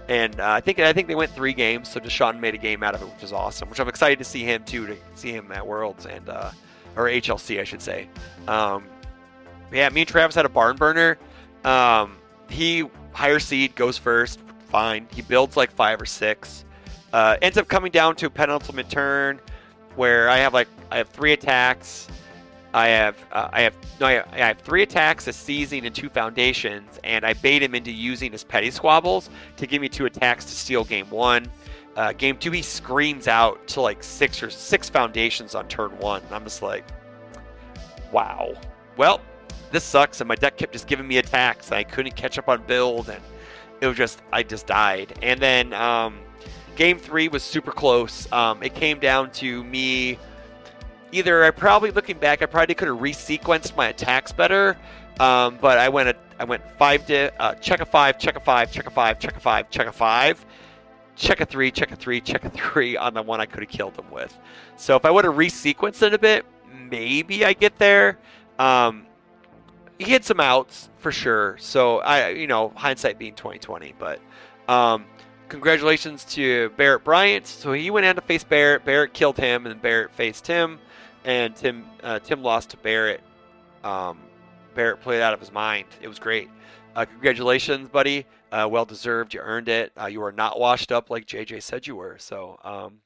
and 0.08 0.40
uh, 0.40 0.50
I 0.50 0.62
think 0.62 0.80
I 0.80 0.92
think 0.92 1.08
they 1.08 1.14
went 1.16 1.32
three 1.32 1.54
games, 1.54 1.88
so 1.90 2.00
Deshaun 2.00 2.40
made 2.40 2.56
a 2.56 2.58
game 2.58 2.82
out 2.82 2.96
of 2.96 3.02
it, 3.04 3.06
which 3.06 3.24
is 3.24 3.32
awesome. 3.32 3.70
Which 3.70 3.80
I'm 3.80 3.88
excited 3.88 4.18
to 4.18 4.26
see 4.26 4.44
him 4.44 4.64
too, 4.64 4.88
to 4.88 4.98
see 5.14 5.32
him 5.32 5.52
at 5.52 5.66
Worlds 5.66 6.08
and 6.08 6.28
uh, 6.28 6.52
or 6.96 7.06
HLC, 7.06 7.60
I 7.60 7.64
should 7.64 7.82
say. 7.82 8.10
Um, 8.48 8.86
yeah, 9.72 9.88
me 9.90 10.02
and 10.02 10.08
Travis 10.08 10.36
had 10.36 10.46
a 10.46 10.50
barn 10.50 10.78
burner. 10.78 11.20
Um, 11.64 12.18
he 12.50 12.86
higher 13.12 13.40
seed 13.40 13.76
goes 13.76 14.00
first, 14.00 14.40
fine. 14.70 15.08
He 15.14 15.22
builds 15.22 15.56
like 15.56 15.72
five 15.72 16.02
or 16.02 16.08
six. 16.08 16.66
Uh, 17.14 17.38
ends 17.42 17.58
up 17.58 17.68
coming 17.68 17.92
down 17.92 18.16
to 18.18 18.28
a 18.28 18.30
penultimate 18.30 18.90
turn 18.90 19.40
where 19.96 20.30
I 20.30 20.38
have 20.38 20.54
like 20.54 20.68
I 20.92 20.98
have 20.98 21.10
three 21.10 21.34
attacks. 21.34 22.08
I 22.74 22.90
have 22.90 23.18
uh, 23.32 23.50
I 23.52 23.62
have 23.62 23.76
no 24.00 24.06
I 24.06 24.12
have, 24.14 24.28
I 24.32 24.38
have 24.38 24.60
three 24.60 24.84
attacks, 24.84 25.28
a 25.28 25.34
seizing, 25.34 25.86
and 25.86 25.96
two 25.96 26.10
foundations, 26.10 27.00
and 27.04 27.26
I 27.26 27.34
bait 27.34 27.64
him 27.64 27.74
into 27.74 27.92
using 27.92 28.32
his 28.32 28.44
petty 28.44 28.70
squabbles 28.70 29.30
to 29.58 29.66
give 29.66 29.82
me 29.82 29.90
two 29.90 30.06
attacks 30.06 30.46
to 30.46 30.52
steal 30.52 30.84
game 30.84 31.10
one. 31.10 31.50
Uh, 31.96 32.14
game 32.14 32.38
two, 32.38 32.52
he 32.52 32.62
screams 32.62 33.28
out 33.28 33.68
to 33.68 33.82
like 33.82 34.04
six 34.04 34.42
or 34.42 34.50
six 34.50 34.88
foundations 34.88 35.56
on 35.56 35.68
turn 35.68 35.90
one. 35.98 36.22
And 36.24 36.34
I'm 36.34 36.44
just 36.44 36.62
like, 36.62 36.86
wow. 38.12 38.54
Well, 38.96 39.20
this 39.72 39.84
sucks. 39.84 40.22
And 40.22 40.28
my 40.28 40.36
deck 40.36 40.56
kept 40.56 40.74
just 40.74 40.88
giving 40.88 41.08
me 41.08 41.18
attacks. 41.18 41.68
And 41.70 41.78
I 41.78 41.84
couldn't 41.84 42.16
catch 42.16 42.38
up 42.38 42.48
on 42.48 42.62
build, 42.64 43.10
and 43.10 43.22
it 43.82 43.88
was 43.88 43.98
just 43.98 44.22
I 44.32 44.44
just 44.44 44.68
died. 44.68 45.18
And 45.24 45.42
then 45.42 45.74
um, 45.74 46.20
game 46.80 46.98
three 46.98 47.28
was 47.28 47.44
super 47.44 47.74
close. 47.74 48.32
Um, 48.32 48.64
it 48.64 48.74
came 48.74 49.00
down 49.00 49.32
to 49.32 49.64
me. 49.66 50.18
Either 51.12 51.44
I 51.44 51.52
probably 51.52 51.92
looking 51.92 52.18
back, 52.18 52.42
I 52.42 52.46
probably 52.46 52.74
could 52.74 52.88
have 52.88 53.00
resequenced 53.00 53.76
my 53.76 53.90
attacks 53.90 54.32
better, 54.32 54.78
um, 55.20 55.58
but 55.60 55.78
I 55.78 55.90
went 55.90 56.08
a, 56.08 56.16
I 56.40 56.46
went 56.46 56.64
five 56.78 57.06
to 57.08 57.34
uh, 57.42 57.56
check 57.56 57.82
a 57.82 57.86
five, 57.86 58.18
check 58.18 58.38
a 58.38 58.40
five, 58.40 58.72
check 58.72 58.88
a 58.88 58.92
five, 58.92 59.20
check 59.20 59.36
a 59.36 59.40
five, 59.42 59.70
check 59.70 59.88
a 59.88 59.92
five, 59.92 60.46
check 61.18 61.42
a 61.42 61.46
three, 61.46 61.70
check 61.70 61.92
a 61.92 61.98
three, 61.98 62.22
check 62.22 62.46
a 62.46 62.50
three 62.50 62.96
on 62.96 63.14
the 63.14 63.24
one 63.24 63.42
I 63.42 63.46
could 63.46 63.62
have 63.62 63.70
killed 63.70 64.00
him 64.00 64.10
with. 64.10 64.38
So 64.78 64.96
if 64.96 65.04
I 65.04 65.12
would 65.12 65.26
have 65.26 65.36
resequenced 65.36 66.02
it 66.02 66.14
a 66.14 66.20
bit, 66.20 66.46
maybe 66.90 67.44
I 67.44 67.52
get 67.52 67.78
there. 67.78 68.20
Um, 68.58 69.06
he 69.98 70.12
had 70.12 70.24
some 70.24 70.40
outs 70.40 70.90
for 71.00 71.12
sure. 71.12 71.58
So 71.60 71.98
I, 72.00 72.30
you 72.30 72.48
know, 72.48 72.72
hindsight 72.78 73.20
being 73.20 73.36
2020, 73.36 73.96
but 74.00 74.22
um, 74.70 75.06
congratulations 75.50 76.24
to 76.26 76.70
Barrett 76.78 77.04
Bryant. 77.04 77.46
So 77.46 77.74
he 77.74 77.90
went 77.90 78.06
in 78.06 78.16
to 78.16 78.22
face 78.22 78.44
Barrett. 78.44 78.86
Barrett 78.86 79.14
killed 79.14 79.38
him, 79.38 79.66
and 79.66 79.82
Barrett 79.82 80.12
faced 80.12 80.46
Tim, 80.46 80.80
and 81.26 81.56
Tim 81.56 81.86
uh, 82.04 82.20
Tim 82.20 82.42
lost 82.42 82.70
to 82.70 82.78
Barrett. 82.78 83.22
Um, 83.84 84.20
Barrett 84.76 85.02
played 85.02 85.22
out 85.22 85.34
of 85.34 85.40
his 85.40 85.52
mind. 85.52 85.88
It 86.02 86.08
was 86.08 86.20
great. 86.20 86.50
Uh, 86.96 87.06
congratulations, 87.06 87.90
buddy. 87.90 88.26
Uh, 88.52 88.68
well 88.70 88.86
deserved. 88.86 89.34
You 89.34 89.42
earned 89.42 89.70
it. 89.70 89.92
Uh, 90.00 90.06
you 90.06 90.24
are 90.24 90.32
not 90.32 90.60
washed 90.60 90.92
up 90.92 91.10
like 91.10 91.26
JJ 91.26 91.62
said 91.62 91.86
you 91.86 91.96
were. 91.96 92.18
So, 92.20 92.60
um, 92.64 93.02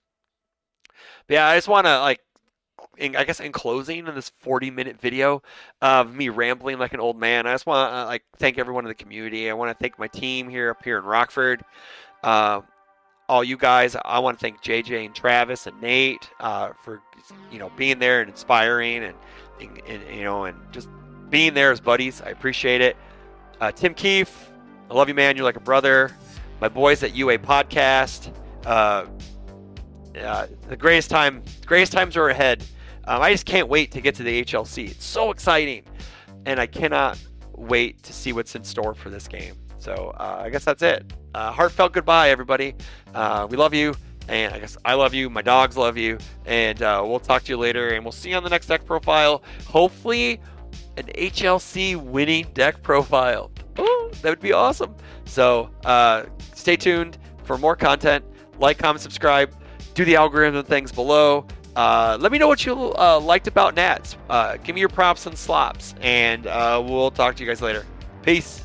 yeah, 1.27 1.47
I 1.47 1.55
just 1.55 1.67
want 1.67 1.87
to 1.87 1.99
like 1.99 2.19
in, 2.97 3.15
I 3.15 3.23
guess 3.23 3.39
in 3.39 3.51
closing 3.51 4.07
in 4.07 4.15
this 4.15 4.31
40 4.39 4.71
minute 4.71 4.99
video 4.99 5.41
of 5.81 6.13
me 6.13 6.29
rambling 6.29 6.79
like 6.79 6.93
an 6.93 6.99
old 6.99 7.19
man, 7.19 7.47
I 7.47 7.53
just 7.53 7.65
want 7.65 7.91
to 7.91 7.95
uh, 7.95 8.05
like 8.05 8.23
thank 8.37 8.57
everyone 8.57 8.85
in 8.85 8.89
the 8.89 8.95
community. 8.95 9.49
I 9.49 9.53
want 9.53 9.71
to 9.71 9.81
thank 9.81 9.97
my 9.99 10.07
team 10.07 10.49
here 10.49 10.69
up 10.69 10.83
here 10.83 10.97
in 10.97 11.03
Rockford. 11.03 11.63
Uh, 12.23 12.61
all 13.29 13.43
you 13.43 13.57
guys, 13.57 13.95
I 14.03 14.19
want 14.19 14.39
to 14.39 14.41
thank 14.41 14.61
JJ 14.61 15.05
and 15.05 15.15
Travis 15.15 15.67
and 15.67 15.79
Nate 15.81 16.29
uh, 16.39 16.71
for 16.83 17.01
you 17.51 17.59
know 17.59 17.71
being 17.77 17.99
there 17.99 18.21
and 18.21 18.29
inspiring 18.29 19.03
and, 19.03 19.15
and, 19.61 19.81
and, 19.87 20.15
you 20.17 20.23
know 20.23 20.45
and 20.45 20.57
just 20.71 20.89
being 21.29 21.53
there 21.53 21.71
as 21.71 21.79
buddies. 21.79 22.21
I 22.21 22.29
appreciate 22.29 22.81
it. 22.81 22.97
Uh, 23.61 23.71
Tim 23.71 23.93
Keefe, 23.93 24.51
I 24.89 24.93
love 24.93 25.07
you, 25.07 25.15
man. 25.15 25.35
You're 25.35 25.45
like 25.45 25.55
a 25.55 25.61
brother. 25.61 26.15
My 26.59 26.69
boys 26.69 27.01
at 27.03 27.15
UA 27.15 27.39
Podcast. 27.39 28.33
Uh, 28.65 29.05
uh, 30.19 30.47
the 30.69 30.77
greatest 30.77 31.09
time, 31.09 31.43
greatest 31.65 31.91
times 31.91 32.15
are 32.15 32.29
ahead. 32.29 32.63
Um, 33.05 33.21
I 33.21 33.31
just 33.31 33.45
can't 33.45 33.67
wait 33.67 33.91
to 33.91 34.01
get 34.01 34.15
to 34.15 34.23
the 34.23 34.43
HLC. 34.43 34.91
It's 34.91 35.03
so 35.03 35.31
exciting, 35.31 35.83
and 36.45 36.59
I 36.59 36.67
cannot 36.67 37.19
wait 37.55 38.03
to 38.03 38.13
see 38.13 38.31
what's 38.31 38.55
in 38.55 38.63
store 38.63 38.93
for 38.93 39.09
this 39.09 39.27
game. 39.27 39.55
So 39.83 40.13
uh, 40.17 40.39
I 40.45 40.49
guess 40.49 40.63
that's 40.63 40.81
it. 40.81 41.11
Uh, 41.35 41.51
heartfelt 41.51 41.91
goodbye, 41.91 42.29
everybody. 42.29 42.73
Uh, 43.13 43.47
we 43.49 43.57
love 43.57 43.73
you, 43.73 43.93
and 44.29 44.53
I 44.53 44.59
guess 44.59 44.77
I 44.85 44.93
love 44.93 45.13
you. 45.13 45.29
My 45.29 45.41
dogs 45.41 45.75
love 45.75 45.97
you, 45.97 46.19
and 46.45 46.81
uh, 46.81 47.03
we'll 47.05 47.19
talk 47.19 47.43
to 47.43 47.49
you 47.49 47.57
later. 47.57 47.89
And 47.89 48.05
we'll 48.05 48.13
see 48.13 48.29
you 48.29 48.37
on 48.37 48.43
the 48.43 48.49
next 48.49 48.67
deck 48.67 48.85
profile. 48.85 49.43
Hopefully, 49.67 50.39
an 50.95 51.07
HLC 51.07 51.97
winning 51.97 52.47
deck 52.53 52.81
profile. 52.81 53.51
Ooh. 53.77 54.09
That 54.21 54.29
would 54.29 54.39
be 54.39 54.53
awesome. 54.53 54.95
So 55.25 55.69
uh, 55.83 56.27
stay 56.53 56.77
tuned 56.77 57.17
for 57.43 57.57
more 57.57 57.75
content. 57.75 58.23
Like, 58.59 58.77
comment, 58.77 59.01
subscribe. 59.01 59.53
Do 59.95 60.05
the 60.05 60.15
algorithm 60.15 60.63
things 60.63 60.93
below. 60.93 61.45
Uh, 61.75 62.17
let 62.21 62.31
me 62.31 62.37
know 62.37 62.47
what 62.47 62.65
you 62.65 62.73
liked 62.73 63.47
about 63.47 63.75
Nats. 63.75 64.15
Give 64.63 64.75
me 64.75 64.79
your 64.79 64.89
props 64.89 65.25
and 65.25 65.37
slops, 65.37 65.93
and 65.99 66.45
we'll 66.45 67.11
talk 67.11 67.35
to 67.35 67.43
you 67.43 67.49
guys 67.49 67.61
later. 67.61 67.85
Peace. 68.21 68.62